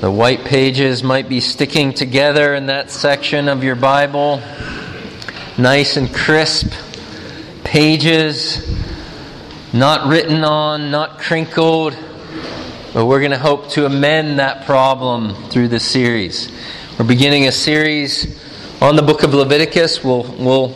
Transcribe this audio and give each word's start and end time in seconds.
The 0.00 0.10
white 0.10 0.46
pages 0.46 1.02
might 1.02 1.28
be 1.28 1.40
sticking 1.40 1.92
together 1.92 2.54
in 2.54 2.64
that 2.66 2.90
section 2.90 3.48
of 3.48 3.62
your 3.62 3.76
Bible. 3.76 4.40
Nice 5.58 5.98
and 5.98 6.10
crisp 6.10 6.72
pages, 7.64 8.66
not 9.74 10.08
written 10.08 10.42
on, 10.42 10.90
not 10.90 11.18
crinkled. 11.18 11.98
But 12.94 13.04
we're 13.04 13.18
going 13.18 13.32
to 13.32 13.38
hope 13.38 13.68
to 13.72 13.84
amend 13.84 14.38
that 14.38 14.64
problem 14.64 15.34
through 15.50 15.68
this 15.68 15.84
series. 15.84 16.50
We're 16.98 17.04
beginning 17.04 17.46
a 17.46 17.52
series 17.52 18.42
on 18.80 18.96
the 18.96 19.02
book 19.02 19.22
of 19.22 19.34
Leviticus. 19.34 20.02
We'll, 20.02 20.22
we'll 20.38 20.74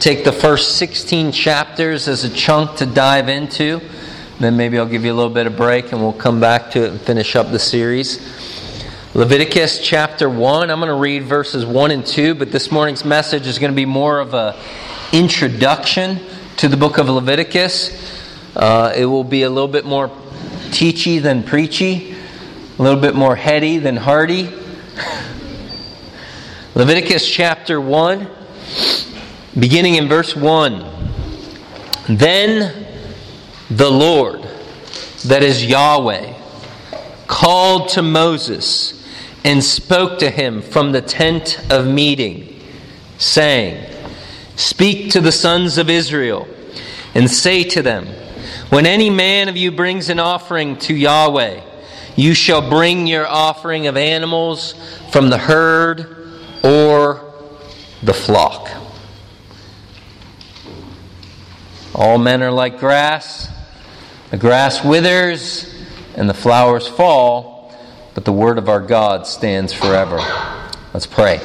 take 0.00 0.24
the 0.24 0.32
first 0.32 0.78
16 0.78 1.30
chapters 1.30 2.08
as 2.08 2.24
a 2.24 2.28
chunk 2.28 2.78
to 2.78 2.86
dive 2.86 3.28
into. 3.28 3.80
Then 4.40 4.56
maybe 4.56 4.80
I'll 4.80 4.86
give 4.86 5.04
you 5.04 5.12
a 5.12 5.14
little 5.14 5.32
bit 5.32 5.46
of 5.46 5.56
break 5.56 5.92
and 5.92 6.00
we'll 6.00 6.12
come 6.12 6.40
back 6.40 6.72
to 6.72 6.82
it 6.82 6.90
and 6.90 7.00
finish 7.00 7.36
up 7.36 7.52
the 7.52 7.60
series. 7.60 8.18
Leviticus 9.16 9.78
chapter 9.78 10.28
1. 10.28 10.70
I'm 10.70 10.80
going 10.80 10.88
to 10.88 10.94
read 10.94 11.22
verses 11.22 11.64
1 11.64 11.92
and 11.92 12.04
2, 12.04 12.34
but 12.34 12.50
this 12.50 12.72
morning's 12.72 13.04
message 13.04 13.46
is 13.46 13.60
going 13.60 13.70
to 13.70 13.76
be 13.76 13.86
more 13.86 14.18
of 14.18 14.34
an 14.34 14.56
introduction 15.12 16.18
to 16.56 16.66
the 16.66 16.76
book 16.76 16.98
of 16.98 17.08
Leviticus. 17.08 17.92
Uh, 18.56 18.92
it 18.96 19.06
will 19.06 19.22
be 19.22 19.44
a 19.44 19.48
little 19.48 19.68
bit 19.68 19.84
more 19.84 20.08
teachy 20.70 21.22
than 21.22 21.44
preachy, 21.44 22.16
a 22.76 22.82
little 22.82 23.00
bit 23.00 23.14
more 23.14 23.36
heady 23.36 23.78
than 23.78 23.96
hearty. 23.96 24.46
Leviticus 26.74 27.30
chapter 27.30 27.80
1, 27.80 28.28
beginning 29.56 29.94
in 29.94 30.08
verse 30.08 30.34
1. 30.34 30.84
Then 32.08 32.84
the 33.70 33.90
Lord, 33.90 34.42
that 35.26 35.44
is 35.44 35.64
Yahweh, 35.64 36.34
called 37.28 37.90
to 37.90 38.02
Moses 38.02 39.02
and 39.44 39.62
spoke 39.62 40.18
to 40.20 40.30
him 40.30 40.62
from 40.62 40.92
the 40.92 41.02
tent 41.02 41.60
of 41.70 41.86
meeting, 41.86 42.60
saying, 43.18 43.90
Speak 44.56 45.10
to 45.10 45.20
the 45.20 45.32
sons 45.32 45.76
of 45.76 45.90
Israel, 45.90 46.48
and 47.14 47.30
say 47.30 47.62
to 47.64 47.82
them, 47.82 48.06
When 48.70 48.86
any 48.86 49.10
man 49.10 49.48
of 49.50 49.56
you 49.56 49.70
brings 49.70 50.08
an 50.08 50.18
offering 50.18 50.78
to 50.78 50.94
Yahweh, 50.94 51.60
you 52.16 52.32
shall 52.32 52.68
bring 52.70 53.06
your 53.06 53.26
offering 53.26 53.86
of 53.86 53.96
animals 53.96 54.74
from 55.12 55.28
the 55.28 55.38
herd 55.38 56.16
or 56.62 57.34
the 58.02 58.14
flock. 58.14 58.70
All 61.94 62.18
men 62.18 62.42
are 62.42 62.50
like 62.50 62.78
grass, 62.78 63.48
the 64.30 64.36
grass 64.36 64.82
withers, 64.84 65.70
and 66.16 66.28
the 66.28 66.34
flowers 66.34 66.88
fall 66.88 67.53
but 68.14 68.24
the 68.24 68.32
word 68.32 68.58
of 68.58 68.68
our 68.68 68.80
God 68.80 69.26
stands 69.26 69.72
forever. 69.72 70.18
Let's 70.92 71.06
pray. 71.06 71.40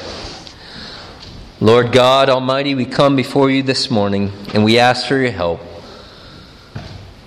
Lord 1.59 1.91
God 1.91 2.29
Almighty, 2.29 2.75
we 2.75 2.85
come 2.85 3.15
before 3.15 3.49
you 3.49 3.63
this 3.63 3.89
morning 3.89 4.31
and 4.53 4.63
we 4.63 4.77
ask 4.79 5.07
for 5.07 5.17
your 5.17 5.31
help. 5.31 5.61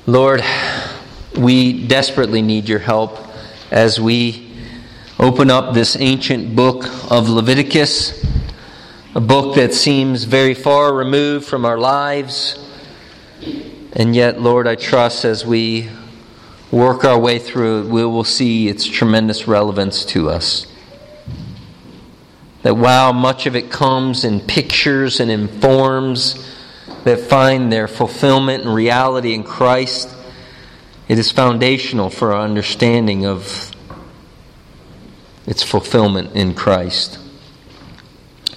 Lord, 0.06 0.42
we 1.36 1.86
desperately 1.86 2.40
need 2.40 2.68
your 2.68 2.78
help 2.78 3.18
as 3.70 4.00
we 4.00 4.54
open 5.18 5.50
up 5.50 5.74
this 5.74 5.96
ancient 5.96 6.54
book 6.54 6.84
of 7.10 7.28
Leviticus, 7.28 8.24
a 9.14 9.20
book 9.20 9.56
that 9.56 9.74
seems 9.74 10.24
very 10.24 10.54
far 10.54 10.94
removed 10.94 11.46
from 11.46 11.64
our 11.64 11.78
lives. 11.78 12.58
And 13.92 14.14
yet, 14.16 14.40
Lord, 14.40 14.66
I 14.66 14.76
trust 14.76 15.24
as 15.24 15.44
we 15.44 15.90
work 16.72 17.04
our 17.04 17.18
way 17.18 17.38
through 17.38 17.82
it, 17.82 17.88
we 17.88 18.04
will 18.04 18.24
see 18.24 18.66
its 18.66 18.84
tremendous 18.84 19.46
relevance 19.46 20.04
to 20.06 20.30
us. 20.30 20.66
That 22.62 22.76
while 22.76 23.12
much 23.12 23.46
of 23.46 23.54
it 23.54 23.70
comes 23.70 24.24
in 24.24 24.40
pictures 24.40 25.20
and 25.20 25.30
in 25.30 25.48
forms 25.60 26.48
that 27.04 27.20
find 27.20 27.72
their 27.72 27.86
fulfillment 27.86 28.64
and 28.64 28.74
reality 28.74 29.34
in 29.34 29.44
Christ, 29.44 30.08
it 31.08 31.18
is 31.18 31.30
foundational 31.30 32.08
for 32.08 32.32
our 32.32 32.42
understanding 32.42 33.26
of 33.26 33.70
its 35.46 35.62
fulfillment 35.62 36.34
in 36.34 36.54
Christ. 36.54 37.18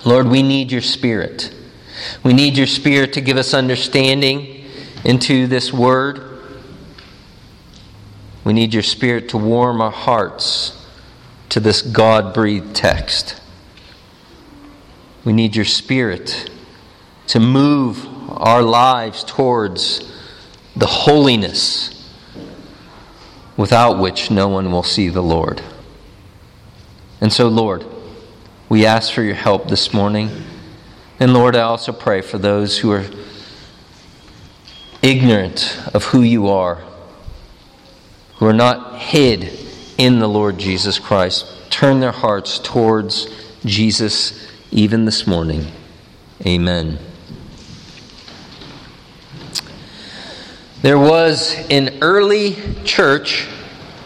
Lord, 0.06 0.28
we 0.28 0.44
need 0.44 0.72
your 0.72 0.82
Spirit. 0.82 1.54
We 2.24 2.34
need 2.34 2.56
your 2.56 2.68
Spirit 2.68 3.14
to 3.14 3.22
give 3.22 3.38
us 3.38 3.54
understanding 3.54 4.64
into 5.04 5.48
this 5.48 5.74
word. 5.74 6.35
We 8.46 8.54
need 8.54 8.74
your 8.76 8.84
Spirit 8.84 9.30
to 9.30 9.38
warm 9.38 9.82
our 9.82 9.92
hearts 9.92 10.88
to 11.50 11.60
this 11.60 11.82
God 11.82 12.34
breathed 12.34 12.76
text. 12.76 13.42
We 15.26 15.34
need 15.34 15.56
your 15.56 15.66
Spirit 15.66 16.50
to 17.28 17.40
move 17.40 18.08
our 18.30 18.62
lives 18.62 19.24
towards 19.24 20.12
the 20.76 20.86
holiness 20.86 21.92
without 23.58 23.98
which 23.98 24.30
no 24.30 24.48
one 24.48 24.72
will 24.72 24.84
see 24.84 25.10
the 25.10 25.24
Lord. 25.24 25.64
And 27.20 27.34
so, 27.34 27.48
Lord, 27.48 27.84
we 28.70 28.86
ask 28.86 29.12
for 29.12 29.24
your 29.24 29.36
help 29.36 29.70
this 29.70 29.92
morning. 29.92 30.30
And 31.20 31.34
Lord, 31.34 31.56
I 31.56 31.62
also 31.62 31.92
pray 31.92 32.22
for 32.22 32.38
those 32.38 32.78
who 32.78 32.92
are 32.92 33.06
ignorant 35.02 35.80
of 35.96 36.04
who 36.06 36.22
you 36.22 36.48
are 36.50 36.84
who 38.38 38.46
are 38.46 38.54
not 38.54 39.00
hid 39.00 39.52
in 39.98 40.20
the 40.20 40.28
Lord 40.28 40.58
Jesus 40.58 41.00
Christ 41.00 41.46
turn 41.70 42.00
their 42.00 42.12
hearts 42.12 42.60
towards 42.60 43.28
Jesus 43.66 44.50
even 44.72 45.06
this 45.06 45.28
morning. 45.28 45.66
Amen. 46.46 47.00
There 50.82 51.00
was 51.00 51.54
an 51.70 51.98
early 52.02 52.56
church 52.84 53.48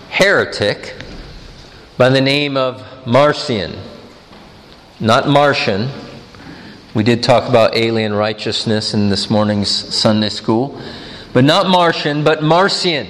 heretic 0.10 0.96
by 1.98 2.10
the 2.10 2.22
name 2.22 2.56
of 2.56 2.84
Marcion. 3.06 3.76
Not 5.00 5.28
Martian. 5.28 5.90
We 6.94 7.04
did 7.04 7.22
talk 7.22 7.50
about 7.50 7.76
alien 7.76 8.14
righteousness 8.14 8.94
in 8.94 9.10
this 9.10 9.30
morning's 9.30 9.70
Sunday 9.70 10.30
school. 10.30 10.82
But 11.34 11.44
not 11.44 11.68
Martian, 11.68 12.24
but 12.24 12.42
Marcion. 12.42 13.08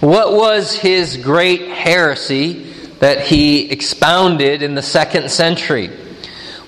What 0.00 0.32
was 0.32 0.76
his 0.76 1.16
great 1.16 1.68
heresy 1.68 2.72
that 3.00 3.22
he 3.22 3.68
expounded 3.68 4.62
in 4.62 4.76
the 4.76 4.82
second 4.82 5.28
century? 5.28 5.90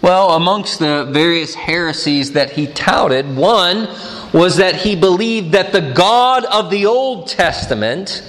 Well, 0.03 0.31
amongst 0.31 0.81
the 0.81 1.05
various 1.05 1.55
heresies 1.55 2.33
that 2.33 2.51
he 2.51 2.67
touted, 2.67 3.37
one 3.37 3.89
was 4.33 4.57
that 4.57 4.75
he 4.75 4.97
believed 4.97 5.53
that 5.53 5.71
the 5.71 5.93
God 5.93 6.45
of 6.45 6.71
the 6.71 6.87
Old 6.87 7.29
Testament 7.29 8.21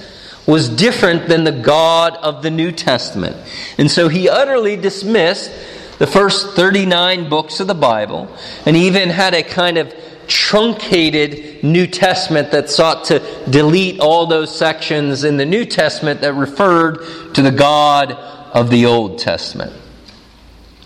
was 0.45 0.69
different 0.69 1.27
than 1.27 1.45
the 1.45 1.51
God 1.51 2.15
of 2.17 2.43
the 2.43 2.51
New 2.51 2.71
Testament. 2.71 3.35
And 3.79 3.89
so 3.89 4.07
he 4.07 4.29
utterly 4.29 4.75
dismissed 4.75 5.51
the 5.97 6.05
first 6.05 6.55
39 6.55 7.27
books 7.27 7.59
of 7.59 7.65
the 7.65 7.73
Bible 7.73 8.27
and 8.67 8.77
even 8.77 9.09
had 9.09 9.33
a 9.33 9.41
kind 9.41 9.79
of 9.79 9.93
truncated 10.27 11.63
New 11.63 11.87
Testament 11.87 12.51
that 12.51 12.69
sought 12.69 13.05
to 13.05 13.19
delete 13.49 13.99
all 13.99 14.25
those 14.25 14.55
sections 14.55 15.23
in 15.23 15.37
the 15.37 15.45
New 15.45 15.65
Testament 15.65 16.21
that 16.21 16.33
referred 16.33 17.33
to 17.35 17.41
the 17.41 17.51
God 17.51 18.11
of 18.11 18.69
the 18.69 18.85
Old 18.85 19.19
Testament. 19.19 19.73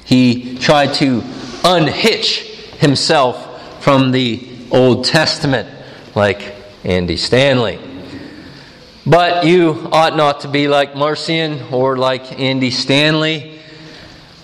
He 0.06 0.58
tried 0.58 0.94
to 0.96 1.24
unhitch 1.64 2.42
himself 2.78 3.84
from 3.84 4.12
the 4.12 4.48
Old 4.72 5.06
Testament, 5.06 5.70
like 6.14 6.56
Andy 6.84 7.18
Stanley. 7.18 7.80
But 9.06 9.46
you 9.46 9.90
ought 9.92 10.16
not 10.16 10.42
to 10.42 10.48
be 10.48 10.68
like 10.68 10.96
Marcion 10.96 11.72
or 11.72 11.98
like 11.98 12.40
Andy 12.40 12.72
Stanley. 12.72 13.60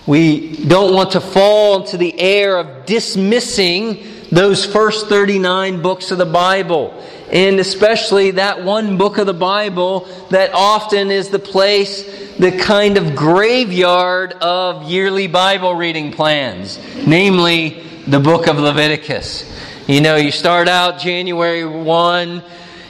We 0.06 0.56
don't 0.56 0.94
want 0.94 1.12
to 1.12 1.20
fall 1.20 1.82
into 1.82 1.96
the 1.96 2.18
air 2.18 2.58
of 2.58 2.86
dismissing 2.86 4.04
those 4.32 4.64
first 4.64 5.08
39 5.08 5.82
books 5.82 6.10
of 6.10 6.16
the 6.18 6.26
Bible. 6.26 6.98
And 7.30 7.60
especially 7.60 8.32
that 8.32 8.64
one 8.64 8.96
book 8.96 9.18
of 9.18 9.26
the 9.26 9.34
Bible 9.34 10.08
that 10.30 10.52
often 10.54 11.10
is 11.10 11.28
the 11.28 11.38
place, 11.38 12.36
the 12.38 12.50
kind 12.50 12.96
of 12.96 13.14
graveyard 13.14 14.32
of 14.32 14.90
yearly 14.90 15.28
Bible 15.28 15.74
reading 15.74 16.12
plans, 16.12 16.80
namely 17.06 17.84
the 18.06 18.20
book 18.20 18.48
of 18.48 18.58
Leviticus. 18.58 19.50
You 19.86 20.00
know, 20.00 20.16
you 20.16 20.30
start 20.30 20.66
out 20.66 20.98
January 20.98 21.64
1, 21.64 22.42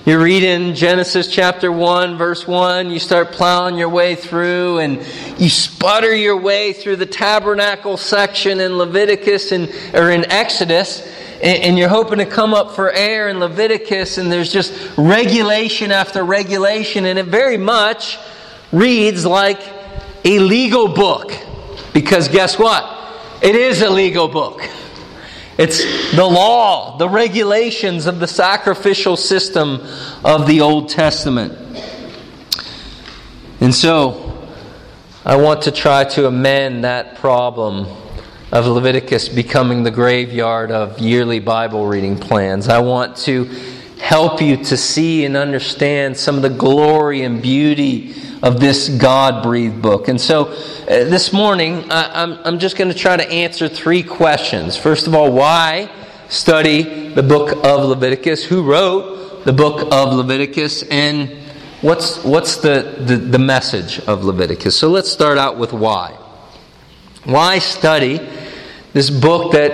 you're 0.05 0.23
reading 0.23 0.75
Genesis 0.75 1.29
chapter 1.29 1.71
1, 1.71 2.19
verse 2.19 2.47
1. 2.47 2.91
You 2.91 2.99
start 2.99 3.31
plowing 3.31 3.79
your 3.79 3.89
way 3.89 4.17
through 4.17 4.79
and 4.79 4.97
you 5.39 5.49
sputter 5.49 6.13
your 6.13 6.37
way 6.37 6.73
through 6.73 6.97
the 6.97 7.07
tabernacle 7.07 7.97
section 7.97 8.59
in 8.59 8.79
Leviticus 8.79 9.53
and, 9.53 9.73
or 9.95 10.11
in 10.11 10.29
Exodus 10.29 11.09
and 11.43 11.77
you're 11.77 11.89
hoping 11.89 12.19
to 12.19 12.27
come 12.27 12.55
up 12.55 12.77
for 12.77 12.93
air 12.93 13.29
in 13.29 13.41
Leviticus, 13.41 14.17
and 14.17 14.31
there's 14.31 14.53
just 14.53 14.73
regulation 14.97 15.91
after 15.91 16.23
regulation, 16.23 17.05
and 17.05 17.19
it 17.19 17.27
very 17.27 17.57
much 17.57 18.19
reads 18.71 19.27
like 19.27 19.61
a 20.25 20.39
legal 20.39 20.87
book. 20.89 21.33
Because 21.93 22.29
guess 22.29 22.59
what? 22.59 22.85
It 23.43 23.57
is 23.57 23.83
a 23.83 23.91
legal 23.91 24.29
book. 24.29 24.63
It's 25.59 26.15
the 26.15 26.25
law, 26.25 26.97
the 26.97 27.09
regulations 27.09 28.07
of 28.07 28.21
the 28.21 28.29
sacrificial 28.29 29.17
system 29.17 29.81
of 30.25 30.47
the 30.47 30.61
Old 30.61 30.91
Testament. 30.91 31.59
And 33.61 33.75
so, 33.75 34.49
I 35.25 35.37
want 35.37 35.63
to 35.63 35.73
try 35.73 36.05
to 36.05 36.27
amend 36.27 36.85
that 36.85 37.17
problem 37.17 37.87
of 38.53 38.67
Leviticus 38.67 39.31
becoming 39.31 39.83
the 39.83 39.91
graveyard 39.91 40.71
of 40.71 40.99
yearly 40.99 41.41
Bible 41.41 41.87
reading 41.87 42.19
plans. 42.19 42.69
I 42.69 42.81
want 42.81 43.17
to 43.19 43.45
help 43.99 44.43
you 44.43 44.59
to 44.59 44.77
see 44.77 45.25
and 45.25 45.39
understand 45.39 46.15
some 46.15 46.37
of 46.37 46.43
the 46.43 46.51
glory 46.51 47.23
and 47.23 47.41
beauty 47.41 48.15
of 48.43 48.61
this 48.61 48.91
God 48.91 49.43
breathed 49.43 49.81
book. 49.81 50.09
And 50.09 50.21
so 50.21 50.49
uh, 50.49 50.85
this 50.87 51.33
morning, 51.33 51.91
I, 51.91 52.23
I'm, 52.23 52.39
I'm 52.45 52.59
just 52.59 52.77
going 52.77 52.93
to 52.93 52.97
try 52.97 53.17
to 53.17 53.27
answer 53.31 53.69
three 53.69 54.03
questions. 54.03 54.77
First 54.77 55.07
of 55.07 55.15
all, 55.15 55.33
why 55.33 55.91
study 56.29 57.09
the 57.09 57.23
book 57.23 57.53
of 57.65 57.85
Leviticus? 57.87 58.45
Who 58.45 58.65
wrote 58.65 59.47
the 59.47 59.53
book 59.55 59.89
of 59.91 60.13
Leviticus? 60.13 60.83
And 60.83 61.31
what's, 61.81 62.23
what's 62.23 62.57
the, 62.57 62.97
the, 62.99 63.17
the 63.17 63.39
message 63.39 63.99
of 64.01 64.25
Leviticus? 64.25 64.77
So 64.77 64.91
let's 64.91 65.11
start 65.11 65.39
out 65.39 65.57
with 65.57 65.73
why. 65.73 66.19
Why 67.25 67.61
study 67.61 68.21
this 68.93 69.11
book 69.11 69.53
that 69.53 69.73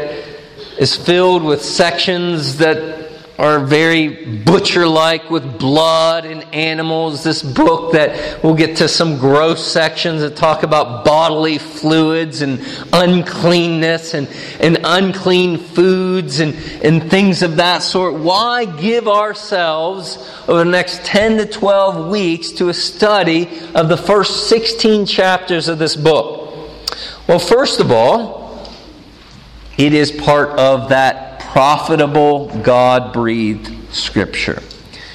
is 0.78 0.94
filled 0.94 1.42
with 1.42 1.62
sections 1.62 2.58
that 2.58 2.98
are 3.38 3.60
very 3.60 4.38
butcher 4.38 4.86
like 4.86 5.30
with 5.30 5.60
blood 5.60 6.24
and 6.24 6.42
animals. 6.52 7.22
This 7.22 7.40
book 7.40 7.92
that 7.92 8.42
we'll 8.42 8.56
get 8.56 8.78
to 8.78 8.88
some 8.88 9.18
gross 9.18 9.64
sections 9.64 10.22
that 10.22 10.34
talk 10.34 10.64
about 10.64 11.04
bodily 11.04 11.58
fluids 11.58 12.42
and 12.42 12.60
uncleanness 12.92 14.14
and, 14.14 14.28
and 14.58 14.78
unclean 14.82 15.58
foods 15.58 16.40
and, 16.40 16.54
and 16.82 17.08
things 17.08 17.42
of 17.42 17.56
that 17.56 17.82
sort. 17.82 18.14
Why 18.14 18.64
give 18.64 19.06
ourselves 19.06 20.16
over 20.48 20.64
the 20.64 20.70
next 20.70 21.04
10 21.04 21.38
to 21.38 21.46
12 21.46 22.08
weeks 22.08 22.50
to 22.52 22.70
a 22.70 22.74
study 22.74 23.48
of 23.72 23.88
the 23.88 23.96
first 23.96 24.48
16 24.48 25.06
chapters 25.06 25.68
of 25.68 25.78
this 25.78 25.94
book? 25.94 26.48
Well, 27.28 27.38
first 27.38 27.78
of 27.78 27.92
all, 27.92 28.47
it 29.78 29.94
is 29.94 30.10
part 30.10 30.50
of 30.58 30.88
that 30.88 31.40
profitable, 31.40 32.48
God 32.62 33.12
breathed 33.12 33.72
scripture. 33.94 34.60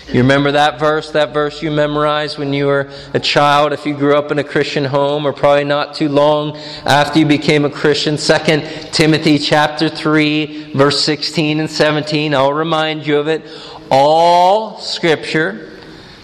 You 0.08 0.22
remember 0.22 0.52
that 0.52 0.80
verse, 0.80 1.12
that 1.12 1.34
verse 1.34 1.62
you 1.62 1.72
memorized 1.72 2.38
when 2.38 2.54
you 2.54 2.68
were 2.68 2.90
a 3.14 3.20
child, 3.20 3.74
if 3.74 3.86
you 3.86 3.94
grew 3.94 4.16
up 4.16 4.32
in 4.32 4.40
a 4.40 4.44
Christian 4.44 4.86
home, 4.86 5.26
or 5.26 5.34
probably 5.34 5.64
not 5.64 5.96
too 5.96 6.08
long 6.08 6.56
after 6.86 7.20
you 7.20 7.26
became 7.26 7.66
a 7.66 7.70
Christian. 7.70 8.16
2 8.18 8.62
Timothy 8.92 9.38
chapter 9.38 9.90
3, 9.90 10.74
verse 10.74 11.04
16 11.04 11.60
and 11.60 11.70
17. 11.70 12.34
I'll 12.34 12.54
remind 12.54 13.06
you 13.06 13.18
of 13.18 13.28
it. 13.28 13.44
All 13.90 14.78
scripture, 14.78 15.80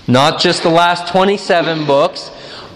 not 0.08 0.40
just 0.40 0.64
the 0.64 0.70
last 0.70 1.12
27 1.12 1.86
books, 1.86 2.32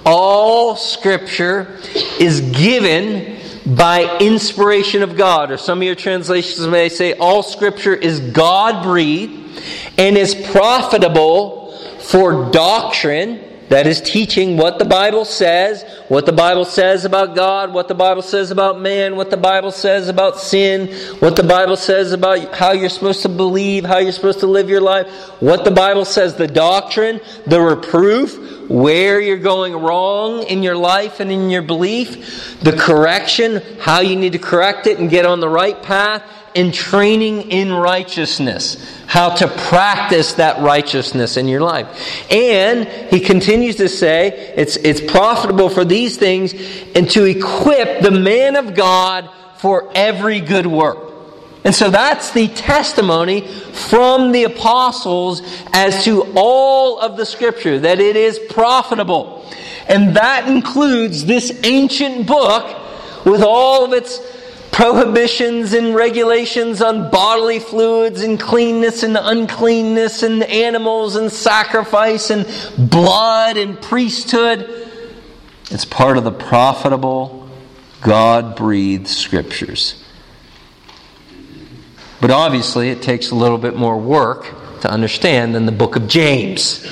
all 0.06 0.76
scripture 0.76 1.80
is 2.20 2.42
given 2.42 3.40
by 3.66 4.18
inspiration 4.20 5.04
of 5.04 5.16
God. 5.16 5.52
Or 5.52 5.58
some 5.58 5.80
of 5.80 5.84
your 5.84 5.96
translations 5.96 6.66
may 6.68 6.90
say 6.90 7.14
all 7.14 7.44
scripture 7.44 7.94
is 7.94 8.20
God 8.20 8.84
breathed 8.84 9.62
and 9.98 10.18
is 10.18 10.36
profitable 10.36 11.78
for 12.00 12.52
doctrine 12.52 13.53
that 13.74 13.88
is 13.88 14.02
teaching 14.02 14.56
what 14.56 14.78
the 14.78 14.86
Bible 14.86 15.26
says, 15.26 15.84
what 16.08 16.28
the 16.28 16.32
Bible 16.32 16.64
says 16.64 17.06
about 17.06 17.36
God, 17.36 17.74
what 17.74 17.88
the 17.88 17.96
Bible 17.96 18.22
says 18.22 18.52
about 18.52 18.80
man, 18.80 19.16
what 19.16 19.32
the 19.32 19.38
Bible 19.38 19.72
says 19.72 20.10
about 20.10 20.38
sin, 20.38 20.94
what 21.18 21.36
the 21.36 21.42
Bible 21.42 21.76
says 21.76 22.12
about 22.12 22.54
how 22.54 22.72
you're 22.72 22.88
supposed 22.88 23.24
to 23.24 23.30
believe, 23.30 23.84
how 23.84 23.98
you're 23.98 24.12
supposed 24.12 24.42
to 24.42 24.46
live 24.46 24.70
your 24.70 24.80
life, 24.80 25.08
what 25.42 25.66
the 25.66 25.72
Bible 25.72 26.06
says, 26.06 26.36
the 26.36 26.48
doctrine, 26.48 27.20
the 27.48 27.60
reproof, 27.60 28.70
where 28.70 29.20
you're 29.20 29.38
going 29.38 29.74
wrong 29.74 30.44
in 30.44 30.62
your 30.62 30.78
life 30.78 31.20
and 31.20 31.32
in 31.32 31.50
your 31.50 31.64
belief, 31.64 32.60
the 32.62 32.74
correction, 32.74 33.60
how 33.80 34.02
you 34.02 34.16
need 34.16 34.34
to 34.34 34.40
correct 34.40 34.86
it 34.86 35.00
and 35.00 35.10
get 35.10 35.26
on 35.26 35.40
the 35.40 35.50
right 35.50 35.82
path, 35.82 36.22
and 36.56 36.74
training 36.74 37.52
in 37.52 37.74
righteousness, 37.74 38.78
how 39.08 39.30
to 39.36 39.48
practice 39.48 40.34
that 40.34 40.62
righteousness 40.62 41.38
in 41.38 41.48
your 41.48 41.62
life. 41.62 42.32
And 42.32 42.88
he 43.12 43.20
continues 43.20 43.78
to 43.78 43.90
say 43.90 44.54
it's, 44.56 44.76
it's 44.78 45.02
profitable 45.02 45.70
for 45.70 45.86
these 45.86 46.18
things 46.18 46.54
and 46.96 47.10
to 47.12 47.26
equip 47.26 48.02
the 48.02 48.12
man 48.12 48.56
of 48.56 48.76
God 48.76 49.30
for 49.58 49.90
every 49.96 50.40
good 50.40 50.68
work. 50.68 51.12
And 51.64 51.74
so 51.74 51.90
that's 51.90 52.32
the 52.32 52.50
testimony 52.50 53.48
from 53.48 54.32
the 54.34 54.44
apostles 54.44 55.42
as 55.72 56.04
to 56.04 56.34
all 56.36 57.00
of 57.00 57.16
the 57.16 57.26
scripture, 57.26 57.80
that 57.80 58.00
it 58.02 58.16
is 58.18 58.38
profitable. 58.50 59.50
And 59.88 60.18
that 60.18 60.48
includes 60.50 61.26
this 61.26 61.58
ancient 61.64 62.28
book 62.28 62.80
with 63.26 63.42
all 63.42 63.86
of 63.86 63.94
its 63.94 64.20
prohibitions 64.74 65.74
and 65.74 65.94
regulations 65.94 66.82
on 66.82 67.12
bodily 67.12 67.60
fluids 67.60 68.24
and 68.24 68.40
cleanness 68.40 69.04
and 69.04 69.16
uncleanness 69.16 70.24
and 70.24 70.44
animals 70.44 71.16
and 71.16 71.32
sacrifice 71.32 72.32
and 72.32 72.46
blood 72.90 73.56
and 73.56 73.80
priesthood. 73.80 74.90
It's 75.70 75.86
part 75.86 76.18
of 76.18 76.24
the 76.24 76.32
profitable, 76.32 77.48
God 78.02 78.56
breathed 78.56 79.08
scriptures. 79.08 80.04
But 82.20 82.32
obviously, 82.32 82.90
it 82.90 83.02
takes 83.02 83.30
a 83.30 83.36
little 83.36 83.60
bit 83.60 83.76
more 83.76 83.98
work 83.98 84.48
to 84.82 84.90
understand 84.90 85.54
than 85.54 85.68
the 85.68 85.72
book 85.72 85.96
of 85.96 86.08
James. 86.08 86.84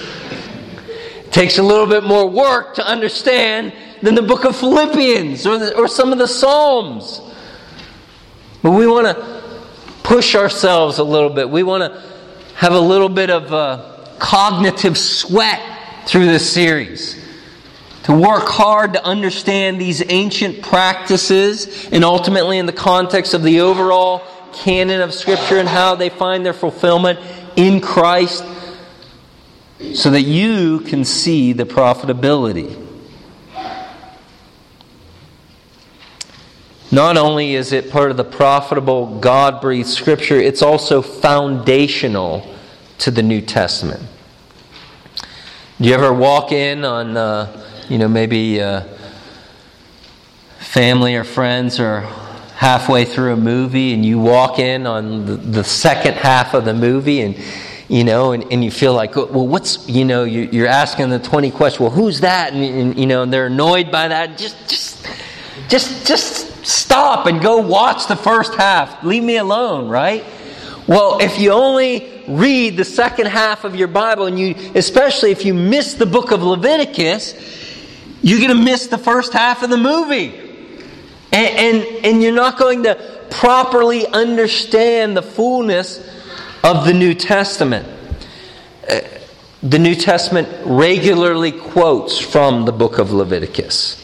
It 1.25 1.31
takes 1.31 1.57
a 1.57 1.63
little 1.63 1.87
bit 1.87 2.03
more 2.03 2.29
work 2.29 2.75
to 2.75 2.85
understand 2.85 3.73
than 4.03 4.13
the 4.13 4.21
book 4.21 4.45
of 4.45 4.55
Philippians 4.55 5.47
or, 5.47 5.57
the, 5.57 5.75
or 5.75 5.87
some 5.87 6.11
of 6.11 6.19
the 6.19 6.27
Psalms. 6.27 7.21
But 8.61 8.71
we 8.71 8.85
want 8.85 9.07
to 9.07 9.41
push 10.03 10.35
ourselves 10.35 10.99
a 10.99 11.03
little 11.03 11.29
bit. 11.29 11.49
We 11.49 11.63
want 11.63 11.91
to 11.91 12.01
have 12.55 12.73
a 12.73 12.79
little 12.79 13.09
bit 13.09 13.29
of 13.29 13.51
a 13.51 14.15
cognitive 14.19 14.97
sweat 14.97 15.61
through 16.05 16.25
this 16.25 16.51
series. 16.51 17.19
To 18.03 18.13
work 18.13 18.47
hard 18.47 18.93
to 18.93 19.05
understand 19.05 19.79
these 19.79 20.03
ancient 20.09 20.61
practices 20.61 21.87
and 21.91 22.03
ultimately 22.03 22.57
in 22.57 22.65
the 22.65 22.73
context 22.73 23.33
of 23.33 23.43
the 23.43 23.61
overall 23.61 24.23
canon 24.53 25.01
of 25.01 25.13
Scripture 25.13 25.57
and 25.57 25.67
how 25.67 25.95
they 25.95 26.09
find 26.09 26.45
their 26.45 26.53
fulfillment 26.53 27.19
in 27.55 27.79
Christ 27.79 28.43
so 29.93 30.11
that 30.11 30.21
you 30.21 30.81
can 30.81 31.05
see 31.05 31.53
the 31.53 31.65
profitability 31.65 32.90
Not 36.91 37.15
only 37.15 37.55
is 37.55 37.71
it 37.71 37.89
part 37.89 38.11
of 38.11 38.17
the 38.17 38.25
profitable 38.25 39.19
God 39.19 39.61
breathed 39.61 39.87
scripture, 39.87 40.35
it's 40.35 40.61
also 40.61 41.01
foundational 41.01 42.45
to 42.97 43.11
the 43.11 43.23
New 43.23 43.39
Testament. 43.41 44.03
Do 45.79 45.87
you 45.87 45.93
ever 45.93 46.13
walk 46.13 46.51
in 46.51 46.83
on, 46.83 47.15
uh, 47.15 47.65
you 47.87 47.97
know, 47.97 48.09
maybe 48.09 48.61
uh, 48.61 48.83
family 50.59 51.15
or 51.15 51.23
friends 51.23 51.79
or 51.79 52.01
halfway 52.55 53.05
through 53.05 53.33
a 53.33 53.37
movie 53.37 53.93
and 53.93 54.05
you 54.05 54.19
walk 54.19 54.59
in 54.59 54.85
on 54.85 55.25
the, 55.25 55.35
the 55.37 55.63
second 55.63 56.15
half 56.15 56.53
of 56.53 56.65
the 56.65 56.73
movie 56.73 57.21
and 57.21 57.35
you 57.87 58.05
know, 58.05 58.31
and, 58.31 58.45
and 58.53 58.63
you 58.63 58.71
feel 58.71 58.93
like, 58.93 59.17
well, 59.17 59.45
what's, 59.45 59.89
you 59.89 60.05
know, 60.05 60.23
you, 60.23 60.63
are 60.63 60.67
asking 60.67 61.09
the 61.09 61.19
20 61.19 61.51
questions, 61.51 61.81
well, 61.81 61.89
who's 61.89 62.21
that? 62.21 62.53
And, 62.53 62.63
and, 62.63 62.97
you 62.97 63.05
know, 63.05 63.23
and 63.23 63.33
they're 63.33 63.47
annoyed 63.47 63.91
by 63.91 64.07
that. 64.07 64.37
Just, 64.37 64.55
just, 64.69 65.05
just, 65.67 66.07
just 66.07 66.65
stop 66.65 67.25
and 67.25 67.41
go 67.41 67.57
watch 67.57 68.07
the 68.07 68.15
first 68.15 68.55
half. 68.55 69.03
Leave 69.03 69.23
me 69.23 69.37
alone, 69.37 69.87
right? 69.87 70.23
Well, 70.87 71.19
if 71.21 71.39
you 71.39 71.51
only 71.51 72.23
read 72.27 72.77
the 72.77 72.85
second 72.85 73.27
half 73.27 73.63
of 73.63 73.75
your 73.75 73.87
Bible, 73.87 74.25
and 74.25 74.39
you, 74.39 74.55
especially 74.75 75.31
if 75.31 75.45
you 75.45 75.53
miss 75.53 75.93
the 75.93 76.05
book 76.05 76.31
of 76.31 76.43
Leviticus, 76.43 77.35
you're 78.21 78.39
going 78.39 78.55
to 78.55 78.63
miss 78.63 78.87
the 78.87 78.97
first 78.97 79.33
half 79.33 79.63
of 79.63 79.69
the 79.69 79.77
movie. 79.77 80.37
And, 81.31 81.57
and, 81.57 82.05
and 82.05 82.23
you're 82.23 82.33
not 82.33 82.57
going 82.57 82.83
to 82.83 82.95
properly 83.29 84.05
understand 84.05 85.15
the 85.15 85.21
fullness 85.21 85.97
of 86.63 86.85
the 86.85 86.93
New 86.93 87.13
Testament. 87.13 87.87
Uh, 88.89 88.99
the 89.63 89.79
New 89.79 89.95
Testament 89.95 90.49
regularly 90.65 91.51
quotes 91.51 92.19
from 92.19 92.65
the 92.65 92.71
book 92.71 92.97
of 92.97 93.11
Leviticus. 93.11 94.00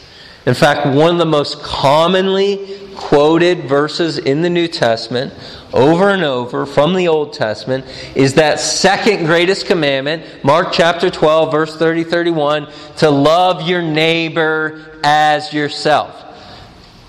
In 0.48 0.54
fact, 0.54 0.86
one 0.86 1.10
of 1.10 1.18
the 1.18 1.26
most 1.26 1.60
commonly 1.60 2.78
quoted 2.96 3.64
verses 3.64 4.16
in 4.16 4.40
the 4.40 4.48
New 4.48 4.66
Testament 4.66 5.34
over 5.74 6.08
and 6.08 6.24
over 6.24 6.64
from 6.64 6.94
the 6.94 7.06
Old 7.06 7.34
Testament 7.34 7.84
is 8.14 8.32
that 8.36 8.58
second 8.58 9.26
greatest 9.26 9.66
commandment, 9.66 10.24
Mark 10.42 10.68
chapter 10.72 11.10
12, 11.10 11.52
verse 11.52 11.76
30 11.76 12.04
31, 12.04 12.72
to 12.96 13.10
love 13.10 13.68
your 13.68 13.82
neighbor 13.82 14.98
as 15.04 15.52
yourself. 15.52 16.14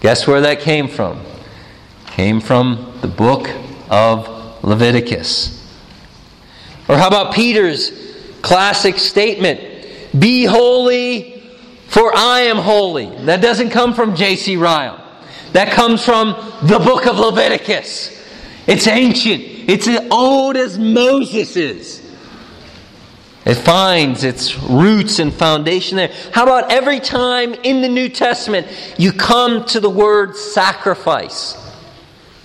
Guess 0.01 0.27
where 0.27 0.41
that 0.41 0.59
came 0.59 0.89
from? 0.89 1.21
Came 2.07 2.41
from 2.41 2.97
the 2.99 3.07
book 3.07 3.49
of 3.89 4.65
Leviticus. 4.65 5.65
Or 6.89 6.97
how 6.97 7.07
about 7.07 7.33
Peter's 7.33 7.89
classic 8.41 8.97
statement 8.97 9.61
Be 10.19 10.43
holy, 10.43 11.38
for 11.89 12.15
I 12.15 12.41
am 12.41 12.57
holy. 12.57 13.09
That 13.25 13.41
doesn't 13.41 13.71
come 13.71 13.93
from 13.93 14.15
J.C. 14.15 14.55
Ryle. 14.57 15.03
That 15.53 15.71
comes 15.71 16.05
from 16.05 16.35
the 16.61 16.79
book 16.79 17.07
of 17.07 17.17
Leviticus. 17.17 18.15
It's 18.67 18.87
ancient, 18.87 19.41
it's 19.67 19.87
as 19.87 20.07
old 20.11 20.55
as 20.55 20.77
Moses 20.77 21.57
is. 21.57 22.05
It 23.45 23.55
finds 23.55 24.23
its 24.23 24.55
roots 24.59 25.17
and 25.17 25.33
foundation 25.33 25.97
there. 25.97 26.13
How 26.31 26.43
about 26.43 26.71
every 26.71 26.99
time 26.99 27.55
in 27.55 27.81
the 27.81 27.89
New 27.89 28.09
Testament 28.09 28.67
you 28.99 29.11
come 29.11 29.65
to 29.65 29.79
the 29.79 29.89
word 29.89 30.35
sacrifice? 30.35 31.55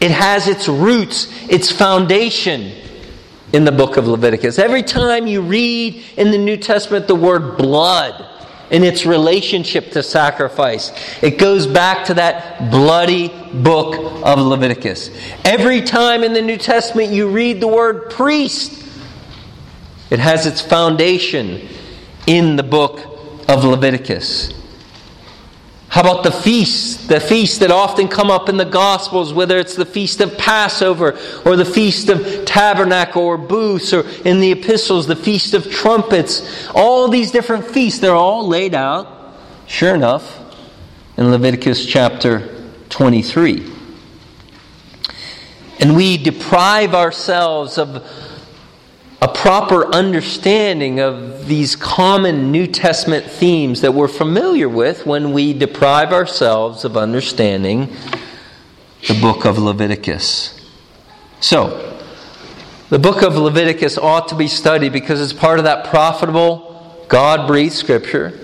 It 0.00 0.10
has 0.10 0.48
its 0.48 0.66
roots, 0.66 1.28
its 1.50 1.70
foundation 1.70 2.72
in 3.52 3.64
the 3.64 3.72
book 3.72 3.98
of 3.98 4.08
Leviticus. 4.08 4.58
Every 4.58 4.82
time 4.82 5.26
you 5.26 5.42
read 5.42 6.02
in 6.16 6.30
the 6.30 6.38
New 6.38 6.56
Testament 6.56 7.06
the 7.06 7.14
word 7.14 7.58
blood, 7.58 8.33
in 8.74 8.82
its 8.82 9.06
relationship 9.06 9.92
to 9.92 10.02
sacrifice. 10.02 10.90
It 11.22 11.38
goes 11.38 11.64
back 11.64 12.06
to 12.06 12.14
that 12.14 12.72
bloody 12.72 13.28
book 13.28 13.94
of 14.24 14.40
Leviticus. 14.40 15.10
Every 15.44 15.80
time 15.80 16.24
in 16.24 16.32
the 16.32 16.42
New 16.42 16.56
Testament 16.56 17.12
you 17.12 17.28
read 17.28 17.60
the 17.60 17.68
word 17.68 18.10
priest, 18.10 18.84
it 20.10 20.18
has 20.18 20.44
its 20.44 20.60
foundation 20.60 21.68
in 22.26 22.56
the 22.56 22.64
book 22.64 22.98
of 23.48 23.62
Leviticus. 23.62 24.52
How 25.94 26.00
about 26.00 26.24
the 26.24 26.32
feasts? 26.32 27.06
The 27.06 27.20
feasts 27.20 27.58
that 27.58 27.70
often 27.70 28.08
come 28.08 28.28
up 28.28 28.48
in 28.48 28.56
the 28.56 28.64
Gospels, 28.64 29.32
whether 29.32 29.58
it's 29.58 29.76
the 29.76 29.84
feast 29.84 30.20
of 30.20 30.36
Passover 30.36 31.16
or 31.44 31.54
the 31.54 31.64
feast 31.64 32.08
of 32.08 32.44
Tabernacle 32.44 33.22
or 33.22 33.38
Booths, 33.38 33.92
or 33.92 34.04
in 34.24 34.40
the 34.40 34.50
epistles, 34.50 35.06
the 35.06 35.14
feast 35.14 35.54
of 35.54 35.70
trumpets. 35.70 36.68
All 36.74 37.06
these 37.06 37.30
different 37.30 37.64
feasts, 37.64 38.00
they're 38.00 38.12
all 38.12 38.48
laid 38.48 38.74
out, 38.74 39.36
sure 39.68 39.94
enough, 39.94 40.40
in 41.16 41.30
Leviticus 41.30 41.86
chapter 41.86 42.72
23. 42.88 43.72
And 45.78 45.94
we 45.94 46.16
deprive 46.16 46.92
ourselves 46.96 47.78
of 47.78 48.04
a 49.24 49.28
proper 49.28 49.86
understanding 49.86 51.00
of 51.00 51.46
these 51.46 51.76
common 51.76 52.52
New 52.52 52.66
Testament 52.66 53.24
themes 53.24 53.80
that 53.80 53.94
we're 53.94 54.06
familiar 54.06 54.68
with 54.68 55.06
when 55.06 55.32
we 55.32 55.54
deprive 55.54 56.12
ourselves 56.12 56.84
of 56.84 56.94
understanding 56.98 57.90
the 59.08 59.18
book 59.22 59.46
of 59.46 59.56
Leviticus. 59.56 60.68
So, 61.40 61.98
the 62.90 62.98
book 62.98 63.22
of 63.22 63.34
Leviticus 63.34 63.96
ought 63.96 64.28
to 64.28 64.34
be 64.34 64.46
studied 64.46 64.92
because 64.92 65.22
it's 65.22 65.32
part 65.32 65.58
of 65.58 65.64
that 65.64 65.86
profitable, 65.86 67.06
God 67.08 67.46
breathed 67.46 67.72
scripture. 67.72 68.38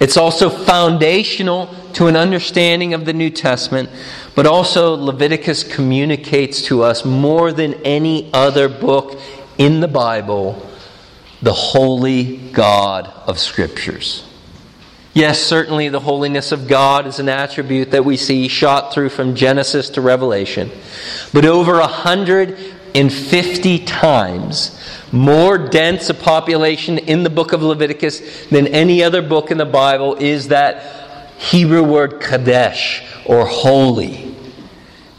It's 0.00 0.16
also 0.16 0.48
foundational 0.48 1.66
to 1.92 2.06
an 2.06 2.16
understanding 2.16 2.94
of 2.94 3.04
the 3.04 3.12
New 3.12 3.28
Testament, 3.28 3.90
but 4.34 4.46
also 4.46 4.94
Leviticus 4.94 5.64
communicates 5.64 6.62
to 6.62 6.82
us 6.82 7.04
more 7.04 7.52
than 7.52 7.74
any 7.84 8.30
other 8.32 8.70
book 8.70 9.20
in 9.58 9.80
the 9.80 9.88
Bible 9.88 10.66
the 11.42 11.52
holy 11.52 12.38
God 12.52 13.12
of 13.26 13.38
Scriptures. 13.38 14.26
Yes, 15.12 15.40
certainly 15.40 15.90
the 15.90 16.00
holiness 16.00 16.50
of 16.50 16.66
God 16.66 17.06
is 17.06 17.20
an 17.20 17.28
attribute 17.28 17.92
that 17.92 18.04
we 18.04 18.16
see 18.16 18.48
shot 18.48 18.92
through 18.92 19.10
from 19.10 19.36
Genesis 19.36 19.90
to 19.90 20.00
Revelation. 20.00 20.72
But 21.32 21.44
over 21.44 21.78
150 21.78 23.78
times 23.84 24.80
more 25.12 25.58
dense 25.58 26.10
a 26.10 26.14
population 26.14 26.98
in 26.98 27.22
the 27.22 27.30
book 27.30 27.52
of 27.52 27.62
Leviticus 27.62 28.46
than 28.46 28.66
any 28.66 29.04
other 29.04 29.22
book 29.22 29.52
in 29.52 29.58
the 29.58 29.64
Bible 29.64 30.16
is 30.16 30.48
that 30.48 30.82
Hebrew 31.38 31.84
word 31.84 32.20
kadesh 32.20 33.04
or 33.24 33.46
holy. 33.46 34.33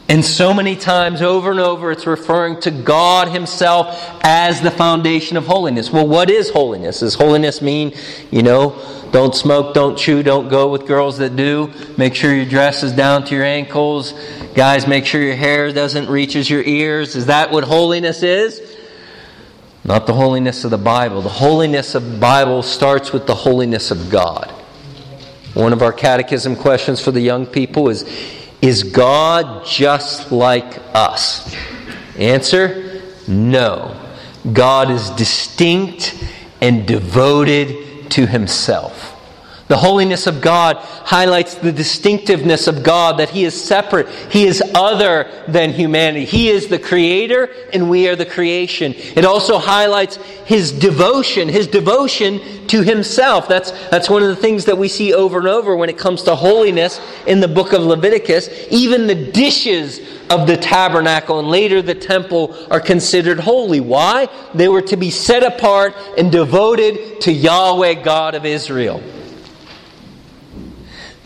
And 0.07 0.23
so 0.23 0.53
many 0.53 0.75
times 0.75 1.23
over 1.23 1.49
and 1.49 1.59
over, 1.59 1.91
it's 1.91 2.05
referring 2.05 2.59
to 2.61 2.71
God 2.71 3.27
Himself 3.29 3.87
as 4.21 4.61
the 4.61 4.69
foundation 4.69 5.35
of 5.35 5.47
holiness. 5.47 5.91
Well, 5.91 6.07
what 6.07 6.29
is 6.29 6.51
holiness? 6.51 6.99
Does 6.99 7.15
holiness 7.15 7.59
mean, 7.59 7.91
you 8.29 8.43
know, 8.43 8.79
don't 9.11 9.33
smoke, 9.33 9.73
don't 9.73 9.97
chew, 9.97 10.21
don't 10.21 10.47
go 10.47 10.69
with 10.69 10.85
girls 10.85 11.17
that 11.17 11.35
do? 11.35 11.73
Make 11.97 12.13
sure 12.13 12.35
your 12.35 12.45
dress 12.45 12.83
is 12.83 12.91
down 12.91 13.23
to 13.25 13.35
your 13.35 13.45
ankles. 13.45 14.13
Guys, 14.53 14.85
make 14.87 15.07
sure 15.07 15.23
your 15.23 15.35
hair 15.35 15.71
doesn't 15.71 16.07
reaches 16.07 16.49
your 16.49 16.61
ears. 16.61 17.15
Is 17.15 17.25
that 17.25 17.49
what 17.49 17.63
holiness 17.63 18.21
is? 18.21 18.77
Not 19.83 20.05
the 20.05 20.13
holiness 20.13 20.63
of 20.65 20.71
the 20.71 20.77
Bible. 20.77 21.23
The 21.23 21.29
holiness 21.29 21.95
of 21.95 22.11
the 22.11 22.17
Bible 22.17 22.61
starts 22.61 23.11
with 23.11 23.25
the 23.25 23.35
holiness 23.35 23.89
of 23.89 24.11
God. 24.11 24.51
One 25.55 25.73
of 25.73 25.81
our 25.81 25.93
catechism 25.93 26.55
questions 26.55 26.99
for 26.99 27.11
the 27.11 27.21
young 27.21 27.45
people 27.45 27.89
is 27.89 28.03
is 28.65 28.83
God 28.83 29.65
just 29.65 30.31
like 30.31 30.79
us? 30.93 31.55
Answer 32.17 33.01
No. 33.27 33.95
God 34.51 34.89
is 34.89 35.09
distinct 35.11 36.15
and 36.61 36.87
devoted 36.87 38.09
to 38.11 38.25
himself. 38.25 39.14
The 39.67 39.77
holiness 39.77 40.27
of 40.27 40.41
God 40.41 40.77
highlights 40.77 41.55
the 41.55 41.71
distinctiveness 41.71 42.67
of 42.67 42.83
God, 42.83 43.17
that 43.17 43.31
He 43.31 43.45
is 43.45 43.59
separate. 43.59 44.07
He 44.29 44.45
is 44.45 44.61
other 44.75 45.27
than 45.47 45.71
humanity. 45.71 46.25
He 46.25 46.49
is 46.49 46.67
the 46.67 46.77
creator, 46.77 47.49
and 47.73 47.89
we 47.89 48.07
are 48.07 48.15
the 48.15 48.27
creation. 48.27 48.93
It 48.93 49.25
also 49.25 49.57
highlights 49.57 50.17
His 50.45 50.71
devotion, 50.71 51.49
His 51.49 51.65
devotion 51.65 52.67
to 52.67 52.83
Himself. 52.83 53.47
That's, 53.47 53.71
that's 53.89 54.07
one 54.07 54.21
of 54.21 54.29
the 54.29 54.35
things 54.35 54.65
that 54.65 54.77
we 54.77 54.87
see 54.87 55.15
over 55.15 55.39
and 55.39 55.47
over 55.47 55.75
when 55.75 55.89
it 55.89 55.97
comes 55.97 56.21
to 56.23 56.35
holiness 56.35 57.01
in 57.25 57.39
the 57.39 57.47
book 57.47 57.73
of 57.73 57.81
Leviticus. 57.81 58.67
Even 58.69 59.07
the 59.07 59.31
dishes 59.31 59.99
of 60.29 60.45
the 60.45 60.57
tabernacle 60.57 61.39
and 61.39 61.47
later 61.47 61.81
the 61.81 61.95
temple 61.95 62.55
are 62.69 62.79
considered 62.79 63.39
holy. 63.39 63.79
Why? 63.79 64.29
They 64.53 64.67
were 64.67 64.83
to 64.83 64.95
be 64.95 65.09
set 65.09 65.41
apart 65.41 65.95
and 66.19 66.31
devoted 66.31 67.21
to 67.21 67.31
Yahweh, 67.31 67.95
God 68.03 68.35
of 68.35 68.45
Israel. 68.45 69.01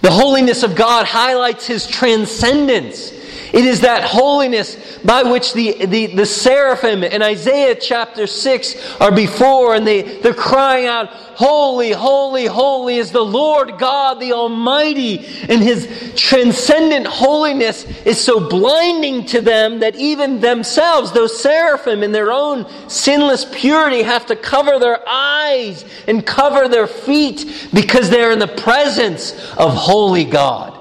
The 0.01 0.12
holiness 0.12 0.63
of 0.63 0.75
God 0.75 1.06
highlights 1.06 1.68
his 1.68 1.86
transcendence. 1.86 3.12
It 3.51 3.65
is 3.65 3.82
that 3.82 4.03
holiness 4.03 5.00
by 5.00 5.24
which 5.24 5.53
the, 5.53 5.86
the, 5.86 6.08
the 6.08 6.25
seraphim 6.25 7.03
in 7.03 7.22
Isaiah 7.22 7.75
chapter 7.75 8.27
6 8.27 9.00
are 9.01 9.12
before, 9.12 9.75
and 9.75 9.88
they, 9.88 10.01
they're 10.20 10.34
crying 10.34 10.86
out, 10.86 11.10
Holy, 11.39 11.91
holy, 11.91 12.48
holy 12.48 12.98
is 12.98 13.13
the 13.13 13.24
Lord 13.24 13.77
God 13.77 14.20
the 14.20 14.34
Almighty. 14.34 15.25
And 15.48 15.63
his 15.63 16.13
transcendent 16.13 17.08
holiness 17.08 17.86
is 18.06 18.20
so 18.20 18.50
blinding 18.50 19.25
to 19.27 19.39
them 19.39 19.79
that 19.79 19.96
even 19.96 20.41
themselves, 20.41 21.13
those 21.13 21.41
seraphim 21.41 22.03
in 22.03 22.12
their 22.12 22.34
own 22.34 22.68
sinless 22.89 23.46
purity, 23.46 24.03
have 24.03 24.25
to 24.25 24.36
cover 24.36 24.79
their 24.79 25.00
eyes 25.08 25.86
and 26.08 26.25
cover 26.25 26.68
their 26.68 26.88
feet 26.88 27.70
because 27.74 28.10
they're 28.10 28.32
in 28.32 28.39
the 28.39 28.48
presence 28.48 29.32
of 29.53 29.74
holy 29.74 30.25
God. 30.25 30.78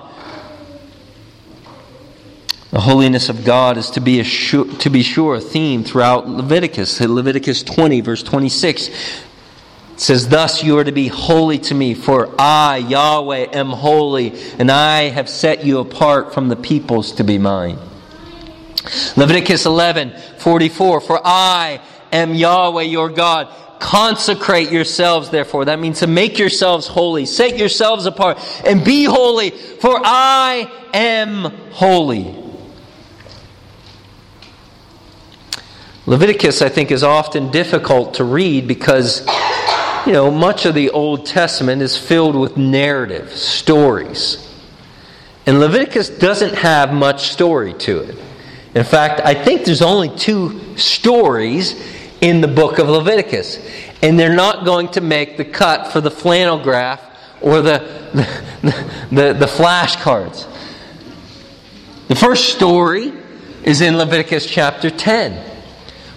The 2.71 2.81
holiness 2.81 3.31
of 3.31 3.47
God 3.47 3.79
is 3.79 3.91
to 3.93 4.01
be, 4.01 4.23
sure, 4.23 4.67
to 4.67 4.91
be 4.91 5.03
sure 5.03 5.37
a 5.37 5.41
theme 5.41 5.85
throughout 5.85 6.29
Leviticus. 6.29 7.01
Leviticus 7.01 7.63
20, 7.63 8.03
verse 8.03 8.23
26 8.23 8.91
says, 9.97 10.29
Thus 10.29 10.63
you 10.63 10.77
are 10.77 10.85
to 10.85 10.93
be 10.93 11.09
holy 11.09 11.59
to 11.61 11.75
me, 11.75 11.95
for 11.95 12.35
I, 12.39 12.77
Yahweh, 12.77 13.47
am 13.55 13.71
holy, 13.71 14.39
and 14.59 14.71
I 14.71 15.09
have 15.09 15.31
set 15.31 15.65
you 15.65 15.79
apart 15.79 16.35
from 16.35 16.49
the 16.49 16.57
peoples 16.57 17.13
to 17.13 17.25
be 17.25 17.39
mine. 17.39 17.79
Leviticus 19.17 19.65
11, 19.65 20.13
44, 20.39 21.01
For 21.01 21.21
I 21.25 21.81
am 22.13 22.35
Yahweh 22.35 22.83
your 22.83 23.09
God. 23.09 23.49
Consecrate 23.79 24.71
yourselves, 24.71 25.31
therefore. 25.31 25.65
That 25.67 25.81
means 25.81 26.01
to 26.01 26.07
make 26.07 26.39
yourselves 26.39 26.87
holy. 26.87 27.25
Set 27.25 27.57
yourselves 27.57 28.05
apart 28.05 28.39
and 28.67 28.85
be 28.85 29.05
holy, 29.05 29.51
for 29.51 29.99
I 30.05 30.71
am 30.93 31.45
holy. 31.71 32.48
Leviticus, 36.09 36.63
I 36.63 36.71
think, 36.71 36.91
is 36.91 37.03
often 37.03 37.51
difficult 37.51 38.15
to 38.15 38.25
read 38.25 38.67
because, 38.67 39.27
you 40.07 40.13
know, 40.15 40.31
much 40.31 40.65
of 40.65 40.75
the 40.75 40.89
Old 40.89 41.27
Testament 41.27 41.83
is 41.83 41.99
filled 41.99 42.35
with 42.35 42.57
narrative, 42.57 43.31
stories. 43.33 44.51
And 45.45 45.61
Leviticus 45.61 46.09
doesn't 46.09 46.55
have 46.55 46.95
much 46.95 47.29
story 47.29 47.75
to 47.75 47.99
it. 47.99 48.19
In 48.75 48.85
fact, 48.85 49.21
I 49.23 49.35
think 49.35 49.67
there's 49.67 49.83
only 49.83 50.09
two 50.09 50.79
stories 50.79 51.79
in 52.23 52.41
the 52.41 52.49
book 52.49 52.79
of 52.79 52.89
Leviticus. 52.89 53.59
And 54.01 54.19
they're 54.19 54.35
not 54.35 54.65
going 54.65 54.89
to 54.93 55.03
make 55.03 55.37
the 55.37 55.45
cut 55.45 55.93
for 55.93 56.01
the 56.01 56.11
flannel 56.11 56.59
graph 56.59 57.03
or 57.43 57.61
the, 57.61 57.81
the, 58.15 58.91
the, 59.11 59.33
the 59.35 59.47
flashcards. 59.47 60.49
The 62.09 62.17
first 62.17 62.49
story 62.57 63.13
is 63.63 63.83
in 63.83 63.99
Leviticus 63.99 64.47
chapter 64.47 64.89
10 64.89 65.58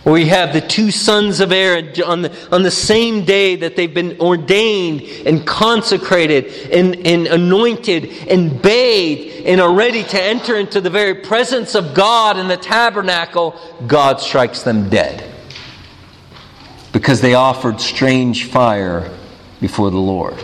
we 0.03 0.25
have 0.25 0.51
the 0.51 0.61
two 0.61 0.89
sons 0.89 1.41
of 1.41 1.51
Aaron 1.51 1.93
on 2.01 2.23
the, 2.23 2.47
on 2.51 2.63
the 2.63 2.71
same 2.71 3.23
day 3.23 3.55
that 3.57 3.75
they've 3.75 3.93
been 3.93 4.19
ordained 4.19 5.01
and 5.27 5.45
consecrated 5.45 6.45
and, 6.71 7.05
and 7.05 7.27
anointed 7.27 8.05
and 8.27 8.61
bathed 8.61 9.45
and 9.45 9.61
are 9.61 9.71
ready 9.71 10.03
to 10.03 10.21
enter 10.21 10.55
into 10.55 10.81
the 10.81 10.89
very 10.89 11.13
presence 11.13 11.75
of 11.75 11.93
God 11.93 12.37
in 12.37 12.47
the 12.47 12.57
tabernacle, 12.57 13.55
God 13.85 14.19
strikes 14.19 14.63
them 14.63 14.89
dead 14.89 15.23
because 16.91 17.21
they 17.21 17.35
offered 17.35 17.79
strange 17.79 18.45
fire 18.45 19.15
before 19.59 19.91
the 19.91 19.97
Lord, 19.97 20.35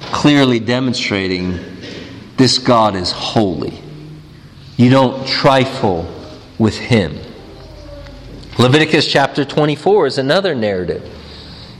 clearly 0.00 0.60
demonstrating 0.60 1.58
this 2.36 2.58
God 2.58 2.94
is 2.94 3.10
holy. 3.10 3.82
You 4.76 4.90
don't 4.90 5.26
trifle 5.26 6.08
with 6.58 6.76
him. 6.78 7.18
Leviticus 8.58 9.06
chapter 9.06 9.44
24 9.44 10.08
is 10.08 10.18
another 10.18 10.52
narrative. 10.52 11.08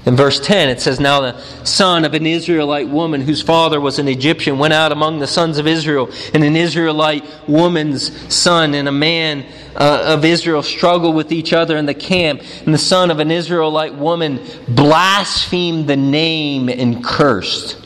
In 0.06 0.14
verse 0.14 0.38
10, 0.38 0.68
it 0.68 0.80
says, 0.80 1.00
Now 1.00 1.20
the 1.20 1.40
son 1.64 2.04
of 2.04 2.14
an 2.14 2.24
Israelite 2.24 2.88
woman 2.88 3.20
whose 3.20 3.42
father 3.42 3.80
was 3.80 3.98
an 3.98 4.06
Egyptian 4.06 4.58
went 4.58 4.72
out 4.72 4.92
among 4.92 5.18
the 5.18 5.26
sons 5.26 5.58
of 5.58 5.66
Israel, 5.66 6.08
and 6.32 6.44
an 6.44 6.54
Israelite 6.54 7.26
woman's 7.48 8.32
son 8.32 8.74
and 8.74 8.86
a 8.86 8.92
man 8.92 9.44
uh, 9.74 10.14
of 10.16 10.24
Israel 10.24 10.62
struggled 10.62 11.16
with 11.16 11.32
each 11.32 11.52
other 11.52 11.76
in 11.76 11.84
the 11.84 11.94
camp. 11.94 12.42
And 12.64 12.72
the 12.72 12.78
son 12.78 13.10
of 13.10 13.18
an 13.18 13.32
Israelite 13.32 13.96
woman 13.96 14.40
blasphemed 14.68 15.88
the 15.88 15.96
name 15.96 16.68
and 16.68 17.04
cursed. 17.04 17.84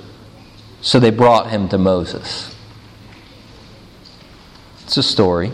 So 0.82 1.00
they 1.00 1.10
brought 1.10 1.48
him 1.48 1.68
to 1.70 1.78
Moses. 1.78 2.54
It's 4.82 4.98
a 4.98 5.02
story. 5.02 5.50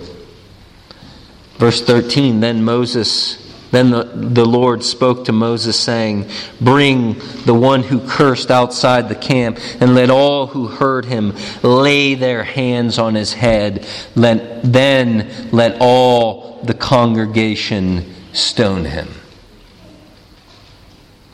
Verse 1.59 1.83
13 1.83 2.41
Then 2.41 2.65
Moses, 2.65 3.37
then 3.71 3.91
the, 3.91 4.05
the 4.05 4.45
Lord 4.45 4.83
spoke 4.83 5.27
to 5.27 5.33
Moses, 5.33 5.79
saying, 5.79 6.31
Bring 6.61 7.15
the 7.45 7.55
one 7.55 7.83
who 7.83 8.01
cursed 8.01 8.51
outside 8.51 9.09
the 9.09 9.15
camp, 9.15 9.59
and 9.81 9.95
let 9.95 10.09
all 10.09 10.47
who 10.47 10.69
heard 10.69 11.05
him 11.05 11.35
lay 11.63 12.15
their 12.15 12.45
hands 12.45 12.99
on 12.99 13.15
his 13.15 13.33
head. 13.33 13.87
Let, 14.15 14.63
then 14.63 15.51
let 15.53 15.77
all 15.81 16.61
the 16.63 16.75
congregation 16.75 18.15
stone 18.33 18.85
him. 18.85 19.09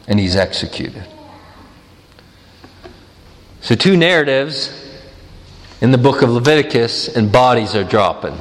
And 0.08 0.18
he's 0.18 0.36
executed. 0.36 1.06
So, 3.60 3.74
two 3.74 3.96
narratives 3.96 4.80
in 5.80 5.90
the 5.90 5.98
book 5.98 6.20
of 6.22 6.30
Leviticus, 6.30 7.08
and 7.08 7.32
bodies 7.32 7.74
are 7.74 7.84
dropping. 7.84 8.38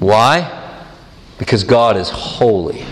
Why? 0.00 0.86
Because 1.38 1.62
God 1.62 1.96
is 1.96 2.10
holy. 2.10 2.84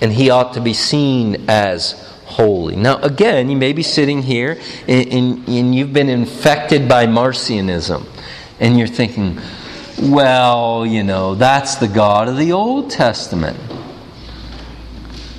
And 0.00 0.12
he 0.12 0.28
ought 0.28 0.52
to 0.54 0.60
be 0.60 0.74
seen 0.74 1.48
as 1.48 1.92
holy. 2.26 2.76
Now, 2.76 2.96
again, 2.98 3.48
you 3.48 3.56
may 3.56 3.72
be 3.72 3.82
sitting 3.82 4.22
here 4.22 4.60
and, 4.86 5.08
and, 5.08 5.48
and 5.48 5.74
you've 5.74 5.92
been 5.92 6.08
infected 6.08 6.88
by 6.88 7.06
Marcionism. 7.06 8.06
And 8.60 8.78
you're 8.78 8.88
thinking, 8.88 9.40
well, 10.00 10.84
you 10.84 11.04
know, 11.04 11.34
that's 11.34 11.76
the 11.76 11.88
God 11.88 12.28
of 12.28 12.36
the 12.36 12.52
Old 12.52 12.90
Testament. 12.90 13.58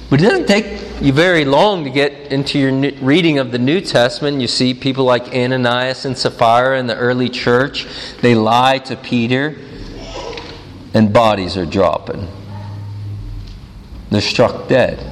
But 0.10 0.22
it 0.22 0.24
doesn't 0.24 0.48
take 0.48 0.85
you 1.02 1.12
very 1.12 1.44
long 1.44 1.84
to 1.84 1.90
get 1.90 2.32
into 2.32 2.58
your 2.58 2.92
reading 3.02 3.38
of 3.38 3.52
the 3.52 3.60
New 3.60 3.82
Testament. 3.82 4.40
You 4.40 4.48
see 4.48 4.74
people 4.74 5.04
like 5.04 5.36
Ananias 5.36 6.06
and 6.06 6.18
Sapphira 6.18 6.80
in 6.80 6.88
the 6.88 6.96
early 6.96 7.30
church. 7.30 7.86
They 8.22 8.34
lie 8.34 8.78
to 8.80 8.96
Peter, 8.96 9.58
and 10.94 11.12
bodies 11.12 11.58
are 11.58 11.66
dropping. 11.66 12.28
They're 14.10 14.22
struck 14.22 14.70
dead. 14.70 15.12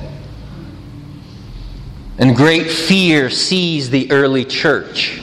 And 2.18 2.36
great 2.36 2.72
fear 2.72 3.30
seized 3.30 3.92
the 3.92 4.10
early 4.12 4.46
church. 4.46 5.22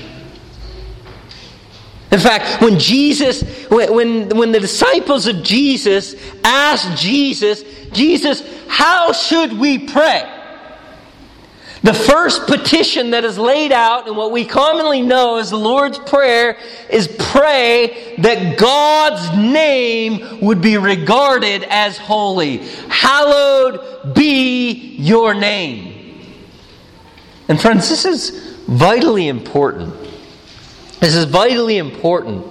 In 2.12 2.18
fact, 2.18 2.61
when 2.61 2.78
Jesus, 2.78 3.42
when, 3.68 4.28
when 4.28 4.52
the 4.52 4.61
disciples 4.61 5.26
of 5.26 5.42
Jesus 5.42 6.16
asked 6.44 7.00
Jesus, 7.00 7.62
Jesus, 7.92 8.42
how 8.66 9.12
should 9.12 9.52
we 9.52 9.78
pray? 9.78 10.37
The 11.82 11.94
first 11.94 12.46
petition 12.46 13.12
that 13.12 13.24
is 13.24 13.38
laid 13.38 13.72
out 13.72 14.06
in 14.06 14.14
what 14.14 14.32
we 14.32 14.44
commonly 14.44 15.00
know 15.00 15.38
as 15.38 15.48
the 15.48 15.56
Lord's 15.56 15.98
Prayer 15.98 16.58
is 16.90 17.08
pray 17.08 18.16
that 18.18 18.58
God's 18.58 19.34
name 19.36 20.40
would 20.42 20.60
be 20.60 20.76
regarded 20.76 21.64
as 21.64 21.96
holy. 21.96 22.58
Hallowed 22.88 24.14
be 24.14 24.96
your 24.96 25.32
name. 25.32 26.20
And 27.48 27.58
friends, 27.58 27.88
this 27.88 28.04
is 28.04 28.58
vitally 28.66 29.28
important. 29.28 29.94
This 31.00 31.14
is 31.14 31.24
vitally 31.24 31.78
important 31.78 32.46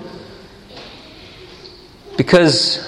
because 2.18 2.84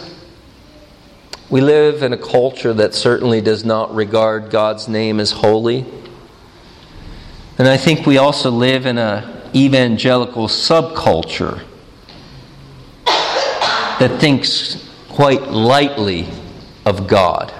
we 1.51 1.61
live 1.61 2.01
in 2.01 2.13
a 2.13 2.17
culture 2.17 2.73
that 2.73 2.95
certainly 2.95 3.41
does 3.41 3.63
not 3.63 3.93
regard 3.93 4.49
God's 4.49 4.87
name 4.87 5.19
as 5.19 5.31
holy. 5.31 5.85
And 7.61 7.69
I 7.69 7.77
think 7.77 8.07
we 8.07 8.17
also 8.17 8.49
live 8.49 8.87
in 8.87 8.97
an 8.97 9.23
evangelical 9.55 10.47
subculture 10.47 11.63
that 13.05 14.17
thinks 14.19 14.91
quite 15.09 15.43
lightly 15.43 16.27
of 16.87 17.05
God, 17.07 17.53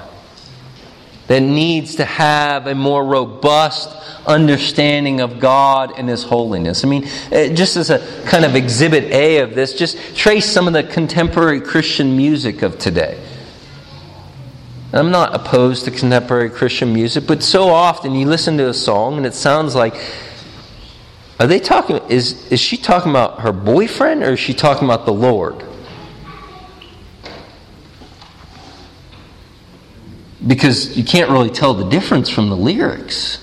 that 1.27 1.41
needs 1.41 1.97
to 1.97 2.05
have 2.05 2.65
a 2.65 2.73
more 2.73 3.05
robust 3.05 3.95
understanding 4.25 5.21
of 5.21 5.39
God 5.39 5.93
and 5.95 6.09
His 6.09 6.23
holiness. 6.23 6.83
I 6.83 6.87
mean, 6.87 7.07
uh, 7.31 7.49
just 7.49 7.77
as 7.77 7.91
a 7.91 7.99
kind 8.25 8.43
of 8.43 8.55
exhibit 8.55 9.03
A 9.11 9.37
of 9.41 9.53
this, 9.53 9.75
just 9.75 10.17
trace 10.17 10.47
some 10.47 10.65
of 10.65 10.73
the 10.73 10.81
contemporary 10.81 11.61
Christian 11.61 12.17
music 12.17 12.63
of 12.63 12.79
today. 12.79 13.23
I'm 14.93 15.11
not 15.11 15.33
opposed 15.33 15.85
to 15.85 15.91
contemporary 15.91 16.49
Christian 16.49 16.93
music, 16.93 17.25
but 17.25 17.41
so 17.41 17.69
often 17.69 18.13
you 18.13 18.27
listen 18.27 18.57
to 18.57 18.67
a 18.67 18.73
song 18.73 19.17
and 19.17 19.25
it 19.25 19.33
sounds 19.33 19.73
like 19.73 19.95
are 21.39 21.47
they 21.47 21.59
talking 21.59 21.97
is 22.09 22.51
is 22.51 22.59
she 22.59 22.77
talking 22.77 23.09
about 23.09 23.39
her 23.39 23.51
boyfriend 23.51 24.21
or 24.21 24.33
is 24.33 24.39
she 24.39 24.53
talking 24.53 24.83
about 24.83 25.05
the 25.05 25.13
Lord? 25.13 25.63
Because 30.45 30.97
you 30.97 31.03
can't 31.03 31.29
really 31.29 31.49
tell 31.49 31.73
the 31.73 31.87
difference 31.89 32.29
from 32.29 32.49
the 32.49 32.57
lyrics. 32.57 33.37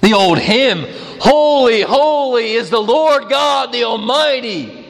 The 0.00 0.12
old 0.12 0.38
hymn, 0.38 0.86
Holy, 1.20 1.80
holy 1.80 2.52
is 2.52 2.70
the 2.70 2.80
Lord 2.80 3.28
God 3.28 3.72
the 3.72 3.84
Almighty. 3.84 4.85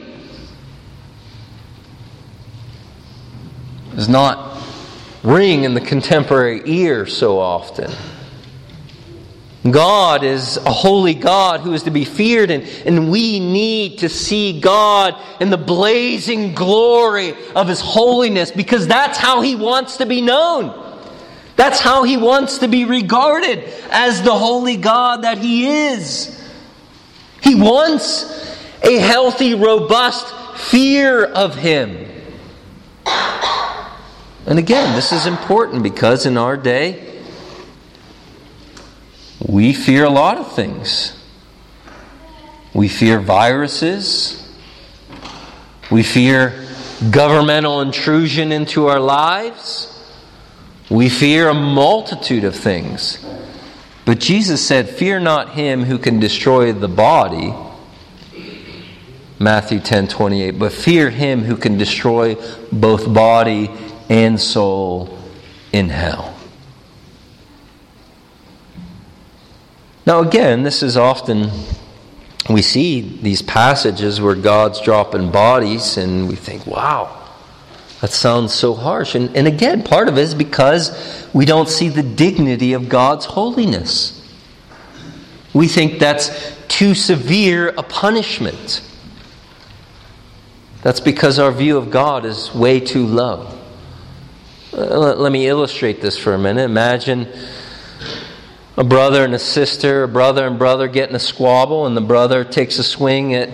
Does 3.97 4.07
not 4.07 4.61
ring 5.23 5.63
in 5.63 5.73
the 5.73 5.81
contemporary 5.81 6.61
ear 6.65 7.07
so 7.07 7.39
often. 7.39 7.91
God 9.67 10.23
is 10.23 10.57
a 10.57 10.71
holy 10.71 11.15
God 11.15 11.61
who 11.61 11.73
is 11.73 11.81
to 11.83 11.89
be 11.89 12.05
feared, 12.05 12.51
and, 12.51 12.63
and 12.85 13.09
we 13.09 13.39
need 13.39 13.97
to 13.99 14.07
see 14.07 14.61
God 14.61 15.19
in 15.41 15.49
the 15.49 15.57
blazing 15.57 16.53
glory 16.53 17.33
of 17.55 17.67
His 17.67 17.81
holiness 17.81 18.51
because 18.51 18.85
that's 18.85 19.17
how 19.17 19.41
He 19.41 19.55
wants 19.55 19.97
to 19.97 20.05
be 20.05 20.21
known. 20.21 20.95
That's 21.55 21.79
how 21.79 22.03
He 22.03 22.17
wants 22.17 22.59
to 22.59 22.67
be 22.67 22.85
regarded 22.85 23.63
as 23.89 24.21
the 24.21 24.35
holy 24.35 24.77
God 24.77 25.23
that 25.23 25.39
He 25.39 25.87
is. 25.87 26.39
He 27.41 27.55
wants 27.55 28.55
a 28.83 28.99
healthy, 28.99 29.55
robust 29.55 30.35
fear 30.55 31.25
of 31.25 31.55
Him. 31.55 32.07
And 34.47 34.57
again, 34.57 34.95
this 34.95 35.11
is 35.11 35.25
important 35.25 35.83
because 35.83 36.25
in 36.25 36.37
our 36.37 36.55
day, 36.55 37.21
we 39.45 39.73
fear 39.73 40.05
a 40.05 40.09
lot 40.09 40.37
of 40.37 40.53
things. 40.53 41.21
We 42.73 42.87
fear 42.87 43.19
viruses. 43.19 44.49
We 45.91 46.01
fear 46.01 46.65
governmental 47.11 47.81
intrusion 47.81 48.53
into 48.53 48.87
our 48.87 49.01
lives. 49.01 49.93
We 50.89 51.09
fear 51.09 51.49
a 51.49 51.53
multitude 51.53 52.45
of 52.45 52.55
things. 52.55 53.23
But 54.05 54.21
Jesus 54.21 54.65
said, 54.65 54.87
Fear 54.87 55.19
not 55.19 55.55
him 55.55 55.83
who 55.83 55.97
can 55.97 56.21
destroy 56.21 56.71
the 56.71 56.87
body. 56.87 57.53
Matthew 59.39 59.81
10 59.81 60.07
28. 60.07 60.51
But 60.51 60.71
fear 60.71 61.09
him 61.09 61.41
who 61.41 61.57
can 61.57 61.77
destroy 61.77 62.35
both 62.71 63.13
body 63.13 63.69
and 64.09 64.39
soul 64.39 65.17
in 65.71 65.89
hell. 65.89 66.33
Now, 70.05 70.21
again, 70.21 70.63
this 70.63 70.83
is 70.83 70.95
often, 70.95 71.51
we 72.49 72.61
see 72.61 73.01
these 73.01 73.41
passages 73.41 74.21
where 74.21 74.35
God's 74.35 74.79
dropping 74.79 75.31
bodies, 75.31 75.97
and 75.97 76.29
we 76.29 76.35
think, 76.35 76.65
wow, 76.65 77.27
that 77.99 78.11
sounds 78.11 78.53
so 78.53 78.73
harsh. 78.73 79.15
And, 79.15 79.35
and 79.35 79.47
again, 79.47 79.83
part 79.83 80.07
of 80.07 80.17
it 80.17 80.21
is 80.21 80.33
because 80.33 81.27
we 81.33 81.45
don't 81.45 81.67
see 81.67 81.89
the 81.89 82.03
dignity 82.03 82.71
of 82.71 82.87
God's 82.87 83.25
holiness. 83.25 84.13
We 85.53 85.67
think 85.67 85.99
that's 85.99 86.55
too 86.67 86.95
severe 86.95 87.69
a 87.69 87.83
punishment. 87.83 88.81
That's 90.83 90.99
because 91.01 91.37
our 91.37 91.51
view 91.51 91.77
of 91.77 91.91
God 91.91 92.23
is 92.23 92.53
way 92.53 92.79
too 92.79 93.05
low. 93.05 93.51
Uh, 94.77 95.15
let 95.15 95.31
me 95.31 95.47
illustrate 95.47 96.01
this 96.01 96.19
for 96.19 96.35
a 96.35 96.37
minute. 96.37 96.61
Imagine 96.61 97.27
a 98.77 98.83
brother 98.83 99.25
and 99.25 99.33
a 99.33 99.39
sister, 99.39 100.03
a 100.03 100.07
brother 100.07 100.45
and 100.45 100.59
brother 100.59 100.87
get 100.87 101.09
in 101.09 101.15
a 101.15 101.19
squabble, 101.19 101.87
and 101.87 101.97
the 101.97 102.01
brother 102.01 102.43
takes 102.43 102.77
a 102.77 102.83
swing 102.83 103.33
at 103.33 103.49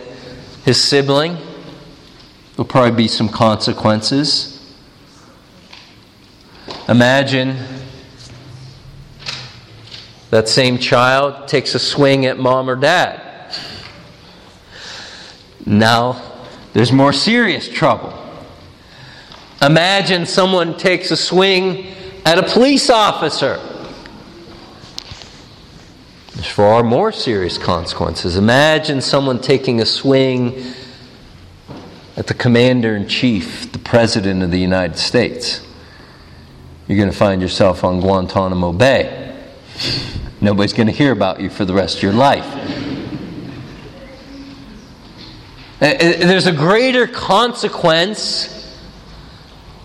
his 0.66 0.84
sibling. 0.84 1.38
There'll 2.56 2.68
probably 2.68 2.98
be 2.98 3.08
some 3.08 3.30
consequences. 3.30 4.76
Imagine 6.90 7.56
that 10.30 10.50
same 10.50 10.78
child 10.78 11.48
takes 11.48 11.74
a 11.74 11.80
swing 11.80 12.26
at 12.26 12.38
mom 12.38 12.70
or 12.70 12.76
dad. 12.76 13.56
Now, 15.66 16.22
there's 16.74 16.92
more 16.92 17.14
serious 17.14 17.70
trouble. 17.70 18.23
Imagine 19.66 20.26
someone 20.26 20.78
takes 20.78 21.10
a 21.12 21.16
swing 21.16 21.88
at 22.26 22.38
a 22.38 22.44
police 22.44 22.90
officer. 22.90 23.62
There's 26.34 26.48
far 26.48 26.84
more 26.84 27.14
serious 27.14 27.58
consequences. 27.58 28.36
Imagine 28.36 29.00
someone 29.00 29.40
taking 29.40 29.80
a 29.80 29.86
swing 29.86 30.74
at 32.18 32.28
the 32.28 32.34
commander 32.34 32.96
in 32.96 33.08
chief, 33.08 33.72
the 33.72 33.80
president 33.80 34.44
of 34.44 34.52
the 34.52 34.60
United 34.60 34.98
States. 34.98 35.66
You're 36.88 36.98
going 36.98 37.10
to 37.10 37.16
find 37.16 37.42
yourself 37.42 37.86
on 37.86 38.02
Guantanamo 38.02 38.74
Bay. 38.74 39.42
Nobody's 40.42 40.74
going 40.74 40.88
to 40.88 40.94
hear 40.94 41.14
about 41.14 41.40
you 41.40 41.50
for 41.50 41.64
the 41.64 41.74
rest 41.74 41.98
of 41.98 42.04
your 42.04 42.12
life. 42.12 42.46
Uh, 45.82 45.86
uh, 45.86 45.98
there's 45.98 46.48
a 46.48 46.52
greater 46.52 47.08
consequence 47.08 48.53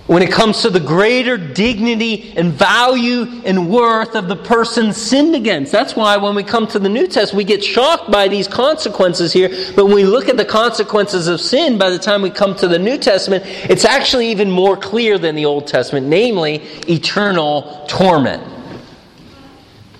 when 0.08 0.22
it 0.22 0.32
comes 0.32 0.62
to 0.62 0.70
the 0.70 0.80
greater 0.80 1.36
dignity 1.36 2.32
and 2.34 2.50
value 2.50 3.42
and 3.44 3.68
worth 3.68 4.14
of 4.14 4.26
the 4.26 4.36
person 4.36 4.90
sinned 4.90 5.34
against. 5.34 5.70
That's 5.70 5.94
why 5.94 6.16
when 6.16 6.34
we 6.34 6.42
come 6.42 6.66
to 6.68 6.78
the 6.78 6.88
New 6.88 7.06
Testament, 7.06 7.36
we 7.36 7.44
get 7.44 7.62
shocked 7.62 8.10
by 8.10 8.26
these 8.26 8.48
consequences 8.48 9.34
here. 9.34 9.50
But 9.76 9.84
when 9.84 9.94
we 9.94 10.04
look 10.04 10.30
at 10.30 10.38
the 10.38 10.46
consequences 10.46 11.28
of 11.28 11.42
sin, 11.42 11.76
by 11.76 11.90
the 11.90 11.98
time 11.98 12.22
we 12.22 12.30
come 12.30 12.56
to 12.56 12.66
the 12.66 12.78
New 12.78 12.96
Testament, 12.96 13.44
it's 13.46 13.84
actually 13.84 14.30
even 14.30 14.50
more 14.50 14.78
clear 14.78 15.18
than 15.18 15.34
the 15.34 15.44
Old 15.44 15.66
Testament, 15.66 16.06
namely 16.06 16.62
eternal 16.88 17.84
torment. 17.86 18.42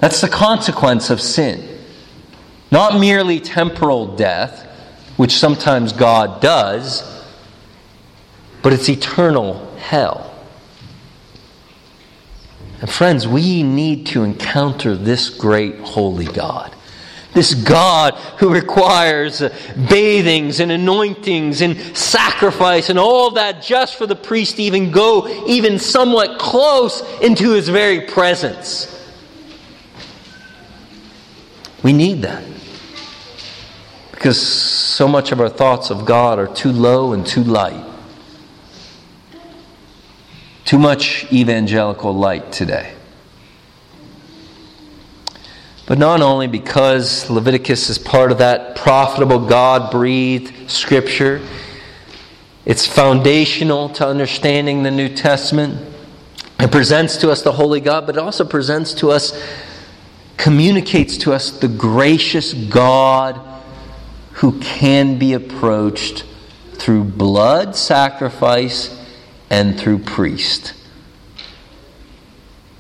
That's 0.01 0.23
the 0.23 0.29
consequence 0.29 1.11
of 1.11 1.21
sin. 1.21 1.63
Not 2.71 2.99
merely 2.99 3.41
temporal 3.41 4.17
death, 4.17 4.65
which 5.19 5.33
sometimes 5.33 5.93
God 5.93 6.41
does, 6.41 7.03
but 8.63 8.73
it's 8.73 8.89
eternal 8.89 9.68
hell. 9.79 10.35
And 12.81 12.89
friends, 12.89 13.27
we 13.27 13.63
need 13.63 14.07
to 14.09 14.23
encounter 14.23 14.95
this 14.95 15.31
great 15.31 15.81
holy 15.81 16.27
God. 16.27 16.75
This 17.35 17.55
God 17.55 18.15
who 18.39 18.53
requires 18.53 19.41
bathings 19.89 20.61
and 20.61 20.73
anointings 20.73 21.61
and 21.61 21.79
sacrifice 21.97 22.89
and 22.89 22.99
all 22.99 23.33
that 23.33 23.63
just 23.63 23.97
for 23.97 24.07
the 24.07 24.17
priest 24.17 24.57
to 24.57 24.63
even 24.63 24.91
go 24.91 25.29
even 25.47 25.79
somewhat 25.79 26.39
close 26.39 27.03
into 27.21 27.53
his 27.53 27.69
very 27.69 28.03
presence. 28.03 28.95
We 31.83 31.93
need 31.93 32.23
that. 32.23 32.45
Because 34.11 34.41
so 34.41 35.07
much 35.07 35.31
of 35.31 35.41
our 35.41 35.49
thoughts 35.49 35.91
of 35.91 36.05
God 36.05 36.39
are 36.39 36.53
too 36.53 36.73
low 36.73 37.13
and 37.13 37.25
too 37.25 37.45
light. 37.45 37.88
Too 40.69 40.79
much 40.79 41.25
evangelical 41.33 42.15
light 42.15 42.53
today. 42.53 42.93
But 45.87 45.97
not 45.97 46.21
only 46.21 46.47
because 46.47 47.31
Leviticus 47.31 47.89
is 47.89 47.97
part 47.97 48.33
of 48.33 48.37
that 48.37 48.77
profitable 48.77 49.47
God 49.47 49.91
breathed 49.91 50.71
scripture, 50.71 51.41
it's 52.67 52.87
foundational 52.87 53.89
to 53.95 54.07
understanding 54.07 54.83
the 54.83 54.91
New 54.91 55.09
Testament. 55.09 55.83
It 56.61 56.71
presents 56.71 57.17
to 57.17 57.31
us 57.31 57.41
the 57.41 57.53
Holy 57.53 57.81
God, 57.81 58.05
but 58.05 58.17
it 58.17 58.21
also 58.21 58.45
presents 58.45 58.93
to 58.97 59.11
us, 59.11 59.33
communicates 60.37 61.17
to 61.17 61.33
us 61.33 61.51
the 61.51 61.69
gracious 61.69 62.53
God 62.53 63.41
who 64.33 64.61
can 64.61 65.19
be 65.19 65.33
approached 65.33 66.27
through 66.75 67.05
blood 67.05 67.75
sacrifice 67.75 68.98
and 69.51 69.79
through 69.79 69.99
priest. 70.01 70.75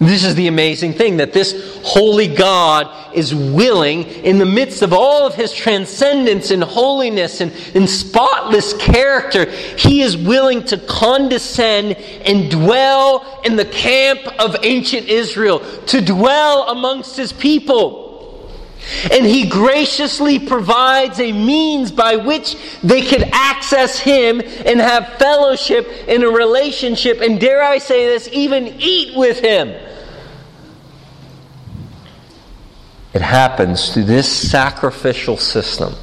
This 0.01 0.25
is 0.25 0.37
the 0.37 0.47
amazing 0.47 0.93
thing 0.93 1.17
that 1.17 1.33
this 1.33 1.81
holy 1.83 2.29
God 2.29 3.15
is 3.17 3.35
willing, 3.35 4.05
in 4.05 4.39
the 4.39 4.47
midst 4.47 4.83
of 4.83 4.93
all 4.93 5.27
of 5.27 5.35
his 5.35 5.53
transcendence 5.53 6.53
and 6.53 6.63
holiness 6.63 7.41
and, 7.41 7.53
and 7.75 7.91
spotless 7.91 8.75
character, 8.75 9.51
he 9.51 10.03
is 10.03 10.17
willing 10.17 10.63
to 10.67 10.79
condescend 10.79 11.97
and 11.97 12.49
dwell 12.49 13.41
in 13.45 13.57
the 13.57 13.65
camp 13.65 14.21
of 14.39 14.55
ancient 14.63 15.09
Israel, 15.09 15.59
to 15.87 16.01
dwell 16.01 16.69
amongst 16.69 17.17
his 17.17 17.33
people. 17.33 18.08
And 19.13 19.27
he 19.27 19.49
graciously 19.49 20.39
provides 20.39 21.21
a 21.21 21.33
means 21.33 21.93
by 21.93 22.17
which 22.17 22.57
they 22.83 23.03
could 23.03 23.23
access 23.33 23.99
him 23.99 24.41
and 24.41 24.81
have 24.81 25.15
fellowship 25.19 25.87
in 26.07 26.23
a 26.23 26.29
relationship, 26.29 27.21
and 27.21 27.41
dare 27.41 27.63
I 27.63 27.79
say 27.79 28.07
this, 28.07 28.29
even 28.33 28.77
eat 28.79 29.17
with 29.17 29.41
him. 29.41 29.69
It 33.15 33.23
happens 33.23 33.93
through 33.93 34.05
this 34.05 34.31
sacrificial 34.31 35.37
system. 35.37 35.95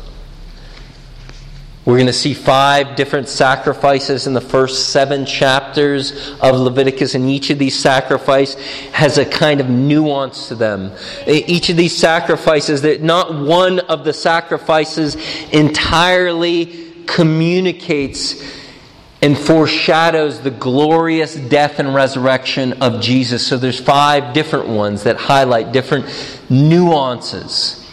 We're 1.85 1.97
going 1.97 2.07
to 2.07 2.13
see 2.13 2.33
five 2.33 2.95
different 2.95 3.29
sacrifices 3.29 4.25
in 4.25 4.33
the 4.33 4.41
first 4.41 4.89
seven 4.89 5.23
chapters 5.23 6.35
of 6.41 6.55
Leviticus, 6.55 7.13
and 7.13 7.29
each 7.29 7.51
of 7.51 7.59
these 7.59 7.77
sacrifices 7.77 8.59
has 8.89 9.19
a 9.19 9.25
kind 9.25 9.61
of 9.61 9.69
nuance 9.69 10.47
to 10.47 10.55
them. 10.55 10.91
Each 11.27 11.69
of 11.69 11.77
these 11.77 11.95
sacrifices, 11.95 12.81
that 12.81 13.03
not 13.03 13.39
one 13.39 13.79
of 13.81 14.03
the 14.03 14.13
sacrifices 14.13 15.15
entirely 15.51 16.91
communicates 17.05 18.43
and 19.21 19.37
foreshadows 19.37 20.41
the 20.41 20.51
glorious 20.51 21.35
death 21.35 21.77
and 21.77 21.93
resurrection 21.93 22.81
of 22.81 22.99
Jesus. 22.99 23.45
So 23.45 23.57
there's 23.57 23.79
five 23.79 24.33
different 24.33 24.69
ones 24.69 25.03
that 25.03 25.17
highlight 25.17 25.71
different 25.71 26.07
nuances 26.49 27.84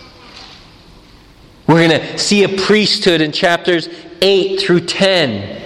we're 1.66 1.88
going 1.88 2.01
to 2.01 2.18
see 2.18 2.44
a 2.44 2.48
priesthood 2.48 3.20
in 3.20 3.33
chapters 3.33 3.88
8 4.20 4.61
through 4.61 4.81
10 4.81 5.61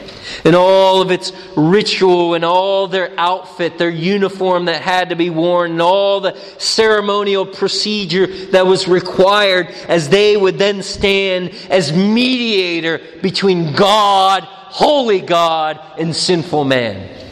and 0.45 0.55
all 0.55 1.01
of 1.01 1.11
its 1.11 1.33
ritual 1.57 2.35
and 2.35 2.45
all 2.45 2.89
their 2.89 3.13
outfit, 3.19 3.79
their 3.79 3.91
uniform 3.91 4.67
that 4.67 4.83
had 4.83 5.11
to 5.11 5.17
be 5.17 5.31
worn, 5.31 5.73
and 5.73 5.83
all 5.83 6.21
the 6.21 6.37
ceremonial 6.59 7.47
procedure 7.47 8.27
that 8.49 8.67
was 8.67 8.89
required 8.89 9.69
as 9.89 10.09
they 10.09 10.37
would 10.37 10.59
then 10.59 10.83
stand 10.83 11.51
as 11.71 11.93
mediator 11.93 13.01
between 13.23 13.73
God, 13.73 14.43
holy 14.45 15.21
God, 15.21 15.81
and 15.99 16.15
sinful 16.15 16.65
man. 16.65 17.26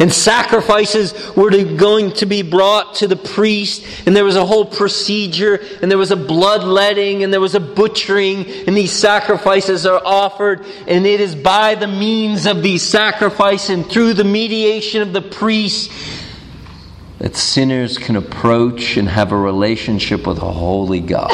And 0.00 0.12
sacrifices 0.12 1.14
were 1.36 1.50
to, 1.50 1.76
going 1.76 2.12
to 2.14 2.26
be 2.26 2.42
brought 2.42 2.96
to 2.96 3.06
the 3.06 3.16
priest, 3.16 3.84
and 4.06 4.14
there 4.14 4.24
was 4.24 4.36
a 4.36 4.44
whole 4.44 4.64
procedure, 4.64 5.60
and 5.80 5.90
there 5.90 5.98
was 5.98 6.10
a 6.10 6.16
bloodletting, 6.16 7.22
and 7.22 7.32
there 7.32 7.40
was 7.40 7.54
a 7.54 7.60
butchering, 7.60 8.46
and 8.66 8.76
these 8.76 8.92
sacrifices 8.92 9.86
are 9.86 10.02
offered, 10.04 10.66
and 10.86 11.06
it 11.06 11.20
is 11.20 11.34
by 11.34 11.74
the 11.74 11.86
means 11.86 12.46
of 12.46 12.62
these 12.62 12.82
sacrifices 12.82 13.70
and 13.70 13.88
through 13.88 14.14
the 14.14 14.24
mediation 14.24 15.02
of 15.02 15.12
the 15.12 15.22
priest 15.22 15.90
that 17.18 17.36
sinners 17.36 17.98
can 17.98 18.16
approach 18.16 18.96
and 18.96 19.08
have 19.08 19.32
a 19.32 19.36
relationship 19.36 20.26
with 20.26 20.38
a 20.38 20.52
holy 20.52 21.00
God. 21.00 21.30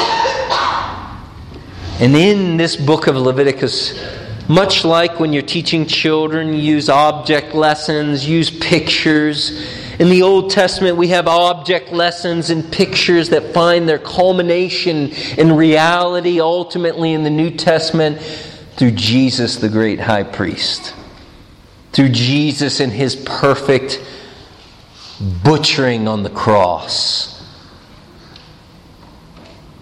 And 1.99 2.15
in 2.15 2.57
this 2.57 2.75
book 2.75 3.07
of 3.07 3.15
Leviticus, 3.15 4.24
much 4.47 4.85
like 4.85 5.19
when 5.19 5.33
you're 5.33 5.41
teaching 5.41 5.87
children, 5.87 6.53
use 6.53 6.89
object 6.89 7.55
lessons, 7.55 8.27
use 8.27 8.49
pictures. 8.49 9.51
In 9.99 10.09
the 10.09 10.21
Old 10.21 10.51
Testament, 10.51 10.97
we 10.97 11.07
have 11.07 11.27
object 11.27 11.91
lessons 11.91 12.49
and 12.49 12.71
pictures 12.71 13.29
that 13.29 13.53
find 13.53 13.89
their 13.89 13.97
culmination 13.97 15.11
in 15.37 15.53
reality, 15.53 16.39
ultimately 16.39 17.13
in 17.13 17.23
the 17.23 17.29
New 17.29 17.49
Testament, 17.49 18.21
through 18.75 18.91
Jesus, 18.91 19.55
the 19.55 19.69
great 19.69 19.99
high 19.99 20.23
priest. 20.23 20.93
Through 21.93 22.09
Jesus 22.09 22.81
and 22.81 22.91
his 22.91 23.15
perfect 23.15 24.03
butchering 25.43 26.07
on 26.07 26.23
the 26.23 26.29
cross. 26.29 27.31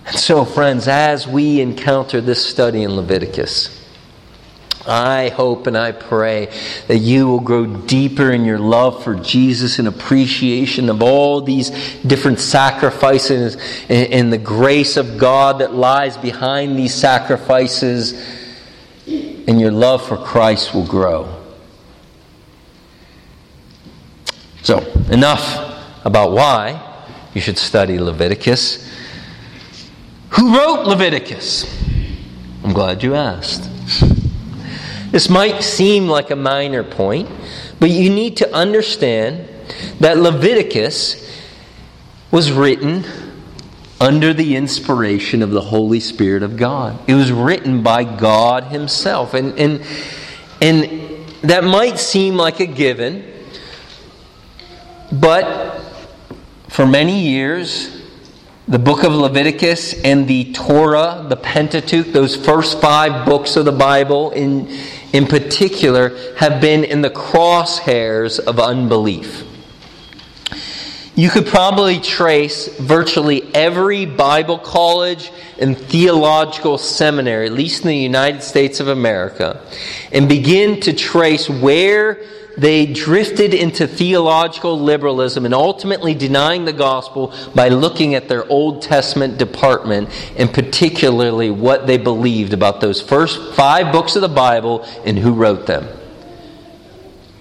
And 0.05 0.15
so, 0.15 0.45
friends, 0.45 0.87
as 0.87 1.27
we 1.27 1.59
encounter 1.59 2.21
this 2.21 2.45
study 2.45 2.83
in 2.83 2.95
Leviticus, 2.95 3.82
I 4.85 5.29
hope 5.29 5.67
and 5.67 5.77
I 5.77 5.93
pray 5.93 6.49
that 6.87 6.97
you 6.97 7.27
will 7.27 7.39
grow 7.39 7.65
deeper 7.65 8.31
in 8.31 8.43
your 8.43 8.59
love 8.59 9.03
for 9.03 9.15
Jesus 9.15 9.79
and 9.79 9.87
appreciation 9.87 10.89
of 10.89 11.01
all 11.01 11.41
these 11.41 11.69
different 12.01 12.39
sacrifices 12.39 13.55
and, 13.87 14.33
the 14.33 14.37
grace 14.37 14.97
of 14.97 15.17
God 15.17 15.59
that 15.59 15.73
lies 15.73 16.17
behind 16.17 16.77
these 16.77 16.93
sacrifices, 16.93 18.13
and 19.07 19.59
your 19.59 19.71
love 19.71 20.05
for 20.05 20.17
Christ 20.17 20.73
will 20.73 20.85
grow. 20.85 21.41
So, 24.63 24.79
enough 25.11 26.05
about 26.05 26.31
why 26.31 26.81
you 27.33 27.41
should 27.41 27.57
study 27.57 27.99
Leviticus. 27.99 28.89
Who 30.31 30.57
wrote 30.57 30.87
Leviticus? 30.87 31.65
I'm 32.63 32.73
glad 32.73 33.03
you 33.03 33.15
asked. 33.15 33.69
This 35.13 35.29
might 35.29 35.61
seem 35.61 36.07
like 36.07 36.31
a 36.31 36.35
minor 36.35 36.83
point, 36.83 37.29
but 37.79 37.91
you 37.91 38.09
need 38.09 38.37
to 38.37 38.51
understand 38.51 39.47
that 39.99 40.17
Leviticus 40.17 41.39
was 42.31 42.51
written 42.51 43.05
under 44.01 44.33
the 44.33 44.55
inspiration 44.55 45.43
of 45.43 45.51
the 45.51 45.61
Holy 45.61 45.99
Spirit 45.99 46.41
of 46.41 46.57
God. 46.57 46.97
It 47.07 47.13
was 47.13 47.31
written 47.31 47.83
by 47.83 48.03
God 48.05 48.63
Himself. 48.63 49.35
And, 49.35 49.55
and, 49.59 49.85
and 50.59 51.27
that 51.43 51.63
might 51.63 51.99
seem 51.99 52.33
like 52.33 52.59
a 52.59 52.65
given, 52.65 53.23
but 55.11 55.79
for 56.69 56.87
many 56.87 57.19
years, 57.19 58.01
the 58.67 58.79
book 58.79 59.03
of 59.03 59.13
Leviticus 59.13 59.93
and 60.01 60.27
the 60.27 60.53
Torah, 60.53 61.23
the 61.29 61.35
Pentateuch, 61.35 62.07
those 62.07 62.35
first 62.35 62.81
five 62.81 63.27
books 63.27 63.55
of 63.55 63.65
the 63.65 63.71
Bible 63.71 64.31
in, 64.31 64.67
in 65.13 65.27
particular, 65.27 66.35
have 66.37 66.59
been 66.59 66.83
in 66.83 67.01
the 67.01 67.09
crosshairs 67.09 68.39
of 68.39 68.59
unbelief. 68.59 69.43
You 71.15 71.29
could 71.29 71.45
probably 71.45 71.99
trace 71.99 72.67
virtually 72.79 73.43
every 73.53 74.07
Bible 74.07 74.57
college 74.57 75.31
and 75.59 75.77
theological 75.77 76.79
seminary, 76.79 77.45
at 77.45 77.53
least 77.53 77.83
in 77.83 77.89
the 77.89 77.97
United 77.97 78.41
States 78.41 78.79
of 78.79 78.87
America, 78.87 79.61
and 80.11 80.27
begin 80.27 80.79
to 80.81 80.93
trace 80.93 81.47
where 81.47 82.19
they 82.57 82.87
drifted 82.87 83.53
into 83.53 83.85
theological 83.85 84.79
liberalism 84.79 85.45
and 85.45 85.53
ultimately 85.53 86.15
denying 86.15 86.65
the 86.65 86.73
gospel 86.73 87.31
by 87.53 87.69
looking 87.69 88.15
at 88.15 88.27
their 88.27 88.47
Old 88.51 88.81
Testament 88.81 89.37
department 89.37 90.09
and 90.35 90.51
particularly 90.51 91.51
what 91.51 91.85
they 91.85 91.97
believed 91.97 92.53
about 92.53 92.81
those 92.81 93.01
first 93.01 93.53
five 93.53 93.91
books 93.91 94.15
of 94.15 94.23
the 94.23 94.29
Bible 94.29 94.83
and 95.05 95.17
who 95.17 95.33
wrote 95.33 95.67
them. 95.67 95.87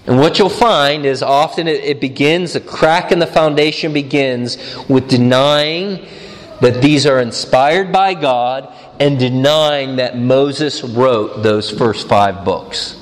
And 0.05 0.19
what 0.19 0.37
you'll 0.37 0.49
find 0.49 1.05
is 1.05 1.23
often 1.23 1.67
it, 1.67 2.01
begins, 2.01 2.55
a 2.55 2.59
crack 2.59 3.11
in 3.11 3.19
the 3.19 3.27
foundation 3.27 3.93
begins 3.93 4.57
with 4.89 5.07
denying 5.07 6.05
that 6.59 6.81
these 6.81 7.05
are 7.05 7.19
inspired 7.19 7.91
by 7.91 8.13
God 8.13 8.73
and 8.99 9.17
denying 9.17 9.95
that 9.97 10.17
Moses 10.17 10.83
wrote 10.83 11.41
those 11.41 11.71
first 11.71 12.07
five 12.07 12.43
books. 12.43 12.99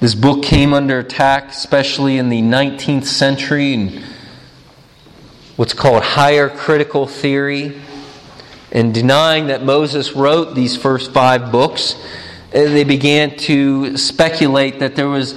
This 0.00 0.14
book 0.14 0.42
came 0.42 0.74
under 0.74 0.98
attack, 0.98 1.50
especially 1.50 2.18
in 2.18 2.28
the 2.28 2.42
19th 2.42 3.06
century, 3.06 3.74
and 3.74 4.04
what's 5.56 5.72
called 5.72 6.02
higher 6.02 6.48
critical 6.50 7.06
theory. 7.06 7.80
And 8.76 8.92
denying 8.92 9.46
that 9.46 9.64
Moses 9.64 10.12
wrote 10.12 10.54
these 10.54 10.76
first 10.76 11.14
five 11.14 11.50
books, 11.50 11.96
eh, 12.52 12.66
they 12.68 12.84
began 12.84 13.34
to 13.38 13.96
speculate 13.96 14.80
that 14.80 14.94
there 14.96 15.08
was 15.08 15.32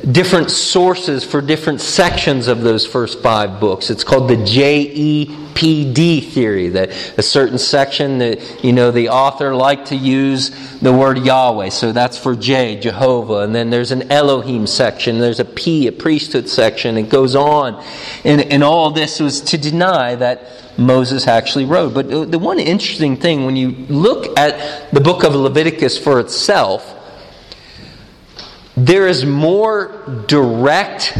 different 0.00 0.50
sources 0.50 1.24
for 1.24 1.40
different 1.40 1.80
sections 1.80 2.48
of 2.48 2.62
those 2.62 2.86
first 2.86 3.20
five 3.20 3.60
books. 3.60 3.90
It's 3.90 4.04
called 4.04 4.28
the 4.30 4.36
JEPD 4.36 6.30
theory, 6.30 6.68
that 6.70 6.90
a 7.18 7.22
certain 7.22 7.58
section 7.58 8.18
that, 8.18 8.64
you 8.64 8.72
know, 8.72 8.90
the 8.90 9.10
author 9.10 9.54
liked 9.54 9.88
to 9.88 9.96
use 9.96 10.50
the 10.78 10.92
word 10.92 11.18
Yahweh. 11.18 11.68
So 11.68 11.92
that's 11.92 12.16
for 12.16 12.34
J, 12.34 12.80
Jehovah. 12.80 13.40
And 13.40 13.54
then 13.54 13.68
there's 13.68 13.90
an 13.90 14.10
Elohim 14.10 14.66
section. 14.66 15.18
There's 15.18 15.40
a 15.40 15.44
P, 15.44 15.86
a 15.86 15.92
priesthood 15.92 16.48
section. 16.48 16.96
It 16.96 17.10
goes 17.10 17.36
on. 17.36 17.84
And, 18.24 18.40
and 18.40 18.64
all 18.64 18.90
this 18.90 19.20
was 19.20 19.42
to 19.42 19.58
deny 19.58 20.14
that 20.14 20.78
Moses 20.78 21.26
actually 21.26 21.66
wrote. 21.66 21.92
But 21.92 22.30
the 22.30 22.38
one 22.38 22.58
interesting 22.58 23.18
thing, 23.18 23.44
when 23.44 23.56
you 23.56 23.70
look 23.88 24.38
at 24.38 24.92
the 24.92 25.00
book 25.00 25.24
of 25.24 25.34
Leviticus 25.34 25.98
for 25.98 26.20
itself, 26.20 26.96
there 28.86 29.06
is 29.06 29.26
more 29.26 30.24
direct 30.26 31.16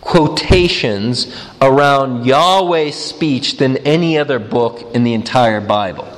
quotations 0.00 1.34
around 1.60 2.24
Yahweh's 2.24 2.96
speech 2.96 3.58
than 3.58 3.76
any 3.78 4.18
other 4.18 4.38
book 4.38 4.94
in 4.94 5.04
the 5.04 5.14
entire 5.14 5.60
Bible. 5.60 6.08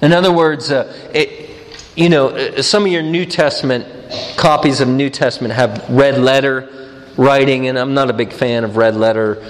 In 0.00 0.12
other 0.12 0.32
words, 0.32 0.70
uh, 0.70 0.92
it, 1.12 1.50
you 1.96 2.08
know, 2.08 2.28
uh, 2.28 2.62
some 2.62 2.84
of 2.84 2.92
your 2.92 3.02
New 3.02 3.26
Testament 3.26 3.86
copies 4.36 4.80
of 4.80 4.88
New 4.88 5.10
Testament 5.10 5.54
have 5.54 5.88
red 5.88 6.18
letter 6.18 6.68
writing, 7.16 7.66
and 7.66 7.78
I'm 7.78 7.94
not 7.94 8.10
a 8.10 8.12
big 8.12 8.32
fan 8.32 8.64
of 8.64 8.76
red 8.76 8.94
letter 8.94 9.44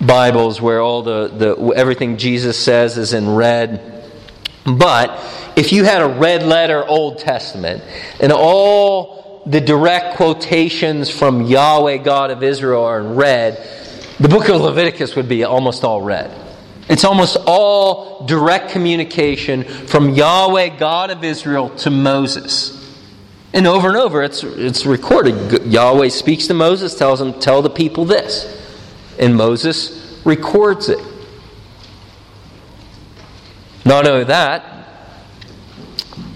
Bibles 0.00 0.60
where 0.60 0.80
all 0.80 1.02
the, 1.02 1.28
the 1.28 1.74
everything 1.76 2.16
Jesus 2.16 2.58
says 2.58 2.96
is 2.96 3.12
in 3.12 3.34
red. 3.34 4.02
But 4.64 5.10
if 5.56 5.72
you 5.72 5.84
had 5.84 6.02
a 6.02 6.08
red 6.08 6.42
letter 6.42 6.86
Old 6.86 7.18
Testament 7.18 7.82
and 8.20 8.32
all 8.32 9.20
the 9.46 9.60
direct 9.60 10.16
quotations 10.16 11.10
from 11.10 11.42
Yahweh, 11.42 11.98
God 11.98 12.30
of 12.30 12.42
Israel, 12.42 12.84
are 12.84 13.00
in 13.00 13.14
red, 13.14 13.66
the 14.18 14.28
book 14.28 14.48
of 14.48 14.60
Leviticus 14.60 15.16
would 15.16 15.28
be 15.28 15.44
almost 15.44 15.82
all 15.82 16.02
red. 16.02 16.30
It's 16.88 17.04
almost 17.04 17.36
all 17.46 18.26
direct 18.26 18.70
communication 18.70 19.64
from 19.64 20.10
Yahweh, 20.10 20.76
God 20.76 21.10
of 21.10 21.24
Israel, 21.24 21.70
to 21.76 21.90
Moses. 21.90 22.76
And 23.52 23.66
over 23.66 23.88
and 23.88 23.96
over, 23.96 24.22
it's, 24.22 24.44
it's 24.44 24.84
recorded. 24.84 25.66
Yahweh 25.66 26.08
speaks 26.08 26.46
to 26.48 26.54
Moses, 26.54 26.94
tells 26.94 27.20
him, 27.20 27.32
Tell 27.40 27.62
the 27.62 27.70
people 27.70 28.04
this. 28.04 28.56
And 29.18 29.36
Moses 29.36 30.20
records 30.24 30.88
it. 30.88 30.98
Not 33.84 34.06
only 34.06 34.24
that, 34.24 34.86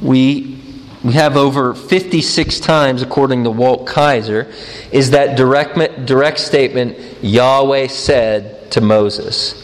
we 0.01 0.64
we 1.05 1.13
have 1.13 1.37
over 1.37 1.75
56 1.75 2.61
times, 2.61 3.03
according 3.03 3.45
to 3.45 3.51
Walt 3.51 3.87
Kaiser, 3.87 4.51
is 4.91 5.11
that 5.11 5.37
direct, 5.37 6.07
direct 6.07 6.39
statement 6.39 6.97
Yahweh 7.23 7.89
said 7.89 8.71
to 8.71 8.81
Moses. 8.81 9.61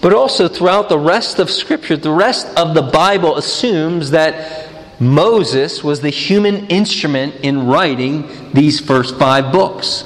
But 0.00 0.12
also 0.12 0.46
throughout 0.46 0.88
the 0.88 0.98
rest 0.98 1.40
of 1.40 1.50
Scripture, 1.50 1.96
the 1.96 2.12
rest 2.12 2.46
of 2.56 2.74
the 2.74 2.82
Bible 2.82 3.36
assumes 3.36 4.12
that 4.12 4.70
Moses 5.00 5.82
was 5.82 6.00
the 6.00 6.10
human 6.10 6.68
instrument 6.68 7.34
in 7.42 7.66
writing 7.66 8.52
these 8.52 8.78
first 8.78 9.18
five 9.18 9.50
books. 9.50 10.04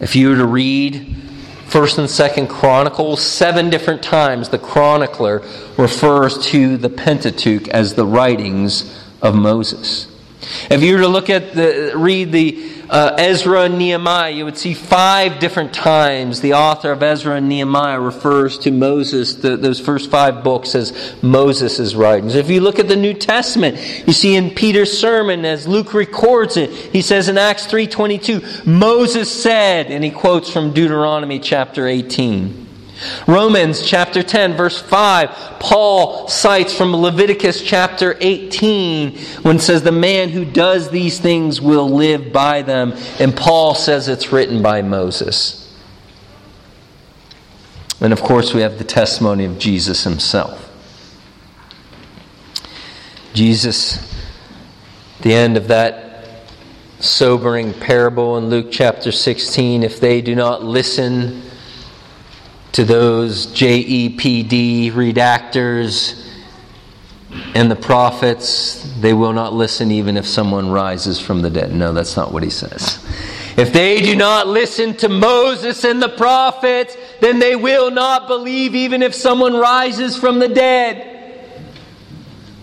If 0.00 0.16
you 0.16 0.30
were 0.30 0.36
to 0.36 0.46
read 0.46 1.16
First 1.72 1.96
and 1.96 2.10
Second 2.10 2.48
Chronicles, 2.48 3.22
seven 3.22 3.70
different 3.70 4.02
times 4.02 4.50
the 4.50 4.58
chronicler 4.58 5.38
refers 5.78 6.36
to 6.48 6.76
the 6.76 6.90
Pentateuch 6.90 7.66
as 7.68 7.94
the 7.94 8.04
writings 8.04 8.94
of 9.22 9.34
Moses. 9.34 10.06
If 10.70 10.82
you 10.82 10.94
were 10.94 11.00
to 11.00 11.08
look 11.08 11.30
at 11.30 11.54
the 11.54 11.92
read 11.94 12.32
the 12.32 12.70
uh, 12.92 13.14
Ezra 13.16 13.62
and 13.62 13.78
Nehemiah, 13.78 14.30
you 14.30 14.44
would 14.44 14.58
see 14.58 14.74
five 14.74 15.38
different 15.38 15.72
times 15.72 16.42
the 16.42 16.52
author 16.52 16.92
of 16.92 17.02
Ezra 17.02 17.36
and 17.36 17.48
Nehemiah 17.48 17.98
refers 17.98 18.58
to 18.58 18.70
Moses, 18.70 19.34
the, 19.36 19.56
those 19.56 19.80
first 19.80 20.10
five 20.10 20.44
books, 20.44 20.74
as 20.74 21.16
Moses' 21.22 21.94
writings. 21.94 22.34
If 22.34 22.50
you 22.50 22.60
look 22.60 22.78
at 22.78 22.88
the 22.88 22.96
New 22.96 23.14
Testament, 23.14 23.78
you 24.06 24.12
see 24.12 24.36
in 24.36 24.50
Peter's 24.50 24.96
sermon, 24.96 25.46
as 25.46 25.66
Luke 25.66 25.94
records 25.94 26.58
it, 26.58 26.70
he 26.70 27.00
says 27.00 27.30
in 27.30 27.38
Acts 27.38 27.66
3.22, 27.66 28.66
Moses 28.66 29.42
said, 29.42 29.90
and 29.90 30.04
he 30.04 30.10
quotes 30.10 30.50
from 30.50 30.74
Deuteronomy 30.74 31.38
chapter 31.38 31.86
18. 31.86 32.71
Romans 33.26 33.82
chapter 33.86 34.22
10, 34.22 34.54
verse 34.54 34.80
5, 34.80 35.58
Paul 35.58 36.28
cites 36.28 36.76
from 36.76 36.94
Leviticus 36.94 37.62
chapter 37.62 38.16
18 38.20 39.18
when 39.42 39.56
it 39.56 39.60
says, 39.60 39.82
The 39.82 39.92
man 39.92 40.30
who 40.30 40.44
does 40.44 40.90
these 40.90 41.18
things 41.18 41.60
will 41.60 41.88
live 41.88 42.32
by 42.32 42.62
them. 42.62 42.94
And 43.18 43.36
Paul 43.36 43.74
says 43.74 44.08
it's 44.08 44.32
written 44.32 44.62
by 44.62 44.82
Moses. 44.82 45.58
And 48.00 48.12
of 48.12 48.20
course, 48.20 48.52
we 48.52 48.62
have 48.62 48.78
the 48.78 48.84
testimony 48.84 49.44
of 49.44 49.58
Jesus 49.58 50.02
himself. 50.04 50.68
Jesus, 53.32 53.98
the 55.20 55.32
end 55.32 55.56
of 55.56 55.68
that 55.68 56.12
sobering 56.98 57.72
parable 57.74 58.38
in 58.38 58.48
Luke 58.48 58.68
chapter 58.70 59.10
16, 59.10 59.82
if 59.82 60.00
they 60.00 60.20
do 60.20 60.34
not 60.34 60.62
listen, 60.62 61.42
to 62.72 62.84
those 62.84 63.46
JEPD 63.48 64.92
redactors 64.92 66.18
and 67.54 67.70
the 67.70 67.76
prophets, 67.76 68.82
they 69.00 69.12
will 69.12 69.32
not 69.32 69.52
listen 69.52 69.90
even 69.90 70.16
if 70.16 70.26
someone 70.26 70.70
rises 70.70 71.20
from 71.20 71.42
the 71.42 71.50
dead. 71.50 71.74
No, 71.74 71.92
that's 71.92 72.16
not 72.16 72.32
what 72.32 72.42
he 72.42 72.50
says. 72.50 72.98
If 73.56 73.72
they 73.72 74.00
do 74.00 74.16
not 74.16 74.46
listen 74.46 74.96
to 74.98 75.08
Moses 75.08 75.84
and 75.84 76.02
the 76.02 76.08
prophets, 76.08 76.96
then 77.20 77.38
they 77.38 77.54
will 77.54 77.90
not 77.90 78.26
believe 78.26 78.74
even 78.74 79.02
if 79.02 79.14
someone 79.14 79.54
rises 79.54 80.16
from 80.16 80.38
the 80.38 80.48
dead. 80.48 81.10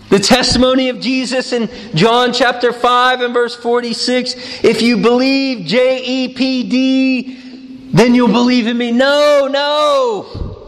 The 0.10 0.20
testimony 0.20 0.90
of 0.90 1.00
Jesus 1.00 1.54
in 1.54 1.70
John 1.94 2.34
chapter 2.34 2.74
5 2.74 3.22
and 3.22 3.32
verse 3.32 3.56
46 3.56 4.64
if 4.64 4.82
you 4.82 4.98
believe 4.98 5.68
JEPD, 5.68 7.49
then 7.92 8.16
you'll 8.16 8.28
believe 8.28 8.68
in 8.68 8.78
me. 8.78 8.92
No, 8.92 9.48
no. 9.52 10.60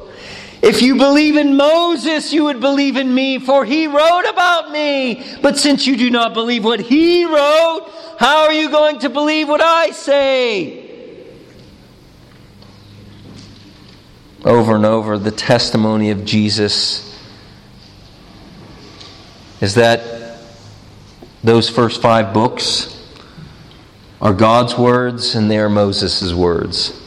If 0.62 0.84
you 0.84 0.96
believe 0.96 1.38
in 1.38 1.58
Moses, 1.58 2.32
you 2.32 2.44
would 2.44 2.60
believe 2.60 2.96
in 2.96 3.14
me, 3.14 3.40
for 3.40 3.66
he 3.66 3.88
wrote 3.88 4.26
about 4.30 4.72
me. 4.72 5.24
But 5.42 5.58
since 5.58 5.88
you 5.88 5.98
do 5.98 6.12
not 6.12 6.36
believe 6.36 6.64
what 6.64 6.80
he 6.80 7.26
wrote, 7.26 7.88
how 8.20 8.44
are 8.44 8.54
you 8.54 8.70
going 8.70 9.00
to 9.00 9.10
believe 9.10 9.50
what 9.50 9.62
I 9.62 9.90
say? 9.90 10.88
Over 14.46 14.76
and 14.76 14.86
over, 14.86 15.18
the 15.18 15.32
testimony 15.32 16.12
of 16.12 16.26
Jesus 16.26 17.08
is 19.62 19.76
that 19.76 20.40
those 21.44 21.70
first 21.70 22.02
five 22.02 22.34
books 22.34 22.98
are 24.20 24.34
God's 24.34 24.78
words 24.78 25.34
and 25.34 25.50
they 25.50 25.58
are 25.58 25.70
Moses' 25.70 26.34
words. 26.34 27.01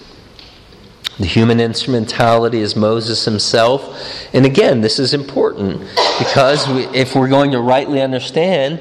The 1.19 1.27
human 1.27 1.61
instrumentality 1.61 2.59
is 2.59 2.75
Moses 2.75 3.25
himself. 3.25 4.35
And 4.35 4.45
again, 4.45 4.81
this 4.81 4.99
is 4.99 5.15
important 5.15 5.81
because 6.19 6.69
we, 6.69 6.85
if 6.87 7.15
we're 7.15 7.29
going 7.29 7.53
to 7.53 7.61
rightly 7.61 8.03
understand 8.03 8.81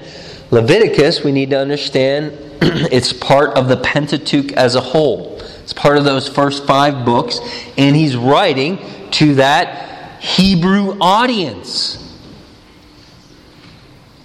Leviticus, 0.50 1.24
we 1.24 1.32
need 1.32 1.52
to 1.52 1.60
understand 1.60 2.32
it's 2.62 3.14
part 3.14 3.56
of 3.56 3.68
the 3.68 3.78
Pentateuch 3.78 4.52
as 4.54 4.74
a 4.74 4.82
whole. 4.82 5.40
It's 5.62 5.74
part 5.74 5.98
of 5.98 6.06
those 6.06 6.28
first 6.28 6.66
five 6.66 7.06
books, 7.06 7.40
and 7.78 7.96
he's 7.96 8.16
writing 8.16 8.80
to 9.12 9.36
that 9.36 10.22
Hebrew 10.22 10.98
audience. 11.00 12.03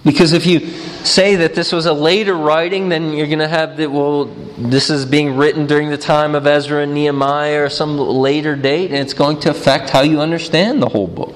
Because 0.05 0.31
if 0.31 0.45
you 0.45 0.61
say 1.03 1.35
that 1.37 1.55
this 1.55 1.73
was 1.73 1.85
a 1.85 1.93
later 1.93 2.33
writing, 2.33 2.87
then 2.87 3.13
you're 3.13 3.27
going 3.27 3.39
to 3.39 3.47
have 3.47 3.77
that, 3.77 3.91
well, 3.91 4.25
this 4.57 4.89
is 4.89 5.05
being 5.05 5.35
written 5.35 5.67
during 5.67 5.89
the 5.89 5.97
time 5.97 6.35
of 6.35 6.47
Ezra 6.47 6.83
and 6.83 6.93
Nehemiah 6.93 7.63
or 7.63 7.69
some 7.69 7.97
later 7.97 8.55
date, 8.55 8.91
and 8.91 8.99
it's 8.99 9.13
going 9.13 9.41
to 9.41 9.49
affect 9.49 9.89
how 9.89 10.01
you 10.01 10.21
understand 10.21 10.81
the 10.81 10.87
whole 10.87 11.07
book. 11.07 11.35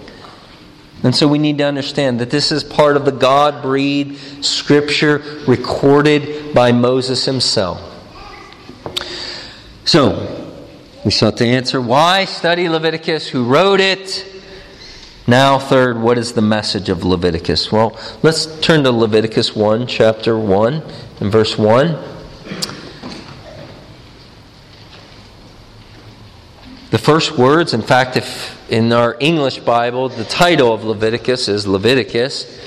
And 1.03 1.13
so 1.13 1.27
we 1.27 1.37
need 1.37 1.57
to 1.57 1.65
understand 1.65 2.21
that 2.21 2.29
this 2.29 2.53
is 2.53 2.63
part 2.63 2.95
of 2.95 3.03
the 3.03 3.11
God 3.11 3.61
breathed 3.61 4.45
scripture 4.45 5.21
recorded 5.45 6.53
by 6.53 6.71
Moses 6.71 7.25
himself. 7.25 7.81
So, 9.83 10.53
we 11.03 11.11
sought 11.11 11.35
to 11.37 11.45
answer 11.45 11.81
why 11.81 12.23
study 12.23 12.69
Leviticus, 12.69 13.27
who 13.27 13.43
wrote 13.43 13.81
it, 13.81 14.32
now, 15.25 15.57
third, 15.57 16.01
what 16.01 16.17
is 16.17 16.33
the 16.33 16.41
message 16.41 16.89
of 16.89 17.05
Leviticus? 17.05 17.71
Well, 17.71 17.97
let's 18.23 18.59
turn 18.59 18.83
to 18.83 18.91
Leviticus 18.91 19.55
1, 19.55 19.87
chapter 19.87 20.37
1, 20.37 20.83
and 21.21 21.31
verse 21.31 21.57
1. 21.57 21.91
The 26.89 26.97
first 26.97 27.37
words, 27.37 27.73
in 27.73 27.81
fact, 27.81 28.17
if 28.17 28.69
in 28.69 28.91
our 28.91 29.15
English 29.21 29.59
Bible, 29.59 30.09
the 30.09 30.25
title 30.25 30.73
of 30.73 30.83
Leviticus 30.83 31.47
is 31.47 31.65
Leviticus. 31.65 32.59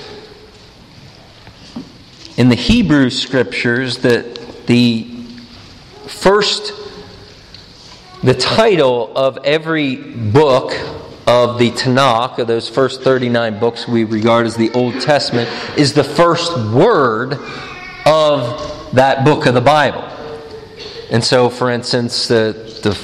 In 2.37 2.49
the 2.49 2.55
Hebrew 2.55 3.11
scriptures, 3.11 3.99
the, 3.99 4.39
the 4.65 5.03
first, 6.07 6.73
the 8.23 8.33
title 8.33 9.15
of 9.15 9.37
every 9.43 9.95
book 9.95 10.73
of 11.27 11.59
the 11.59 11.71
Tanakh, 11.71 12.39
of 12.39 12.47
those 12.47 12.69
first 12.69 13.01
39 13.01 13.59
books 13.59 13.85
we 13.85 14.05
regard 14.05 14.45
as 14.45 14.55
the 14.55 14.71
Old 14.71 15.01
Testament, 15.01 15.49
is 15.77 15.93
the 15.93 16.03
first 16.03 16.57
word 16.71 17.33
of 18.05 18.95
that 18.95 19.25
book 19.25 19.45
of 19.45 19.53
the 19.53 19.61
Bible. 19.61 20.03
And 21.11 21.21
so, 21.21 21.49
for 21.49 21.69
instance, 21.69 22.29
the, 22.29 22.79
the, 22.81 22.97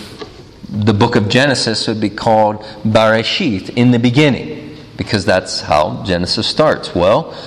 the 0.69 0.93
book 0.93 1.17
of 1.17 1.27
Genesis 1.27 1.85
would 1.87 1.99
be 1.99 2.09
called 2.09 2.61
Bareshith, 2.85 3.71
in 3.75 3.91
the 3.91 3.99
beginning, 3.99 4.77
because 4.95 5.25
that's 5.25 5.59
how 5.59 6.01
Genesis 6.05 6.47
starts. 6.47 6.95
Well, 6.95 7.37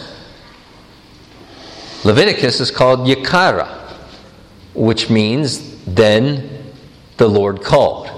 Leviticus 2.05 2.61
is 2.61 2.71
called 2.71 3.01
Yakara, 3.09 3.69
which 4.75 5.09
means 5.09 5.83
then 5.87 6.73
the 7.17 7.29
Lord 7.29 7.63
called. 7.63 8.11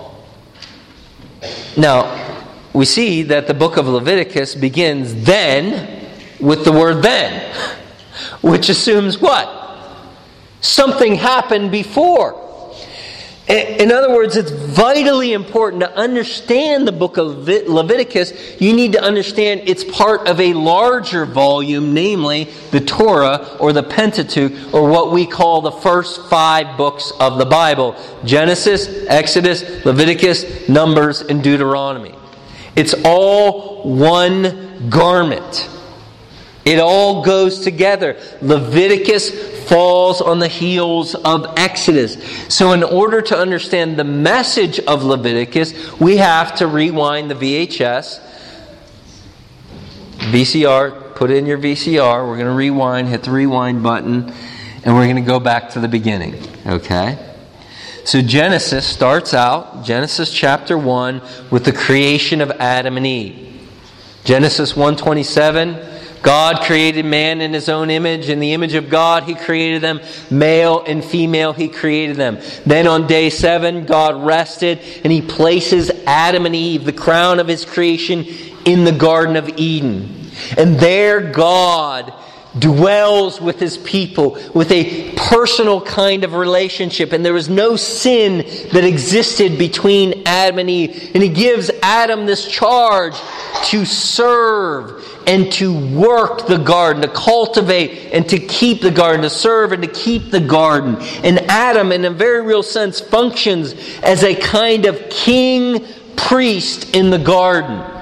Now, 1.76 2.27
we 2.78 2.84
see 2.84 3.24
that 3.24 3.48
the 3.48 3.54
book 3.54 3.76
of 3.76 3.88
Leviticus 3.88 4.54
begins 4.54 5.24
then 5.24 6.08
with 6.38 6.64
the 6.64 6.70
word 6.70 7.02
then, 7.02 7.52
which 8.40 8.68
assumes 8.68 9.18
what? 9.18 9.48
Something 10.60 11.16
happened 11.16 11.72
before. 11.72 12.44
In 13.48 13.90
other 13.90 14.14
words, 14.14 14.36
it's 14.36 14.52
vitally 14.52 15.32
important 15.32 15.80
to 15.80 15.92
understand 15.96 16.86
the 16.86 16.92
book 16.92 17.16
of 17.16 17.48
Leviticus. 17.48 18.60
You 18.60 18.72
need 18.72 18.92
to 18.92 19.02
understand 19.02 19.62
it's 19.64 19.82
part 19.82 20.28
of 20.28 20.38
a 20.38 20.52
larger 20.52 21.26
volume, 21.26 21.94
namely 21.94 22.44
the 22.70 22.80
Torah 22.80 23.56
or 23.58 23.72
the 23.72 23.82
Pentateuch, 23.82 24.72
or 24.72 24.88
what 24.88 25.10
we 25.10 25.26
call 25.26 25.62
the 25.62 25.72
first 25.72 26.28
five 26.28 26.76
books 26.76 27.10
of 27.18 27.38
the 27.38 27.46
Bible 27.46 27.96
Genesis, 28.24 28.86
Exodus, 29.08 29.84
Leviticus, 29.84 30.68
Numbers, 30.68 31.22
and 31.22 31.42
Deuteronomy. 31.42 32.14
It's 32.76 32.94
all 33.04 33.82
one 33.82 34.88
garment. 34.88 35.68
It 36.64 36.78
all 36.78 37.22
goes 37.24 37.60
together. 37.60 38.18
Leviticus 38.42 39.66
falls 39.68 40.20
on 40.20 40.38
the 40.38 40.48
heels 40.48 41.14
of 41.14 41.54
Exodus. 41.56 42.22
So, 42.52 42.72
in 42.72 42.82
order 42.82 43.22
to 43.22 43.38
understand 43.38 43.96
the 43.96 44.04
message 44.04 44.78
of 44.80 45.02
Leviticus, 45.02 45.98
we 45.98 46.18
have 46.18 46.56
to 46.56 46.66
rewind 46.66 47.30
the 47.30 47.34
VHS, 47.34 48.20
VCR, 50.30 51.14
put 51.14 51.30
in 51.30 51.46
your 51.46 51.58
VCR. 51.58 52.28
We're 52.28 52.36
going 52.36 52.46
to 52.46 52.52
rewind, 52.52 53.08
hit 53.08 53.22
the 53.22 53.30
rewind 53.30 53.82
button, 53.82 54.32
and 54.84 54.94
we're 54.94 55.04
going 55.04 55.16
to 55.16 55.22
go 55.22 55.40
back 55.40 55.70
to 55.70 55.80
the 55.80 55.88
beginning. 55.88 56.34
Okay? 56.66 57.27
So 58.08 58.22
Genesis 58.22 58.86
starts 58.86 59.34
out, 59.34 59.84
Genesis 59.84 60.32
chapter 60.32 60.78
1, 60.78 61.20
with 61.50 61.66
the 61.66 61.72
creation 61.72 62.40
of 62.40 62.50
Adam 62.52 62.96
and 62.96 63.06
Eve. 63.06 63.60
Genesis 64.24 64.74
127, 64.74 65.76
God 66.22 66.62
created 66.62 67.04
man 67.04 67.42
in 67.42 67.52
his 67.52 67.68
own 67.68 67.90
image. 67.90 68.30
In 68.30 68.40
the 68.40 68.54
image 68.54 68.72
of 68.72 68.88
God, 68.88 69.24
he 69.24 69.34
created 69.34 69.82
them. 69.82 70.00
Male 70.30 70.82
and 70.86 71.04
female, 71.04 71.52
he 71.52 71.68
created 71.68 72.16
them. 72.16 72.38
Then 72.64 72.86
on 72.86 73.06
day 73.06 73.28
seven, 73.28 73.84
God 73.84 74.24
rested 74.24 74.78
and 75.04 75.12
he 75.12 75.20
places 75.20 75.90
Adam 76.06 76.46
and 76.46 76.56
Eve, 76.56 76.86
the 76.86 76.94
crown 76.94 77.38
of 77.38 77.46
his 77.46 77.66
creation, 77.66 78.24
in 78.64 78.84
the 78.84 78.92
Garden 78.92 79.36
of 79.36 79.50
Eden. 79.58 80.30
And 80.56 80.80
there, 80.80 81.30
God 81.30 82.14
dwells 82.58 83.40
with 83.40 83.58
his 83.60 83.78
people 83.78 84.38
with 84.54 84.70
a 84.70 85.14
personal 85.16 85.80
kind 85.80 86.24
of 86.24 86.34
relationship, 86.34 87.12
and 87.12 87.24
there 87.24 87.32
was 87.32 87.48
no 87.48 87.76
sin 87.76 88.38
that 88.72 88.84
existed 88.84 89.58
between 89.58 90.22
Adam 90.26 90.58
and 90.58 90.70
Eve. 90.70 91.10
And 91.14 91.22
he 91.22 91.28
gives 91.28 91.70
Adam 91.82 92.26
this 92.26 92.46
charge 92.46 93.14
to 93.66 93.84
serve 93.84 95.04
and 95.26 95.52
to 95.52 95.78
work 95.94 96.46
the 96.46 96.56
garden, 96.56 97.02
to 97.02 97.08
cultivate 97.08 98.12
and 98.12 98.28
to 98.30 98.38
keep 98.38 98.80
the 98.80 98.90
garden, 98.90 99.22
to 99.22 99.30
serve 99.30 99.72
and 99.72 99.82
to 99.82 99.88
keep 99.88 100.30
the 100.30 100.40
garden. 100.40 100.96
And 101.22 101.38
Adam, 101.50 101.92
in 101.92 102.04
a 102.04 102.10
very 102.10 102.40
real 102.40 102.62
sense, 102.62 103.00
functions 103.00 103.74
as 104.02 104.24
a 104.24 104.34
kind 104.34 104.86
of 104.86 105.10
king 105.10 105.86
priest 106.16 106.96
in 106.96 107.10
the 107.10 107.18
garden. 107.18 107.97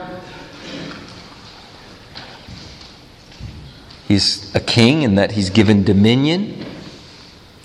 He's 4.09 4.54
a 4.54 4.61
king 4.61 5.02
in 5.02 5.16
that 5.16 5.32
he's 5.32 5.50
given 5.50 5.82
dominion 5.82 6.64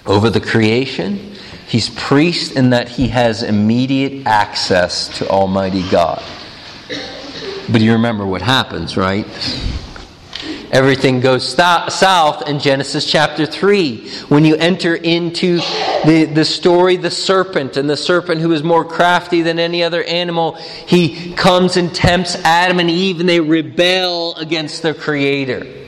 over 0.05 0.29
the 0.29 0.41
creation. 0.41 1.35
He's 1.67 1.89
priest 1.89 2.53
in 2.53 2.71
that 2.71 2.89
he 2.89 3.09
has 3.09 3.43
immediate 3.43 4.25
access 4.25 5.19
to 5.19 5.29
Almighty 5.29 5.87
God. 5.89 6.23
But 7.69 7.81
you 7.81 7.93
remember 7.93 8.25
what 8.25 8.41
happens, 8.41 8.97
right? 8.97 9.25
Everything 10.71 11.19
goes 11.19 11.47
south 11.47 12.47
in 12.47 12.59
Genesis 12.59 13.05
chapter 13.05 13.45
3 13.45 14.09
when 14.29 14.45
you 14.45 14.55
enter 14.55 14.95
into 14.95 15.57
the, 16.05 16.31
the 16.33 16.45
story, 16.45 16.95
the 16.95 17.11
serpent, 17.11 17.75
and 17.77 17.89
the 17.89 17.97
serpent 17.97 18.39
who 18.39 18.51
is 18.53 18.63
more 18.63 18.85
crafty 18.85 19.41
than 19.41 19.59
any 19.59 19.83
other 19.83 20.01
animal, 20.03 20.53
he 20.53 21.33
comes 21.33 21.75
and 21.75 21.93
tempts 21.93 22.35
Adam 22.37 22.79
and 22.79 22.89
Eve, 22.89 23.19
and 23.19 23.27
they 23.27 23.41
rebel 23.41 24.33
against 24.35 24.81
their 24.81 24.93
Creator. 24.93 25.80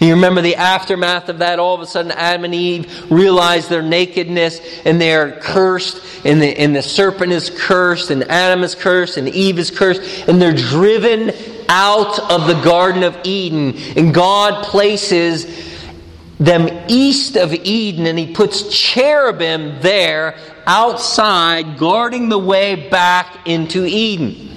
You 0.00 0.14
remember 0.14 0.40
the 0.40 0.56
aftermath 0.56 1.28
of 1.28 1.38
that? 1.38 1.58
All 1.58 1.74
of 1.74 1.80
a 1.80 1.86
sudden, 1.86 2.12
Adam 2.12 2.44
and 2.44 2.54
Eve 2.54 3.10
realize 3.10 3.68
their 3.68 3.82
nakedness 3.82 4.60
and 4.84 5.00
they 5.00 5.14
are 5.14 5.32
cursed, 5.32 6.00
and 6.24 6.40
the, 6.40 6.58
and 6.58 6.74
the 6.74 6.82
serpent 6.82 7.32
is 7.32 7.50
cursed, 7.50 8.10
and 8.10 8.24
Adam 8.24 8.62
is 8.62 8.74
cursed, 8.74 9.16
and 9.16 9.28
Eve 9.28 9.58
is 9.58 9.70
cursed, 9.70 10.28
and 10.28 10.40
they're 10.40 10.52
driven 10.52 11.32
out 11.68 12.18
of 12.30 12.46
the 12.46 12.60
Garden 12.62 13.02
of 13.02 13.16
Eden. 13.24 13.76
And 13.96 14.14
God 14.14 14.64
places 14.64 15.46
them 16.38 16.68
east 16.88 17.36
of 17.36 17.52
Eden, 17.52 18.06
and 18.06 18.18
He 18.18 18.32
puts 18.32 18.68
cherubim 18.68 19.80
there 19.80 20.36
outside, 20.66 21.78
guarding 21.78 22.28
the 22.28 22.38
way 22.38 22.88
back 22.88 23.46
into 23.46 23.84
Eden. 23.84 24.51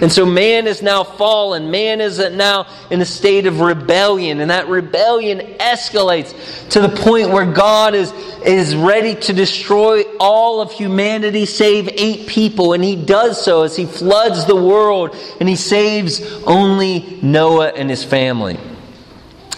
And 0.00 0.12
so 0.12 0.26
man 0.26 0.66
is 0.66 0.82
now 0.82 1.04
fallen. 1.04 1.70
Man 1.70 2.02
is 2.02 2.18
now 2.18 2.66
in 2.90 3.00
a 3.00 3.04
state 3.06 3.46
of 3.46 3.60
rebellion. 3.60 4.40
And 4.40 4.50
that 4.50 4.68
rebellion 4.68 5.38
escalates 5.58 6.68
to 6.70 6.80
the 6.80 6.90
point 6.90 7.30
where 7.30 7.50
God 7.50 7.94
is, 7.94 8.12
is 8.44 8.76
ready 8.76 9.14
to 9.14 9.32
destroy 9.32 10.02
all 10.20 10.60
of 10.60 10.70
humanity 10.70 11.46
save 11.46 11.88
eight 11.94 12.28
people. 12.28 12.74
And 12.74 12.84
he 12.84 12.94
does 12.94 13.42
so 13.42 13.62
as 13.62 13.74
he 13.74 13.86
floods 13.86 14.44
the 14.44 14.56
world 14.56 15.16
and 15.40 15.48
he 15.48 15.56
saves 15.56 16.20
only 16.44 17.18
Noah 17.22 17.68
and 17.68 17.88
his 17.88 18.04
family. 18.04 18.58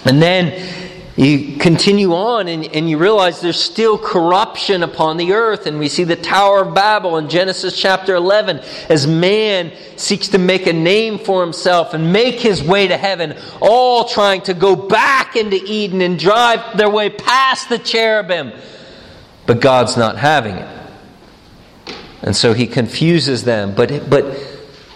And 0.05 0.23
then 0.23 0.53
you 1.19 1.57
continue 1.57 2.15
on 2.15 2.47
and, 2.47 2.65
and 2.65 2.89
you 2.89 2.97
realize 2.97 3.41
there's 3.41 3.61
still 3.61 3.99
corruption 3.99 4.85
upon 4.85 5.17
the 5.17 5.33
earth. 5.33 5.67
And 5.67 5.81
we 5.81 5.89
see 5.89 6.05
the 6.05 6.15
Tower 6.15 6.63
of 6.63 6.75
Babel 6.75 7.17
in 7.17 7.29
Genesis 7.29 7.77
chapter 7.77 8.15
11 8.15 8.61
as 8.89 9.09
man 9.09 9.73
seeks 9.97 10.29
to 10.29 10.39
make 10.39 10.69
a 10.69 10.73
name 10.73 11.19
for 11.19 11.43
himself 11.43 11.93
and 11.93 12.13
make 12.13 12.37
his 12.37 12.63
way 12.63 12.87
to 12.87 12.97
heaven, 12.97 13.37
all 13.61 14.05
trying 14.05 14.43
to 14.43 14.55
go 14.55 14.77
back 14.77 15.35
into 15.35 15.57
Eden 15.57 16.03
and 16.03 16.21
drive 16.21 16.77
their 16.77 16.89
way 16.89 17.11
past 17.11 17.69
the 17.69 17.81
cherubim. 17.81 18.53
But 19.45 19.61
God's 19.61 19.97
not 19.97 20.19
having 20.19 20.55
it. 20.55 20.69
And 22.23 22.37
so 22.37 22.53
he 22.53 22.69
confuses 22.69 23.43
them. 23.43 23.75
But, 23.75 24.09
but 24.09 24.25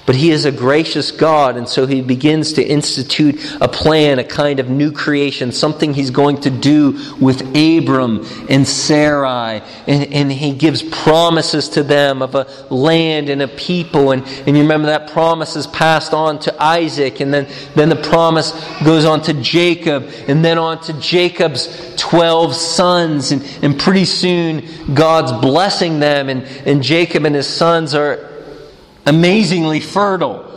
but 0.05 0.17
he 0.17 0.31
is 0.33 0.45
a 0.45 0.51
gracious 0.51 1.13
God, 1.13 1.57
and 1.57 1.69
so 1.69 1.87
he 1.87 2.03
begins 2.03 2.55
to 2.55 2.63
institute 2.63 3.39
a 3.61 3.69
plan, 3.69 4.19
a 4.19 4.25
kind 4.25 4.59
of 4.59 4.69
new 4.69 4.91
creation, 4.91 5.53
something 5.53 5.95
he's 5.95 6.11
going 6.11 6.41
to 6.41 6.51
do 6.51 6.99
with 7.21 7.41
Abram 7.57 8.27
and 8.49 8.67
Sarai. 8.67 9.63
And, 9.87 10.13
and 10.13 10.33
he 10.33 10.55
gives 10.55 10.83
promises 10.83 11.69
to 11.71 11.85
them 11.85 12.21
of 12.21 12.35
a 12.35 12.49
land 12.69 13.29
and 13.29 13.43
a 13.43 13.49
people. 13.49 14.11
And, 14.11 14.27
and 14.27 14.57
you 14.57 14.65
remember 14.65 14.87
that 14.89 15.13
promise 15.13 15.55
is 15.55 15.69
passed 15.69 16.13
on 16.13 16.41
to 16.41 16.63
Isaac, 16.63 17.21
and 17.21 17.33
then, 17.33 17.47
then 17.77 17.89
the 17.89 17.97
promise 17.97 18.51
goes 18.85 19.05
on 19.05 19.23
to 19.23 19.35
Jacob, 19.35 20.11
and 20.27 20.45
then 20.45 20.59
on 20.59 20.81
to 20.83 20.95
Jacob's 20.95 21.95
12 21.97 22.57
sons. 22.57 23.31
And, 23.31 23.43
and 23.63 23.79
pretty 23.79 24.07
soon, 24.07 24.95
God's 24.95 25.31
blessing 25.31 26.01
them, 26.01 26.29
and, 26.29 26.43
and 26.67 26.83
Jacob 26.83 27.25
and 27.25 27.37
his 27.37 27.47
sons 27.47 27.95
are 27.95 28.32
amazingly 29.07 29.81
fertile. 29.81 30.49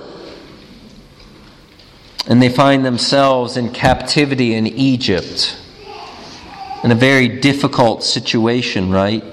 And 2.28 2.42
they 2.42 2.50
find 2.50 2.84
themselves 2.84 3.56
in 3.56 3.72
captivity 3.72 4.56
in 4.56 4.66
Egypt, 4.66 5.58
in 6.84 6.92
a 6.92 6.96
very 6.96 7.28
difficult 7.28 8.04
situation, 8.04 8.92
right? 8.92 9.24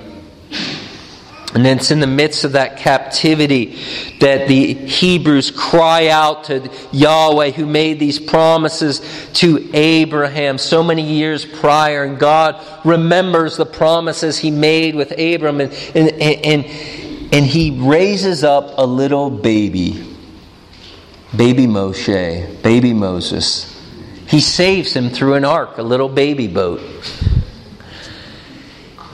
And 1.55 1.67
then 1.67 1.79
it's 1.79 1.91
in 1.91 2.01
the 2.01 2.07
midst 2.07 2.45
of 2.45 2.53
that 2.53 2.79
captivity 2.79 3.79
that 4.21 4.49
the 4.49 4.73
Hebrews 4.73 5.51
cry 5.51 6.09
out 6.09 6.45
to 6.45 6.71
Yahweh, 6.93 7.51
who 7.51 7.67
made 7.67 7.99
these 7.99 8.19
promises 8.19 9.03
to 9.35 9.69
Abraham 9.75 10.57
so 10.57 10.83
many 10.83 11.03
years 11.03 11.45
prior. 11.45 12.05
And 12.05 12.19
God 12.19 12.59
remembers 12.87 13.59
the 13.59 13.67
promises 13.67 14.39
he 14.39 14.51
made 14.51 14.95
with 14.95 15.13
Abram. 15.13 15.61
And, 15.61 15.73
and, 15.95 16.11
and, 16.13 16.65
and 16.65 16.65
he 17.33 17.71
raises 17.81 18.45
up 18.45 18.75
a 18.77 18.85
little 18.85 19.31
baby, 19.31 20.05
baby 21.35 21.67
Moshe, 21.67 22.63
baby 22.63 22.93
Moses. 22.93 23.69
He 24.29 24.41
saves 24.41 24.93
him 24.93 25.09
through 25.09 25.35
an 25.35 25.45
ark, 25.45 25.79
a 25.79 25.83
little 25.83 26.11
baby 26.11 26.47
boat. 26.47 26.81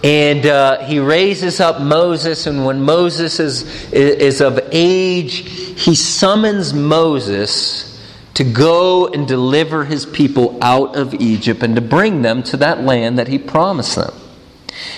And 0.02 0.46
uh, 0.46 0.84
he 0.84 1.00
raises 1.00 1.60
up 1.60 1.80
Moses, 1.80 2.46
and 2.46 2.64
when 2.64 2.82
Moses 2.82 3.40
is, 3.40 3.92
is 3.92 4.40
of 4.40 4.60
age, 4.72 5.48
he 5.80 5.94
summons 5.94 6.72
Moses 6.72 7.88
to 8.34 8.44
go 8.44 9.08
and 9.08 9.26
deliver 9.26 9.84
his 9.84 10.06
people 10.06 10.56
out 10.62 10.94
of 10.94 11.14
Egypt 11.14 11.62
and 11.62 11.74
to 11.74 11.82
bring 11.82 12.22
them 12.22 12.42
to 12.44 12.56
that 12.58 12.82
land 12.82 13.18
that 13.18 13.26
he 13.26 13.38
promised 13.38 13.96
them. 13.96 14.12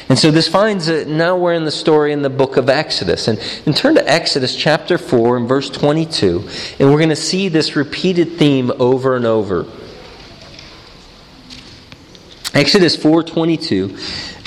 And 0.08 0.18
so 0.18 0.30
this 0.30 0.48
finds 0.48 0.86
that 0.86 1.08
now 1.08 1.36
we're 1.36 1.54
in 1.54 1.64
the 1.64 1.70
story 1.70 2.12
in 2.12 2.22
the 2.22 2.30
book 2.30 2.56
of 2.56 2.68
Exodus. 2.68 3.28
And, 3.28 3.38
and 3.66 3.76
turn 3.76 3.94
to 3.94 4.10
Exodus 4.10 4.54
chapter 4.56 4.98
4 4.98 5.36
and 5.36 5.48
verse 5.48 5.70
22, 5.70 6.48
and 6.78 6.90
we're 6.90 6.98
going 6.98 7.10
to 7.10 7.16
see 7.16 7.48
this 7.48 7.76
repeated 7.76 8.38
theme 8.38 8.72
over 8.78 9.16
and 9.16 9.26
over. 9.26 9.66
Exodus 12.52 12.96
4:22 12.96 13.96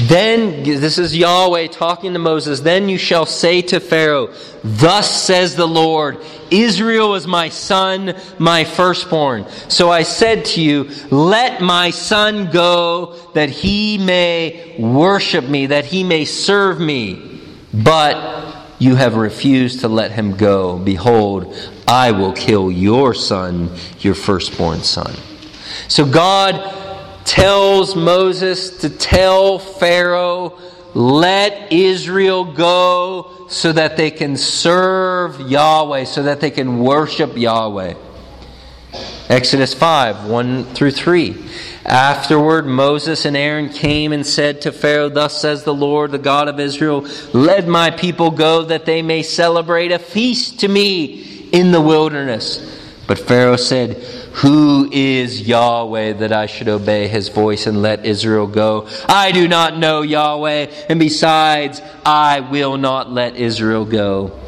Then 0.10 0.64
this 0.64 0.98
is 0.98 1.16
Yahweh 1.16 1.68
talking 1.68 2.12
to 2.14 2.20
Moses 2.20 2.60
then 2.60 2.90
you 2.90 2.98
shall 2.98 3.26
say 3.26 3.62
to 3.62 3.80
Pharaoh 3.80 4.34
thus 4.62 5.24
says 5.24 5.56
the 5.56 5.68
Lord 5.68 6.18
Israel 6.52 7.16
is 7.16 7.28
my 7.28 7.48
son 7.48 8.14
my 8.40 8.66
firstborn. 8.66 9.46
So 9.70 9.90
I 9.90 10.04
said 10.04 10.44
to 10.46 10.62
you 10.62 10.90
let 11.12 11.62
my 11.62 11.92
son 11.92 12.52
go 12.52 13.16
that 13.36 13.50
he 13.50 13.98
may 13.98 14.76
worship 14.78 15.46
me 15.46 15.68
that 15.68 15.86
he 15.86 16.04
may 16.04 16.26
serve 16.26 16.82
me. 16.82 17.42
But 17.74 18.54
you 18.80 18.96
have 18.96 19.16
refused 19.16 19.80
to 19.80 19.88
let 19.88 20.12
him 20.12 20.36
go. 20.36 20.78
Behold 20.78 21.56
I 21.88 22.12
will 22.12 22.34
kill 22.34 22.70
your 22.70 23.14
son 23.14 23.70
your 24.00 24.16
firstborn 24.16 24.84
son 24.84 25.16
so 25.88 26.06
God 26.06 26.83
tells 27.26 27.96
Moses 27.96 28.78
to 28.80 28.90
tell 28.90 29.60
Pharaoh, 29.60 30.60
let 30.94 31.72
Israel 31.72 32.46
go 32.46 33.48
so 33.50 33.72
that 33.72 33.98
they 33.98 34.12
can 34.12 34.38
serve 34.38 35.40
Yahweh, 35.42 36.04
so 36.06 36.24
that 36.24 36.42
they 36.42 36.52
can 36.52 36.80
worship 36.80 37.36
Yahweh. 37.38 37.96
Exodus 39.30 39.74
5 39.74 40.26
1 40.26 40.64
through 40.76 40.92
3. 40.92 41.36
Afterward, 41.86 42.66
Moses 42.66 43.26
and 43.26 43.36
Aaron 43.36 43.70
came 43.70 44.14
and 44.14 44.26
said 44.26 44.62
to 44.62 44.72
Pharaoh, 44.72 45.10
Thus 45.10 45.42
says 45.42 45.64
the 45.64 45.74
Lord, 45.74 46.12
the 46.12 46.18
God 46.18 46.48
of 46.48 46.60
Israel, 46.60 47.08
Let 47.34 47.68
my 47.68 47.90
people 47.92 48.32
go 48.32 48.64
that 48.64 48.86
they 48.86 49.02
may 49.02 49.24
celebrate 49.24 49.92
a 49.92 50.00
feast 50.00 50.60
to 50.62 50.68
me 50.68 51.50
in 51.52 51.72
the 51.72 51.82
wilderness. 51.82 52.82
But 53.08 53.20
Pharaoh 53.20 53.58
said, 53.58 54.02
who 54.34 54.90
is 54.92 55.42
Yahweh 55.42 56.14
that 56.14 56.32
I 56.32 56.48
should 56.48 56.68
obey 56.68 57.08
his 57.08 57.30
voice 57.30 57.68
and 57.68 57.82
let 57.82 58.06
Israel 58.06 58.48
go? 58.48 58.88
I 59.08 59.32
do 59.32 59.48
not 59.48 59.78
know 59.78 60.02
Yahweh, 60.02 60.86
and 60.90 61.00
besides, 61.00 61.82
I 62.06 62.40
will 62.40 62.78
not 62.78 63.12
let 63.12 63.36
Israel 63.36 63.86
go. 63.86 64.40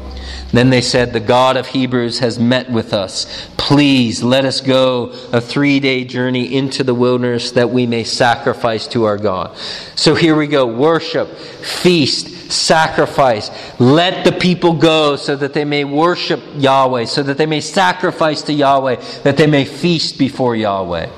Then 0.52 0.70
they 0.70 0.80
said, 0.80 1.12
The 1.12 1.20
God 1.20 1.56
of 1.56 1.68
Hebrews 1.68 2.18
has 2.20 2.38
met 2.38 2.70
with 2.70 2.92
us. 2.92 3.48
Please 3.56 4.22
let 4.22 4.44
us 4.44 4.60
go 4.60 5.10
a 5.32 5.40
three 5.40 5.80
day 5.80 6.04
journey 6.04 6.54
into 6.54 6.84
the 6.84 6.94
wilderness 6.94 7.52
that 7.52 7.70
we 7.70 7.86
may 7.86 8.04
sacrifice 8.04 8.86
to 8.88 9.04
our 9.04 9.18
God. 9.18 9.56
So 9.94 10.14
here 10.14 10.36
we 10.36 10.46
go 10.46 10.66
worship, 10.66 11.28
feast, 11.36 12.35
sacrifice. 12.50 13.50
Let 13.80 14.24
the 14.24 14.32
people 14.32 14.74
go 14.74 15.16
so 15.16 15.36
that 15.36 15.54
they 15.54 15.64
may 15.64 15.84
worship 15.84 16.42
Yahweh, 16.56 17.04
so 17.04 17.22
that 17.22 17.38
they 17.38 17.46
may 17.46 17.60
sacrifice 17.60 18.42
to 18.42 18.52
Yahweh, 18.52 18.96
that 19.22 19.36
they 19.36 19.46
may 19.46 19.64
feast 19.64 20.18
before 20.18 20.56
Yahweh. 20.56 21.08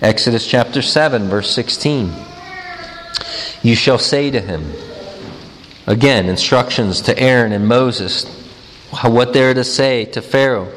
Exodus 0.00 0.46
chapter 0.46 0.82
7, 0.82 1.28
verse 1.28 1.50
16. 1.50 2.12
You 3.62 3.76
shall 3.76 3.98
say 3.98 4.30
to 4.30 4.40
him, 4.40 4.72
Again, 5.86 6.26
instructions 6.28 7.00
to 7.02 7.18
Aaron 7.18 7.52
and 7.52 7.66
Moses, 7.66 8.24
what 9.02 9.32
they're 9.32 9.54
to 9.54 9.64
say 9.64 10.04
to 10.06 10.22
Pharaoh. 10.22 10.72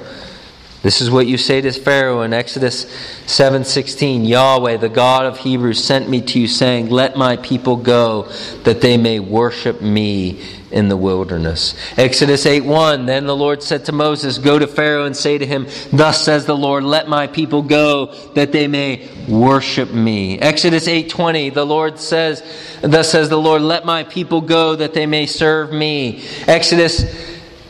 This 0.83 1.01
is 1.01 1.09
what 1.09 1.25
you 1.25 1.37
say 1.37 1.61
to 1.61 1.71
Pharaoh 1.71 2.21
in 2.21 2.31
Exodus 2.31 2.85
7:16, 3.25 4.23
Yahweh, 4.23 4.77
the 4.77 4.89
God 4.89 5.25
of 5.25 5.39
Hebrews, 5.39 5.83
sent 5.83 6.07
me 6.07 6.21
to 6.21 6.39
you 6.39 6.47
saying, 6.47 6.89
"Let 6.89 7.17
my 7.17 7.37
people 7.37 7.75
go 7.75 8.27
that 8.65 8.81
they 8.81 8.95
may 8.95 9.19
worship 9.19 9.81
me 9.81 10.37
in 10.71 10.89
the 10.89 10.97
wilderness." 10.97 11.73
Exodus 11.97 12.45
8:1, 12.45 13.07
then 13.07 13.25
the 13.25 13.35
Lord 13.35 13.63
said 13.63 13.85
to 13.85 13.91
Moses, 13.93 14.37
"Go 14.37 14.59
to 14.59 14.67
Pharaoh 14.67 15.05
and 15.05 15.17
say 15.17 15.39
to 15.39 15.45
him, 15.45 15.65
Thus 15.91 16.21
says 16.21 16.45
the 16.45 16.55
Lord, 16.55 16.83
let 16.83 17.07
my 17.07 17.25
people 17.25 17.63
go 17.63 18.09
that 18.35 18.51
they 18.51 18.67
may 18.67 19.07
worship 19.27 19.91
me." 19.91 20.37
Exodus 20.39 20.87
8:20, 20.87 21.49
the 21.49 21.65
Lord 21.65 21.99
says, 21.99 22.43
"Thus 22.83 23.09
says 23.09 23.29
the 23.29 23.39
Lord, 23.39 23.63
let 23.63 23.85
my 23.85 24.03
people 24.03 24.41
go 24.41 24.75
that 24.75 24.93
they 24.93 25.07
may 25.07 25.25
serve 25.25 25.73
me." 25.73 26.21
Exodus 26.47 27.05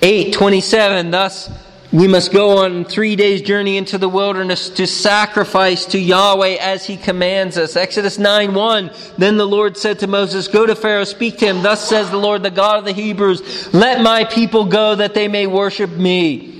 8:27, 0.01 1.11
thus 1.11 1.49
we 1.91 2.07
must 2.07 2.33
go 2.33 2.57
on 2.63 2.83
three 2.83 3.15
days' 3.15 3.41
journey 3.41 3.77
into 3.77 3.97
the 3.97 4.09
wilderness 4.09 4.69
to 4.69 4.87
sacrifice 4.87 5.85
to 5.87 5.99
Yahweh 5.99 6.57
as 6.59 6.85
he 6.85 6.97
commands 6.97 7.57
us. 7.57 7.75
Exodus 7.75 8.17
9 8.17 8.53
1. 8.53 8.91
Then 9.17 9.37
the 9.37 9.45
Lord 9.45 9.77
said 9.77 9.99
to 9.99 10.07
Moses, 10.07 10.47
Go 10.47 10.65
to 10.65 10.75
Pharaoh, 10.75 11.03
speak 11.03 11.37
to 11.37 11.45
him. 11.45 11.61
Thus 11.61 11.87
says 11.87 12.09
the 12.09 12.17
Lord, 12.17 12.43
the 12.43 12.49
God 12.49 12.79
of 12.79 12.85
the 12.85 12.91
Hebrews, 12.91 13.73
Let 13.73 14.01
my 14.01 14.23
people 14.25 14.65
go 14.65 14.95
that 14.95 15.13
they 15.13 15.27
may 15.27 15.47
worship 15.47 15.91
me. 15.91 16.53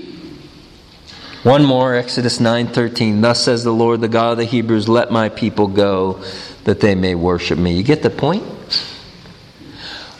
One 1.42 1.64
more, 1.64 1.94
Exodus 1.94 2.40
9:13. 2.40 3.20
Thus 3.20 3.40
says 3.40 3.62
the 3.62 3.72
Lord, 3.72 4.00
the 4.00 4.08
God 4.08 4.32
of 4.32 4.38
the 4.38 4.44
Hebrews, 4.44 4.88
let 4.88 5.12
my 5.12 5.28
people 5.28 5.68
go 5.68 6.20
that 6.64 6.80
they 6.80 6.96
may 6.96 7.14
worship 7.14 7.56
me. 7.56 7.74
You 7.74 7.84
get 7.84 8.02
the 8.02 8.10
point? 8.10 8.42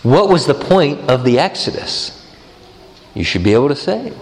What 0.04 0.28
was 0.28 0.46
the 0.46 0.54
point 0.54 1.10
of 1.10 1.24
the 1.24 1.40
Exodus? 1.40 2.24
You 3.14 3.24
should 3.24 3.42
be 3.42 3.54
able 3.54 3.70
to 3.70 3.74
say 3.74 4.12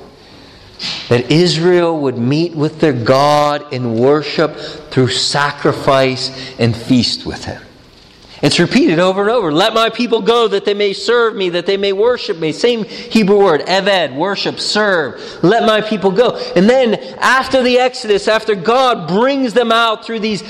that 1.08 1.30
Israel 1.30 2.00
would 2.00 2.18
meet 2.18 2.54
with 2.54 2.80
their 2.80 2.92
God 2.92 3.72
in 3.72 3.94
worship 3.94 4.56
through 4.56 5.08
sacrifice 5.08 6.54
and 6.58 6.76
feast 6.76 7.26
with 7.26 7.44
Him. 7.44 7.62
It's 8.44 8.60
repeated 8.60 8.98
over 8.98 9.22
and 9.22 9.30
over. 9.30 9.50
Let 9.50 9.72
my 9.72 9.88
people 9.88 10.20
go 10.20 10.48
that 10.48 10.66
they 10.66 10.74
may 10.74 10.92
serve 10.92 11.34
me, 11.34 11.48
that 11.50 11.64
they 11.64 11.78
may 11.78 11.94
worship 11.94 12.36
me. 12.38 12.52
Same 12.52 12.84
Hebrew 12.84 13.38
word, 13.38 13.62
eved, 13.62 14.14
worship, 14.16 14.60
serve. 14.60 15.42
Let 15.42 15.64
my 15.64 15.80
people 15.80 16.10
go. 16.10 16.36
And 16.54 16.68
then 16.68 16.96
after 17.20 17.62
the 17.62 17.78
Exodus, 17.78 18.28
after 18.28 18.54
God 18.54 19.08
brings 19.08 19.54
them 19.54 19.72
out 19.72 20.04
through 20.04 20.20
these 20.20 20.42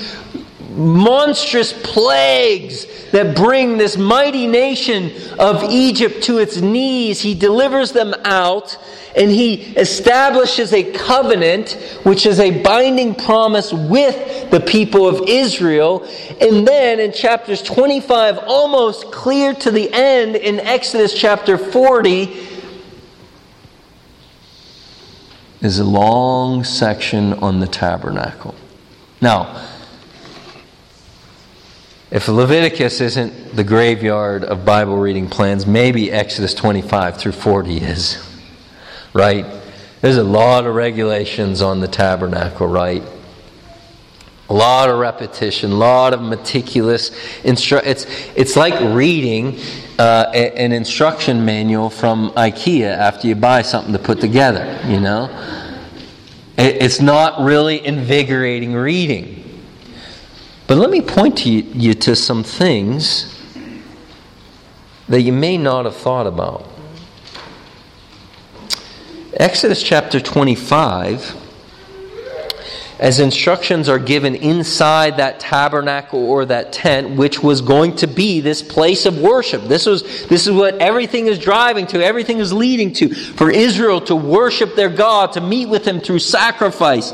monstrous 0.76 1.72
plagues 1.72 2.86
that 3.10 3.36
bring 3.36 3.78
this 3.78 3.96
mighty 3.96 4.46
nation 4.46 5.12
of 5.38 5.62
Egypt 5.64 6.24
to 6.24 6.38
its 6.38 6.60
knees, 6.60 7.20
He 7.20 7.34
delivers 7.34 7.92
them 7.92 8.14
out 8.24 8.76
and 9.16 9.30
he 9.30 9.54
establishes 9.76 10.72
a 10.72 10.82
covenant, 10.92 11.72
which 12.02 12.26
is 12.26 12.40
a 12.40 12.62
binding 12.62 13.14
promise 13.14 13.72
with 13.72 14.50
the 14.50 14.60
people 14.60 15.06
of 15.06 15.28
Israel. 15.28 16.04
And 16.40 16.66
then 16.66 16.98
in 16.98 17.12
chapters 17.12 17.62
25, 17.62 18.38
almost 18.38 19.12
clear 19.12 19.54
to 19.54 19.70
the 19.70 19.88
end, 19.92 20.34
in 20.36 20.58
Exodus 20.58 21.14
chapter 21.14 21.56
40, 21.56 22.48
is 25.60 25.78
a 25.78 25.84
long 25.84 26.64
section 26.64 27.34
on 27.34 27.60
the 27.60 27.66
tabernacle. 27.66 28.54
Now, 29.20 29.64
if 32.10 32.28
Leviticus 32.28 33.00
isn't 33.00 33.56
the 33.56 33.64
graveyard 33.64 34.44
of 34.44 34.64
Bible 34.64 34.96
reading 34.96 35.28
plans, 35.28 35.66
maybe 35.66 36.12
Exodus 36.12 36.54
25 36.54 37.16
through 37.16 37.32
40 37.32 37.78
is 37.78 38.24
right? 39.14 39.46
There's 40.02 40.18
a 40.18 40.24
lot 40.24 40.66
of 40.66 40.74
regulations 40.74 41.62
on 41.62 41.80
the 41.80 41.88
tabernacle, 41.88 42.66
right? 42.66 43.02
A 44.50 44.52
lot 44.52 44.90
of 44.90 44.98
repetition, 44.98 45.72
a 45.72 45.76
lot 45.76 46.12
of 46.12 46.20
meticulous 46.20 47.10
instru- 47.42 47.82
It's 47.86 48.04
it's 48.36 48.56
like 48.56 48.78
reading 48.94 49.58
uh, 49.98 50.26
an 50.34 50.72
instruction 50.72 51.46
manual 51.46 51.88
from 51.88 52.30
IKEA 52.32 52.94
after 52.94 53.26
you 53.26 53.36
buy 53.36 53.62
something 53.62 53.94
to 53.94 53.98
put 53.98 54.20
together. 54.20 54.78
You 54.86 55.00
know, 55.00 55.30
it's 56.58 57.00
not 57.00 57.40
really 57.42 57.84
invigorating 57.86 58.74
reading. 58.74 59.43
But 60.66 60.78
let 60.78 60.88
me 60.90 61.02
point 61.02 61.38
to 61.38 61.50
you, 61.50 61.62
you 61.74 61.94
to 61.94 62.16
some 62.16 62.42
things 62.42 63.30
that 65.08 65.20
you 65.20 65.32
may 65.32 65.58
not 65.58 65.84
have 65.84 65.96
thought 65.96 66.26
about. 66.26 66.66
Exodus 69.34 69.82
chapter 69.82 70.20
25, 70.20 71.36
as 72.98 73.20
instructions 73.20 73.90
are 73.90 73.98
given 73.98 74.34
inside 74.34 75.18
that 75.18 75.38
tabernacle 75.38 76.24
or 76.24 76.46
that 76.46 76.72
tent, 76.72 77.10
which 77.16 77.42
was 77.42 77.60
going 77.60 77.96
to 77.96 78.06
be 78.06 78.40
this 78.40 78.62
place 78.62 79.04
of 79.04 79.18
worship. 79.18 79.64
This, 79.64 79.84
was, 79.84 80.26
this 80.28 80.46
is 80.46 80.52
what 80.52 80.76
everything 80.76 81.26
is 81.26 81.38
driving 81.38 81.86
to, 81.88 82.02
everything 82.02 82.38
is 82.38 82.52
leading 82.54 82.94
to, 82.94 83.12
for 83.12 83.50
Israel 83.50 84.00
to 84.02 84.16
worship 84.16 84.76
their 84.76 84.88
God, 84.88 85.32
to 85.32 85.42
meet 85.42 85.66
with 85.66 85.86
Him 85.86 86.00
through 86.00 86.20
sacrifice. 86.20 87.12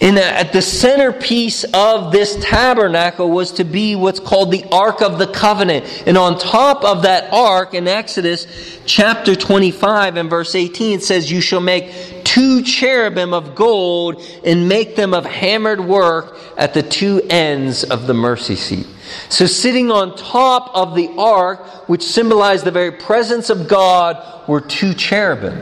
In 0.00 0.16
at 0.16 0.54
the 0.54 0.62
centerpiece 0.62 1.62
of 1.74 2.10
this 2.10 2.34
tabernacle 2.40 3.30
was 3.30 3.52
to 3.52 3.64
be 3.64 3.94
what's 3.94 4.18
called 4.18 4.50
the 4.50 4.64
Ark 4.72 5.02
of 5.02 5.18
the 5.18 5.26
Covenant. 5.26 6.04
And 6.06 6.16
on 6.16 6.38
top 6.38 6.84
of 6.84 7.02
that 7.02 7.30
ark 7.34 7.74
in 7.74 7.86
Exodus 7.86 8.46
chapter 8.86 9.36
25 9.36 10.16
and 10.16 10.30
verse 10.30 10.54
18 10.54 10.98
it 11.00 11.02
says, 11.02 11.30
You 11.30 11.42
shall 11.42 11.60
make 11.60 12.24
two 12.24 12.62
cherubim 12.62 13.34
of 13.34 13.54
gold 13.54 14.22
and 14.42 14.70
make 14.70 14.96
them 14.96 15.12
of 15.12 15.26
hammered 15.26 15.80
work 15.80 16.38
at 16.56 16.72
the 16.72 16.82
two 16.82 17.20
ends 17.28 17.84
of 17.84 18.06
the 18.06 18.14
mercy 18.14 18.56
seat. 18.56 18.86
So 19.28 19.44
sitting 19.44 19.90
on 19.90 20.16
top 20.16 20.70
of 20.74 20.94
the 20.94 21.10
ark, 21.18 21.88
which 21.90 22.04
symbolized 22.04 22.64
the 22.64 22.70
very 22.70 22.92
presence 22.92 23.50
of 23.50 23.68
God, 23.68 24.48
were 24.48 24.62
two 24.62 24.94
cherubim. 24.94 25.60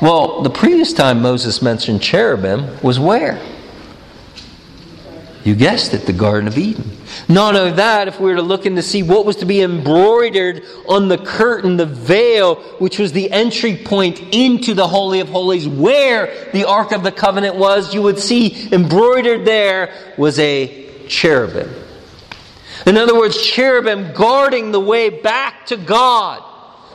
Well, 0.00 0.42
the 0.42 0.50
previous 0.50 0.92
time 0.92 1.22
Moses 1.22 1.60
mentioned 1.60 2.02
cherubim 2.02 2.80
was 2.82 3.00
where? 3.00 3.40
You 5.42 5.56
guessed 5.56 5.92
it, 5.94 6.06
the 6.06 6.12
Garden 6.12 6.46
of 6.46 6.56
Eden. 6.56 6.90
Not 7.28 7.56
only 7.56 7.72
that, 7.72 8.06
if 8.06 8.20
we 8.20 8.30
were 8.30 8.36
to 8.36 8.42
look 8.42 8.64
in 8.66 8.76
to 8.76 8.82
see 8.82 9.02
what 9.02 9.24
was 9.24 9.36
to 9.36 9.46
be 9.46 9.62
embroidered 9.62 10.62
on 10.88 11.08
the 11.08 11.18
curtain, 11.18 11.76
the 11.76 11.86
veil, 11.86 12.56
which 12.78 12.98
was 12.98 13.12
the 13.12 13.30
entry 13.32 13.76
point 13.76 14.20
into 14.32 14.74
the 14.74 14.86
Holy 14.86 15.20
of 15.20 15.30
Holies, 15.30 15.66
where 15.66 16.50
the 16.52 16.64
Ark 16.64 16.92
of 16.92 17.02
the 17.02 17.10
Covenant 17.10 17.56
was, 17.56 17.92
you 17.92 18.02
would 18.02 18.18
see 18.18 18.72
embroidered 18.72 19.44
there 19.44 19.92
was 20.16 20.38
a 20.38 21.06
cherubim. 21.08 21.70
In 22.86 22.96
other 22.96 23.16
words, 23.16 23.42
cherubim 23.42 24.12
guarding 24.12 24.70
the 24.70 24.80
way 24.80 25.08
back 25.08 25.66
to 25.66 25.76
God, 25.76 26.42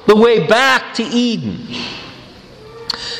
the 0.05 0.15
way 0.15 0.47
back 0.47 0.93
to 0.95 1.03
Eden. 1.03 1.67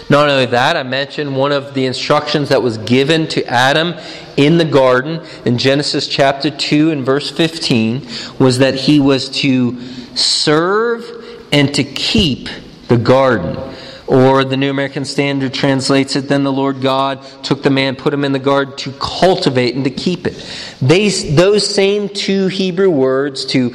Not 0.10 0.30
only 0.30 0.46
that, 0.48 0.78
I 0.78 0.84
mentioned 0.84 1.36
one 1.36 1.52
of 1.52 1.74
the 1.74 1.86
instructions 1.86 2.50
that 2.50 2.62
was 2.62 2.78
given 2.80 3.28
to 3.30 3.46
Adam 3.46 3.96
in 4.38 4.58
the 4.58 4.66
garden 4.66 5.26
in 5.46 5.58
Genesis 5.58 6.08
chapter 6.08 6.50
2 6.50 6.92
and 6.92 7.06
verse 7.06 7.30
15 7.30 8.08
was 8.40 8.60
that 8.60 8.76
he 8.76 9.00
was 9.00 9.30
to 9.42 9.80
serve 10.16 11.06
and 11.52 11.74
to 11.76 11.84
keep 11.84 12.50
the 12.88 12.98
garden. 12.98 13.58
Or 14.06 14.44
the 14.44 14.58
New 14.58 14.70
American 14.70 15.06
Standard 15.06 15.54
translates 15.54 16.16
it, 16.16 16.28
then 16.28 16.44
the 16.44 16.52
Lord 16.52 16.82
God 16.82 17.24
took 17.44 17.64
the 17.64 17.70
man, 17.70 17.96
put 17.96 18.14
him 18.14 18.26
in 18.26 18.34
the 18.34 18.40
garden 18.40 18.76
to 18.78 18.92
cultivate 18.94 19.76
and 19.76 19.84
to 19.86 19.90
keep 19.90 20.28
it. 20.28 20.34
They, 20.82 21.10
those 21.10 21.68
same 21.68 22.10
two 22.10 22.48
Hebrew 22.48 22.90
words, 22.90 23.46
to 23.48 23.74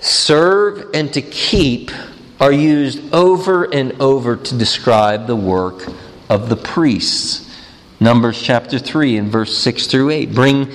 serve 0.00 0.90
and 0.92 1.12
to 1.14 1.22
keep, 1.22 1.90
are 2.40 2.52
used 2.52 3.12
over 3.14 3.64
and 3.64 3.92
over 4.00 4.36
to 4.36 4.56
describe 4.56 5.26
the 5.26 5.36
work 5.36 5.86
of 6.28 6.48
the 6.48 6.56
priests. 6.56 7.42
Numbers 7.98 8.40
chapter 8.40 8.78
3 8.78 9.16
and 9.16 9.32
verse 9.32 9.56
6 9.56 9.86
through 9.86 10.10
8. 10.10 10.34
Bring 10.34 10.70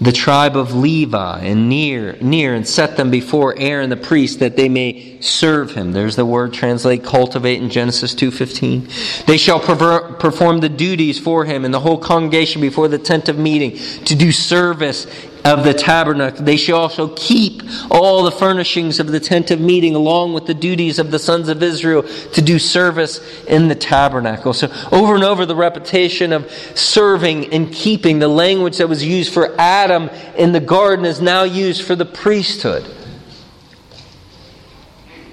the 0.00 0.12
tribe 0.12 0.56
of 0.56 0.74
Levi 0.74 1.40
and 1.40 1.68
near, 1.68 2.16
near, 2.22 2.54
and 2.54 2.66
set 2.66 2.96
them 2.96 3.10
before 3.10 3.54
Aaron 3.58 3.90
the 3.90 3.98
priest 3.98 4.38
that 4.40 4.56
they 4.56 4.68
may 4.68 5.20
serve 5.20 5.72
him. 5.72 5.92
There's 5.92 6.16
the 6.16 6.24
word 6.24 6.54
translate 6.54 7.04
cultivate 7.04 7.62
in 7.62 7.68
Genesis 7.68 8.14
2.15. 8.14 9.26
They 9.26 9.36
shall 9.36 9.60
perform 9.60 10.60
the 10.60 10.70
duties 10.70 11.20
for 11.20 11.44
him 11.44 11.66
and 11.66 11.74
the 11.74 11.80
whole 11.80 11.98
congregation 11.98 12.62
before 12.62 12.88
the 12.88 12.98
tent 12.98 13.28
of 13.28 13.38
meeting 13.38 13.76
to 14.06 14.16
do 14.16 14.32
service 14.32 15.06
of 15.44 15.64
the 15.64 15.74
tabernacle. 15.74 16.44
They 16.44 16.56
shall 16.56 16.78
also 16.78 17.08
keep 17.08 17.62
all 17.90 18.24
the 18.24 18.30
furnishings 18.30 19.00
of 19.00 19.08
the 19.08 19.20
tent 19.20 19.50
of 19.50 19.60
meeting 19.60 19.94
along 19.94 20.34
with 20.34 20.46
the 20.46 20.54
duties 20.54 20.98
of 20.98 21.10
the 21.10 21.18
sons 21.18 21.48
of 21.48 21.62
Israel 21.62 22.02
to 22.02 22.42
do 22.42 22.58
service 22.58 23.44
in 23.44 23.68
the 23.68 23.74
tabernacle. 23.74 24.52
So 24.52 24.70
over 24.92 25.14
and 25.14 25.24
over 25.24 25.46
the 25.46 25.56
repetition 25.56 26.32
of 26.32 26.50
serving 26.74 27.52
and 27.52 27.72
keeping, 27.72 28.18
the 28.18 28.28
language 28.28 28.78
that 28.78 28.88
was 28.88 29.04
used 29.04 29.32
for 29.32 29.54
Adam 29.58 30.10
in 30.36 30.52
the 30.52 30.60
garden 30.60 31.04
is 31.04 31.20
now 31.20 31.44
used 31.44 31.82
for 31.82 31.96
the 31.96 32.04
priesthood. 32.04 32.84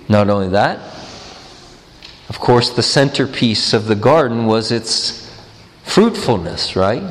Not 0.10 0.30
only 0.30 0.50
that, 0.50 0.80
of 2.30 2.40
course, 2.40 2.70
the 2.70 2.84
centerpiece 2.84 3.74
of 3.74 3.88
the 3.88 3.96
garden 3.96 4.46
was 4.46 4.72
its 4.72 5.28
fruitfulness, 5.84 6.76
right? 6.76 7.04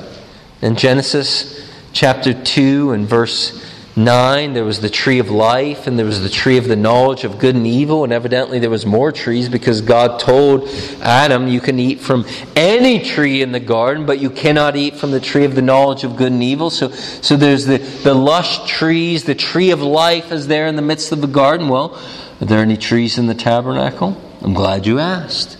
In 0.63 0.77
Genesis 0.77 1.66
chapter 1.97 2.35
2 2.35 2.93
and 2.93 3.09
verse 3.09 3.65
9 3.97 4.53
there 4.53 4.67
was 4.67 4.83
the 4.83 4.91
tree 4.91 5.19
of 5.19 5.31
life 5.31 5.87
and 5.87 5.99
there 5.99 6.05
was 6.05 6.21
the 6.21 6.29
tree 6.29 6.59
of 6.59 6.69
the 6.69 6.77
knowledge 6.77 7.25
of 7.25 7.39
good 7.39 7.55
and 7.55 7.67
evil. 7.67 8.05
And 8.05 8.13
evidently 8.13 8.59
there 8.59 8.69
was 8.69 8.85
more 8.85 9.11
trees 9.13 9.49
because 9.49 9.81
god 9.81 10.21
told 10.21 10.69
adam 11.01 11.49
you 11.49 11.59
can 11.59 11.79
eat 11.79 12.01
from 12.01 12.27
any 12.55 13.03
tree 13.03 13.41
in 13.41 13.51
the 13.53 13.61
garden 13.61 14.05
but 14.05 14.19
you 14.19 14.29
cannot 14.29 14.77
eat 14.77 14.97
from 14.97 15.11
the 15.11 15.21
tree 15.21 15.47
of 15.47 15.55
the 15.55 15.63
knowledge 15.63 16.05
of 16.05 16.17
good 16.19 16.33
and 16.33 16.43
evil. 16.43 16.69
So, 16.69 16.91
so 16.91 17.35
there's 17.35 17.65
the, 17.65 17.79
the 17.79 18.13
lush 18.13 18.69
trees 18.69 19.25
the 19.25 19.35
tree 19.35 19.71
of 19.71 19.81
life 19.81 20.33
is 20.33 20.49
there 20.49 20.67
in 20.67 20.77
the 20.77 20.83
midst 20.83 21.13
of 21.13 21.23
the 21.23 21.27
garden. 21.27 21.71
Well 21.71 21.99
are 22.43 22.45
there 22.45 22.61
any 22.61 22.77
trees 22.77 23.17
in 23.17 23.27
the 23.27 23.35
tabernacle? 23.35 24.21
I'm 24.43 24.53
glad 24.53 24.85
you 24.85 24.99
asked. 24.99 25.57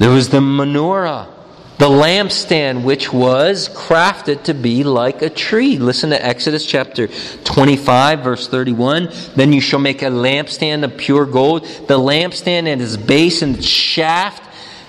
There 0.00 0.10
was 0.10 0.30
the 0.30 0.40
menorah 0.40 1.35
the 1.78 1.88
lampstand 1.88 2.84
which 2.84 3.12
was 3.12 3.68
crafted 3.68 4.44
to 4.44 4.54
be 4.54 4.82
like 4.82 5.20
a 5.20 5.28
tree. 5.28 5.78
Listen 5.78 6.10
to 6.10 6.24
Exodus 6.24 6.64
chapter 6.64 7.08
25, 7.44 8.20
verse 8.20 8.48
31. 8.48 9.10
Then 9.34 9.52
you 9.52 9.60
shall 9.60 9.80
make 9.80 10.02
a 10.02 10.06
lampstand 10.06 10.84
of 10.84 10.96
pure 10.96 11.26
gold. 11.26 11.64
The 11.64 11.98
lampstand 11.98 12.66
and 12.66 12.80
its 12.80 12.96
base 12.96 13.42
and 13.42 13.56
its 13.58 13.66
shaft, 13.66 14.42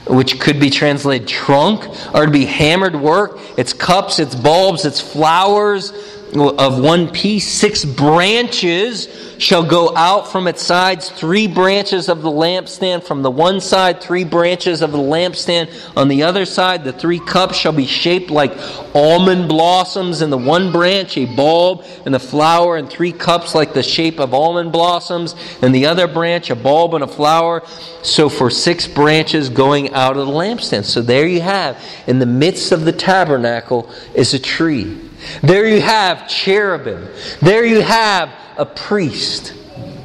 which 0.08 0.40
could 0.40 0.62
be 0.62 0.70
translated 0.70 1.28
trunk, 1.28 1.86
are 2.14 2.26
to 2.26 2.32
be 2.32 2.46
hammered 2.46 2.96
work. 2.96 3.38
Its 3.58 3.74
cups, 3.74 4.20
its 4.20 4.34
bulbs, 4.34 4.86
its 4.86 5.02
flowers 5.02 5.92
of 6.40 6.80
one 6.80 7.10
piece, 7.10 7.48
six 7.48 7.86
branches 7.86 9.08
shall 9.40 9.64
go 9.64 9.96
out 9.96 10.32
from 10.32 10.48
its 10.48 10.64
sides, 10.64 11.10
three 11.10 11.48
branches 11.48 12.10
of 12.10 12.22
the 12.22 12.30
lampstand 12.30 13.04
from 13.04 13.22
the 13.22 13.32
one 13.32 13.62
side, 13.62 14.02
three 14.02 14.24
branches 14.24 14.82
of 14.82 14.92
the 14.92 14.98
lampstand 14.98 15.70
on 15.96 16.08
the 16.08 16.24
other 16.24 16.46
side. 16.46 16.84
The 16.84 16.94
three 16.94 17.20
cups 17.20 17.56
shall 17.58 17.72
be 17.72 17.86
shaped 17.86 18.30
like 18.30 18.52
almond 18.96 19.48
blossoms 19.48 20.22
in 20.22 20.30
the 20.30 20.38
one 20.38 20.72
branch, 20.72 21.18
a 21.18 21.26
bulb 21.26 21.86
and 22.06 22.16
a 22.16 22.20
flower, 22.20 22.78
and 22.78 22.90
three 22.90 23.12
cups 23.12 23.54
like 23.54 23.74
the 23.74 23.84
shape 23.84 24.20
of 24.20 24.34
almond 24.34 24.72
blossoms, 24.72 25.36
and 25.62 25.74
the 25.74 25.86
other 25.86 26.08
branch, 26.08 26.50
a 26.50 26.56
bulb 26.56 26.94
and 26.94 27.04
a 27.04 27.08
flower. 27.08 27.64
So 28.04 28.30
for 28.30 28.50
six 28.50 28.88
branches 28.88 29.50
going 29.50 29.94
out 29.94 30.18
of 30.18 30.28
the 30.28 30.34
lampstand. 30.34 30.86
So 30.86 31.02
there 31.02 31.28
you 31.28 31.42
have, 31.42 31.84
in 32.08 32.20
the 32.20 32.26
midst 32.26 32.72
of 32.72 32.86
the 32.86 32.92
tabernacle 32.92 33.90
is 34.16 34.34
a 34.34 34.40
tree. 34.40 35.07
There 35.42 35.68
you 35.68 35.82
have 35.82 36.28
cherubim. 36.28 37.08
There 37.42 37.66
you 37.66 37.82
have 37.82 38.32
a 38.58 38.66
priest. 38.66 39.54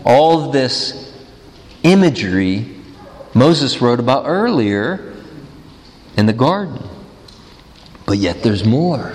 All 0.05 0.45
of 0.45 0.53
this 0.53 1.13
imagery 1.83 2.83
Moses 3.35 3.81
wrote 3.81 3.99
about 3.99 4.25
earlier 4.27 5.15
in 6.17 6.27
the 6.27 6.33
garden. 6.33 6.83
But 8.05 8.19
yet 8.19 8.43
there's 8.43 8.65
more. 8.65 9.15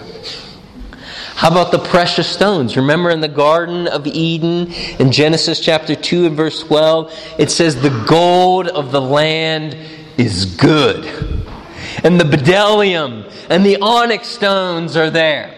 How 1.35 1.51
about 1.51 1.71
the 1.71 1.79
precious 1.79 2.27
stones? 2.27 2.75
Remember 2.75 3.11
in 3.11 3.21
the 3.21 3.27
Garden 3.27 3.85
of 3.87 4.07
Eden, 4.07 4.71
in 4.97 5.11
Genesis 5.11 5.59
chapter 5.59 5.93
2 5.93 6.25
and 6.25 6.35
verse 6.35 6.63
12, 6.63 7.13
it 7.37 7.51
says, 7.51 7.75
The 7.75 8.05
gold 8.07 8.67
of 8.67 8.91
the 8.91 9.01
land 9.01 9.77
is 10.17 10.45
good. 10.45 11.05
And 12.03 12.19
the 12.19 12.23
bdellium 12.23 13.31
and 13.51 13.63
the 13.63 13.77
onyx 13.81 14.27
stones 14.27 14.97
are 14.97 15.11
there. 15.11 15.56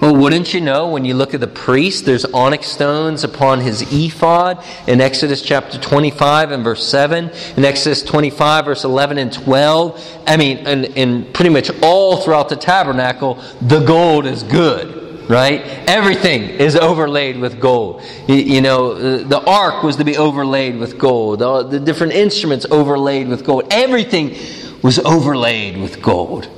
Well, 0.00 0.14
wouldn't 0.14 0.52
you 0.52 0.60
know, 0.60 0.88
when 0.88 1.06
you 1.06 1.14
look 1.14 1.32
at 1.32 1.40
the 1.40 1.46
priest, 1.46 2.04
there's 2.04 2.26
onyx 2.26 2.66
stones 2.66 3.24
upon 3.24 3.60
his 3.60 3.80
ephod 3.90 4.62
in 4.86 5.00
Exodus 5.00 5.40
chapter 5.40 5.78
25 5.78 6.50
and 6.50 6.62
verse 6.62 6.86
7, 6.86 7.30
in 7.56 7.64
Exodus 7.64 8.02
25, 8.02 8.66
verse 8.66 8.84
11 8.84 9.16
and 9.16 9.32
12. 9.32 10.22
I 10.26 10.36
mean, 10.36 10.58
and, 10.66 11.32
pretty 11.32 11.48
much 11.48 11.70
all 11.82 12.18
throughout 12.18 12.50
the 12.50 12.56
tabernacle, 12.56 13.42
the 13.62 13.84
gold 13.84 14.26
is 14.26 14.42
good 14.42 15.04
right? 15.28 15.62
Everything 15.88 16.42
is 16.42 16.76
overlaid 16.76 17.36
with 17.38 17.60
gold. 17.60 18.00
You, 18.28 18.36
you, 18.36 18.60
know, 18.60 18.92
uh, 18.92 19.26
the 19.26 19.42
ark 19.44 19.82
was 19.82 19.96
to 19.96 20.04
be 20.04 20.16
overlaid 20.16 20.78
with 20.78 20.98
gold, 20.98 21.40
the, 21.40 21.64
the 21.64 21.80
different 21.80 22.12
instruments 22.12 22.64
overlaid 22.70 23.26
with 23.26 23.44
gold. 23.44 23.64
Everything 23.72 24.36
was 24.82 25.00
overlaid 25.00 25.78
with 25.78 26.00
gold. 26.00 26.48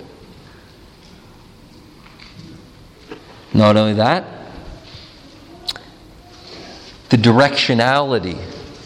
Not 3.52 3.76
only 3.76 3.94
that, 3.94 4.24
the 7.08 7.16
directionality 7.16 8.38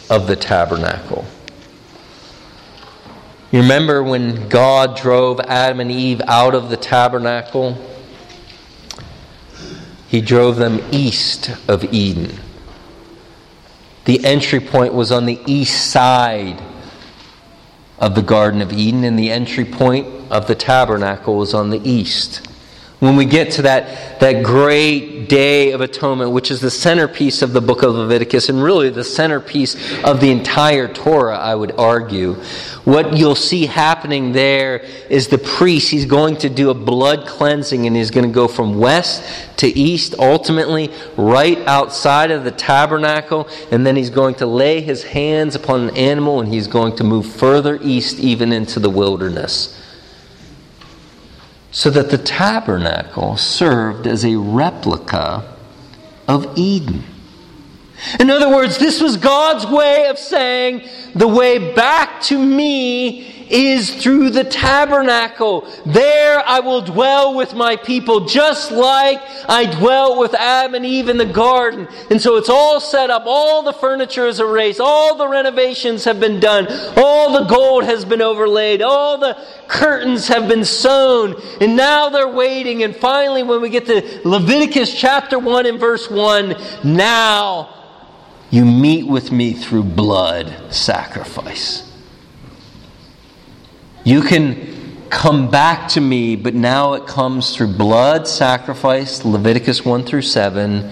of 0.09 0.27
the 0.27 0.35
tabernacle. 0.35 1.25
You 3.51 3.61
remember 3.61 4.01
when 4.01 4.49
God 4.49 4.97
drove 4.97 5.39
Adam 5.41 5.79
and 5.79 5.91
Eve 5.91 6.21
out 6.27 6.55
of 6.55 6.69
the 6.69 6.77
tabernacle? 6.77 7.77
He 10.07 10.21
drove 10.21 10.55
them 10.55 10.81
east 10.91 11.51
of 11.67 11.83
Eden. 11.93 12.39
The 14.05 14.25
entry 14.25 14.59
point 14.59 14.93
was 14.93 15.11
on 15.11 15.25
the 15.25 15.39
east 15.45 15.91
side 15.91 16.61
of 17.99 18.15
the 18.15 18.21
Garden 18.21 18.61
of 18.61 18.73
Eden, 18.73 19.03
and 19.03 19.17
the 19.17 19.31
entry 19.31 19.65
point 19.65 20.07
of 20.31 20.47
the 20.47 20.55
tabernacle 20.55 21.35
was 21.35 21.53
on 21.53 21.69
the 21.69 21.87
east. 21.89 22.47
When 23.03 23.17
we 23.17 23.25
get 23.25 23.51
to 23.53 23.63
that, 23.63 24.21
that 24.21 24.45
great 24.45 25.27
day 25.27 25.71
of 25.73 25.81
atonement, 25.81 26.31
which 26.31 26.49
is 26.49 26.61
the 26.61 26.71
centerpiece 26.71 27.41
of 27.41 27.51
the 27.51 27.59
book 27.59 27.83
of 27.83 27.93
Leviticus 27.93 28.47
and 28.47 28.63
really 28.63 28.89
the 28.91 29.03
centerpiece 29.03 29.75
of 30.05 30.21
the 30.21 30.31
entire 30.31 30.87
Torah, 30.87 31.37
I 31.37 31.53
would 31.53 31.73
argue, 31.77 32.35
what 32.85 33.17
you'll 33.17 33.35
see 33.35 33.65
happening 33.65 34.31
there 34.31 34.85
is 35.09 35.27
the 35.27 35.37
priest, 35.37 35.89
he's 35.91 36.05
going 36.05 36.37
to 36.37 36.49
do 36.49 36.69
a 36.69 36.73
blood 36.73 37.27
cleansing 37.27 37.85
and 37.85 37.93
he's 37.93 38.09
going 38.09 38.25
to 38.25 38.33
go 38.33 38.47
from 38.47 38.79
west 38.79 39.21
to 39.57 39.67
east, 39.67 40.15
ultimately 40.17 40.89
right 41.17 41.57
outside 41.67 42.31
of 42.31 42.45
the 42.45 42.51
tabernacle, 42.51 43.49
and 43.69 43.85
then 43.85 43.97
he's 43.97 44.11
going 44.11 44.35
to 44.35 44.45
lay 44.45 44.79
his 44.79 45.03
hands 45.03 45.55
upon 45.55 45.89
an 45.89 45.97
animal 45.97 46.39
and 46.39 46.47
he's 46.53 46.67
going 46.67 46.95
to 46.95 47.03
move 47.03 47.25
further 47.25 47.77
east, 47.81 48.17
even 48.19 48.53
into 48.53 48.79
the 48.79 48.89
wilderness 48.89 49.77
so 51.73 51.89
that 51.89 52.11
the 52.11 52.17
tabernacle 52.19 53.35
served 53.35 54.05
as 54.05 54.23
a 54.23 54.35
replica 54.35 55.43
of 56.27 56.55
Eden. 56.55 57.03
In 58.19 58.29
other 58.29 58.47
words, 58.47 58.77
this 58.77 59.01
was 59.01 59.17
God's 59.17 59.65
way 59.65 60.05
of 60.07 60.19
saying, 60.19 60.87
the 61.15 61.27
way 61.27 61.73
back 61.73 62.21
to 62.23 62.37
me 62.37 63.42
is 63.49 64.01
through 64.01 64.29
the 64.29 64.43
tabernacle. 64.43 65.67
There 65.85 66.43
I 66.45 66.59
will 66.59 66.81
dwell 66.81 67.35
with 67.35 67.53
my 67.53 67.75
people, 67.75 68.25
just 68.25 68.71
like 68.71 69.19
I 69.47 69.65
dwelt 69.65 70.19
with 70.19 70.33
Adam 70.33 70.75
and 70.75 70.85
Eve 70.85 71.09
in 71.09 71.17
the 71.17 71.25
garden. 71.25 71.87
And 72.09 72.21
so 72.21 72.37
it's 72.37 72.49
all 72.49 72.79
set 72.79 73.09
up, 73.09 73.23
all 73.25 73.63
the 73.63 73.73
furniture 73.73 74.27
is 74.27 74.39
erased, 74.39 74.79
all 74.79 75.15
the 75.15 75.27
renovations 75.27 76.03
have 76.05 76.19
been 76.19 76.39
done, 76.39 76.67
all 76.97 77.33
the 77.33 77.45
gold 77.45 77.83
has 77.83 78.05
been 78.05 78.21
overlaid, 78.21 78.81
all 78.81 79.17
the 79.17 79.37
curtains 79.67 80.27
have 80.27 80.47
been 80.47 80.65
sewn, 80.65 81.35
and 81.61 81.75
now 81.75 82.09
they're 82.09 82.27
waiting. 82.27 82.83
And 82.83 82.95
finally, 82.95 83.43
when 83.43 83.61
we 83.61 83.69
get 83.69 83.85
to 83.87 84.21
Leviticus 84.27 84.93
chapter 84.93 85.39
1 85.39 85.65
and 85.65 85.79
verse 85.79 86.09
1, 86.09 86.55
now 86.83 87.69
you 88.49 88.65
meet 88.65 89.07
with 89.07 89.31
me 89.31 89.53
through 89.53 89.83
blood 89.83 90.71
sacrifice. 90.71 91.92
You 94.03 94.21
can 94.21 94.73
come 95.09 95.49
back 95.49 95.87
to 95.89 96.01
me, 96.01 96.35
but 96.35 96.53
now 96.53 96.93
it 96.93 97.07
comes 97.07 97.55
through 97.55 97.77
blood 97.77 98.27
sacrifice, 98.27 99.23
Leviticus 99.23 99.85
1 99.85 100.03
through 100.03 100.23
7, 100.23 100.91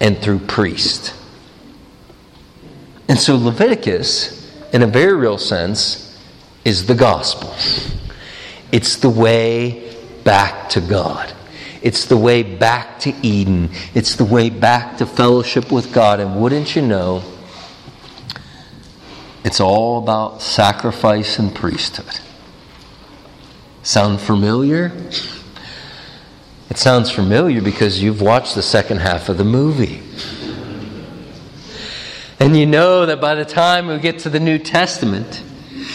and 0.00 0.18
through 0.18 0.40
priest. 0.40 1.14
And 3.08 3.18
so 3.18 3.36
Leviticus, 3.36 4.52
in 4.72 4.82
a 4.82 4.86
very 4.86 5.14
real 5.14 5.38
sense, 5.38 6.18
is 6.64 6.86
the 6.86 6.94
gospel. 6.94 7.54
It's 8.72 8.96
the 8.96 9.10
way 9.10 9.94
back 10.24 10.68
to 10.70 10.80
God. 10.80 11.32
It's 11.80 12.06
the 12.06 12.16
way 12.16 12.42
back 12.42 12.98
to 13.00 13.14
Eden. 13.22 13.70
It's 13.94 14.16
the 14.16 14.24
way 14.24 14.50
back 14.50 14.98
to 14.98 15.06
fellowship 15.06 15.70
with 15.70 15.92
God. 15.92 16.20
And 16.20 16.40
wouldn't 16.40 16.74
you 16.74 16.82
know, 16.82 17.22
it's 19.44 19.60
all 19.60 19.98
about 19.98 20.42
sacrifice 20.42 21.38
and 21.38 21.54
priesthood. 21.54 22.20
Sound 23.88 24.20
familiar? 24.20 24.92
It 26.68 26.76
sounds 26.76 27.10
familiar 27.10 27.62
because 27.62 28.02
you've 28.02 28.20
watched 28.20 28.54
the 28.54 28.60
second 28.60 28.98
half 28.98 29.30
of 29.30 29.38
the 29.38 29.44
movie. 29.44 30.02
And 32.38 32.54
you 32.54 32.66
know 32.66 33.06
that 33.06 33.18
by 33.18 33.34
the 33.34 33.46
time 33.46 33.86
we 33.86 33.96
get 33.96 34.18
to 34.18 34.28
the 34.28 34.40
New 34.40 34.58
Testament, 34.58 35.42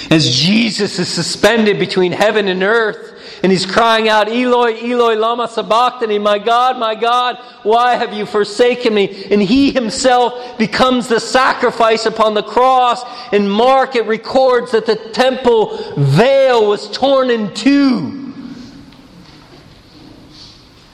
as 0.10 0.36
Jesus 0.36 0.98
is 0.98 1.08
suspended 1.08 1.78
between 1.78 2.14
heaven 2.14 2.48
and 2.48 2.64
earth, 2.64 3.13
and 3.44 3.52
he's 3.52 3.66
crying 3.66 4.08
out, 4.08 4.30
Eloi, 4.30 4.72
Eloi, 4.82 5.16
Lama 5.16 5.50
Sabachthani, 5.50 6.18
my 6.18 6.40
God, 6.40 6.80
my 6.80 6.96
God, 6.96 7.38
why 7.64 7.96
have 7.96 8.14
you 8.14 8.26
forsaken 8.26 8.94
me? 8.94 9.26
And 9.26 9.42
he 9.42 9.74
himself 9.74 10.58
becomes 10.58 11.10
the 11.10 11.20
sacrifice 11.20 12.06
upon 12.06 12.36
the 12.36 12.42
cross. 12.42 13.04
And 13.34 13.52
Mark, 13.52 13.98
it 13.98 14.06
records 14.06 14.72
that 14.72 14.86
the 14.86 14.96
temple 14.96 15.78
veil 15.98 16.70
was 16.70 16.90
torn 16.90 17.30
in 17.30 17.54
two. 17.54 18.34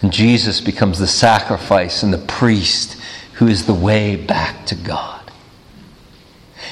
And 0.01 0.11
Jesus 0.11 0.59
becomes 0.59 0.97
the 0.97 1.07
sacrifice 1.07 2.01
and 2.01 2.11
the 2.11 2.17
priest 2.17 2.99
who 3.33 3.47
is 3.47 3.67
the 3.67 3.75
way 3.75 4.15
back 4.15 4.65
to 4.67 4.75
God 4.75 5.31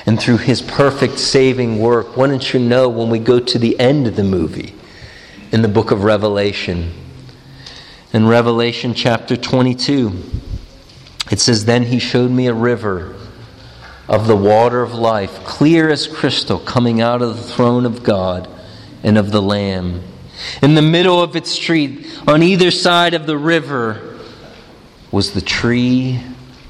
and 0.07 0.19
through 0.19 0.37
his 0.37 0.59
perfect 0.59 1.19
saving 1.19 1.77
work. 1.77 2.17
Why 2.17 2.27
don't 2.27 2.51
you 2.51 2.59
know 2.59 2.89
when 2.89 3.11
we 3.11 3.19
go 3.19 3.39
to 3.39 3.59
the 3.59 3.79
end 3.79 4.07
of 4.07 4.15
the 4.15 4.23
movie 4.23 4.73
in 5.51 5.61
the 5.61 5.67
book 5.67 5.91
of 5.91 6.03
Revelation? 6.03 6.93
In 8.13 8.27
Revelation 8.27 8.93
chapter 8.93 9.37
22, 9.37 10.11
it 11.31 11.39
says, 11.39 11.65
Then 11.65 11.83
he 11.83 11.99
showed 11.99 12.31
me 12.31 12.47
a 12.47 12.53
river 12.53 13.15
of 14.07 14.27
the 14.27 14.35
water 14.35 14.81
of 14.81 14.93
life, 14.93 15.43
clear 15.43 15.89
as 15.89 16.07
crystal, 16.07 16.59
coming 16.59 17.01
out 17.01 17.21
of 17.21 17.35
the 17.35 17.43
throne 17.43 17.85
of 17.85 18.03
God 18.03 18.49
and 19.03 19.17
of 19.17 19.31
the 19.31 19.41
Lamb. 19.41 20.03
In 20.61 20.75
the 20.75 20.81
middle 20.81 21.21
of 21.21 21.35
its 21.35 21.51
street, 21.51 22.19
on 22.27 22.43
either 22.43 22.71
side 22.71 23.13
of 23.13 23.25
the 23.25 23.37
river, 23.37 24.17
was 25.11 25.33
the 25.33 25.41
tree 25.41 26.21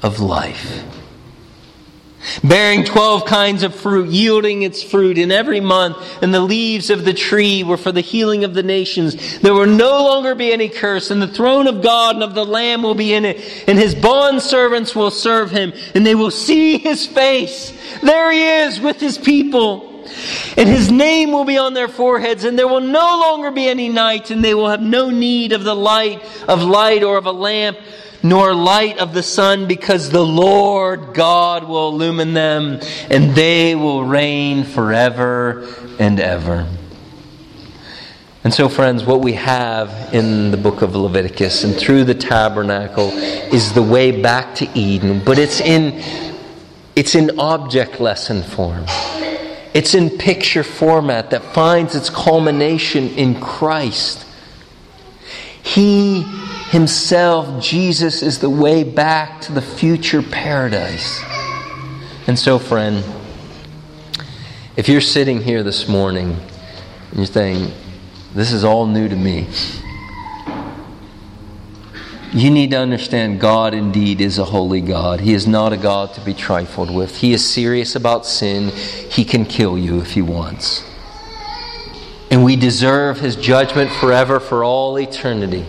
of 0.02 0.20
life 0.20 0.97
bearing 2.42 2.84
12 2.84 3.24
kinds 3.24 3.62
of 3.62 3.74
fruit, 3.74 4.08
yielding 4.08 4.62
its 4.62 4.82
fruit 4.82 5.18
in 5.18 5.30
every 5.30 5.60
month, 5.60 5.96
and 6.22 6.32
the 6.32 6.40
leaves 6.40 6.90
of 6.90 7.04
the 7.04 7.14
tree 7.14 7.62
were 7.62 7.76
for 7.76 7.92
the 7.92 8.00
healing 8.00 8.44
of 8.44 8.54
the 8.54 8.62
nations. 8.62 9.38
There 9.40 9.54
will 9.54 9.66
no 9.66 10.04
longer 10.04 10.34
be 10.34 10.52
any 10.52 10.68
curse, 10.68 11.10
and 11.10 11.22
the 11.22 11.28
throne 11.28 11.66
of 11.66 11.82
God 11.82 12.16
and 12.16 12.24
of 12.24 12.34
the 12.34 12.44
Lamb 12.44 12.82
will 12.82 12.94
be 12.94 13.14
in 13.14 13.24
it, 13.24 13.64
and 13.68 13.78
his 13.78 13.94
bond 13.94 14.42
servants 14.42 14.94
will 14.94 15.10
serve 15.10 15.50
him, 15.50 15.72
and 15.94 16.04
they 16.04 16.14
will 16.14 16.30
see 16.30 16.78
his 16.78 17.06
face. 17.06 17.72
There 18.02 18.30
he 18.32 18.44
is 18.44 18.80
with 18.80 19.00
his 19.00 19.18
people. 19.18 19.86
And 20.56 20.68
his 20.68 20.90
name 20.90 21.32
will 21.32 21.44
be 21.44 21.58
on 21.58 21.74
their 21.74 21.86
foreheads, 21.86 22.44
and 22.44 22.58
there 22.58 22.66
will 22.66 22.80
no 22.80 23.18
longer 23.20 23.50
be 23.50 23.68
any 23.68 23.90
night, 23.90 24.30
and 24.30 24.42
they 24.42 24.54
will 24.54 24.70
have 24.70 24.80
no 24.80 25.10
need 25.10 25.52
of 25.52 25.64
the 25.64 25.76
light 25.76 26.22
of 26.48 26.62
light 26.62 27.02
or 27.02 27.18
of 27.18 27.26
a 27.26 27.32
lamp 27.32 27.78
nor 28.22 28.54
light 28.54 28.98
of 28.98 29.14
the 29.14 29.22
sun, 29.22 29.66
because 29.66 30.10
the 30.10 30.24
Lord 30.24 31.14
God 31.14 31.64
will 31.64 31.90
illumine 31.90 32.34
them, 32.34 32.80
and 33.10 33.34
they 33.34 33.74
will 33.74 34.04
reign 34.04 34.64
forever 34.64 35.66
and 35.98 36.18
ever. 36.18 36.66
And 38.44 38.54
so, 38.54 38.68
friends, 38.68 39.04
what 39.04 39.20
we 39.20 39.34
have 39.34 40.14
in 40.14 40.50
the 40.50 40.56
book 40.56 40.82
of 40.82 40.94
Leviticus 40.94 41.64
and 41.64 41.74
through 41.74 42.04
the 42.04 42.14
tabernacle 42.14 43.10
is 43.10 43.72
the 43.72 43.82
way 43.82 44.22
back 44.22 44.54
to 44.56 44.78
Eden, 44.78 45.22
but 45.24 45.38
it's 45.38 45.60
in, 45.60 46.02
it's 46.96 47.14
in 47.14 47.38
object 47.38 48.00
lesson 48.00 48.42
form. 48.42 48.84
It's 49.74 49.94
in 49.94 50.10
picture 50.10 50.62
format 50.62 51.30
that 51.30 51.42
finds 51.52 51.94
its 51.94 52.10
culmination 52.10 53.08
in 53.10 53.40
Christ. 53.40 54.24
He 55.62 56.24
Himself, 56.70 57.62
Jesus, 57.62 58.22
is 58.22 58.40
the 58.40 58.50
way 58.50 58.84
back 58.84 59.40
to 59.42 59.52
the 59.52 59.62
future 59.62 60.22
paradise. 60.22 61.22
And 62.26 62.38
so, 62.38 62.58
friend, 62.58 63.02
if 64.76 64.86
you're 64.86 65.00
sitting 65.00 65.40
here 65.40 65.62
this 65.62 65.88
morning 65.88 66.36
and 67.08 67.16
you're 67.16 67.24
saying, 67.24 67.72
This 68.34 68.52
is 68.52 68.64
all 68.64 68.86
new 68.86 69.08
to 69.08 69.16
me, 69.16 69.48
you 72.34 72.50
need 72.50 72.72
to 72.72 72.78
understand 72.78 73.40
God 73.40 73.72
indeed 73.72 74.20
is 74.20 74.38
a 74.38 74.44
holy 74.44 74.82
God. 74.82 75.20
He 75.20 75.32
is 75.32 75.46
not 75.46 75.72
a 75.72 75.78
God 75.78 76.12
to 76.14 76.20
be 76.20 76.34
trifled 76.34 76.94
with. 76.94 77.16
He 77.16 77.32
is 77.32 77.42
serious 77.48 77.96
about 77.96 78.26
sin. 78.26 78.68
He 79.10 79.24
can 79.24 79.46
kill 79.46 79.78
you 79.78 80.02
if 80.02 80.12
He 80.12 80.20
wants. 80.20 80.84
And 82.30 82.44
we 82.44 82.56
deserve 82.56 83.20
His 83.20 83.36
judgment 83.36 83.90
forever 83.90 84.38
for 84.38 84.62
all 84.62 84.98
eternity. 84.98 85.64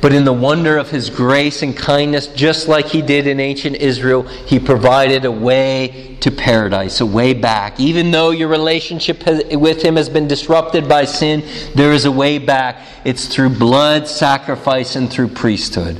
But 0.00 0.14
in 0.14 0.24
the 0.24 0.32
wonder 0.32 0.78
of 0.78 0.90
his 0.90 1.10
grace 1.10 1.62
and 1.62 1.76
kindness, 1.76 2.28
just 2.28 2.68
like 2.68 2.86
he 2.86 3.02
did 3.02 3.26
in 3.26 3.38
ancient 3.38 3.76
Israel, 3.76 4.22
he 4.22 4.58
provided 4.58 5.26
a 5.26 5.30
way 5.30 6.16
to 6.20 6.30
paradise, 6.30 7.00
a 7.00 7.06
way 7.06 7.34
back. 7.34 7.78
Even 7.78 8.10
though 8.10 8.30
your 8.30 8.48
relationship 8.48 9.22
with 9.52 9.82
him 9.82 9.96
has 9.96 10.08
been 10.08 10.26
disrupted 10.26 10.88
by 10.88 11.04
sin, 11.04 11.44
there 11.74 11.92
is 11.92 12.06
a 12.06 12.12
way 12.12 12.38
back. 12.38 12.78
It's 13.04 13.26
through 13.26 13.50
blood, 13.50 14.08
sacrifice, 14.08 14.96
and 14.96 15.10
through 15.10 15.28
priesthood. 15.28 15.98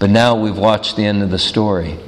But 0.00 0.10
now 0.10 0.34
we've 0.34 0.58
watched 0.58 0.96
the 0.96 1.04
end 1.04 1.22
of 1.22 1.30
the 1.30 1.38
story. 1.38 1.98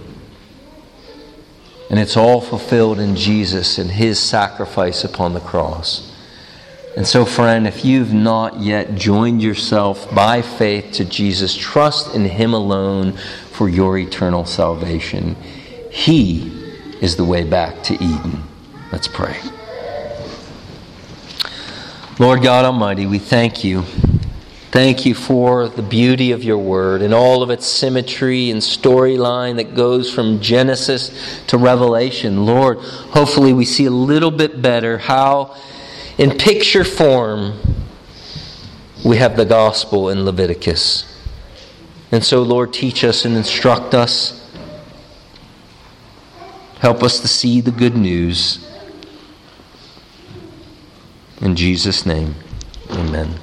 And 1.89 2.01
it's 2.01 2.17
all 2.17 2.41
fulfilled 2.41 2.99
in 2.99 3.15
Jesus 3.15 3.79
and 3.79 3.93
his 3.93 4.19
sacrifice 4.19 5.05
upon 5.05 5.35
the 5.35 5.41
cross. 5.41 6.11
And 6.97 7.07
so, 7.07 7.25
friend, 7.25 7.67
if 7.67 7.85
you've 7.85 8.13
not 8.13 8.61
yet 8.61 8.95
joined 8.95 9.43
yourself 9.43 10.15
by 10.15 10.43
faith 10.43 10.93
to 10.93 11.05
Jesus, 11.05 11.57
trust 11.57 12.15
in 12.15 12.25
Him 12.25 12.55
alone 12.55 13.13
for 13.51 13.69
your 13.69 13.99
eternal 13.99 14.45
salvation. 14.45 15.35
He 15.91 16.53
is 17.01 17.17
the 17.17 17.25
way 17.25 17.43
back 17.43 17.83
to 17.85 17.95
Eden. 17.95 18.45
Let's 18.93 19.09
pray. 19.09 19.37
Lord 22.21 22.45
God 22.45 22.65
Almighty, 22.65 23.07
we 23.07 23.19
thank 23.19 23.65
you. 23.65 23.83
Thank 24.71 25.05
you 25.05 25.15
for 25.15 25.69
the 25.69 25.83
beauty 25.83 26.31
of 26.31 26.45
your 26.45 26.59
word 26.59 27.03
and 27.03 27.13
all 27.13 27.43
of 27.43 27.51
its 27.51 27.67
symmetry 27.67 28.51
and 28.51 28.61
storyline 28.61 29.57
that 29.57 29.75
goes 29.75 30.13
from 30.13 30.41
Genesis 30.41 31.43
to 31.49 31.59
Revelation. 31.59 32.47
Lord, 32.47 32.79
hopefully 32.79 33.53
we 33.53 33.65
see 33.65 33.87
a 33.87 33.91
little 33.91 34.31
bit 34.31 34.63
better 34.63 34.99
how 34.99 35.57
in 36.19 36.37
picture 36.39 36.85
form, 36.85 37.59
we 39.05 39.17
have 39.17 39.37
the 39.37 39.45
gospel 39.45 40.09
in 40.09 40.25
Leviticus. 40.25 41.11
And 42.13 42.25
so, 42.25 42.43
Lord, 42.43 42.73
teach 42.73 43.05
us 43.05 43.25
and 43.25 43.37
instruct 43.37 43.95
us. 43.95 44.41
Help 46.79 47.03
us 47.03 47.21
to 47.21 47.29
see 47.29 47.61
the 47.61 47.71
good 47.71 47.97
news. 47.97 48.65
In 51.41 51.57
Jesus' 51.57 52.07
name, 52.07 52.35
amen. 52.91 53.35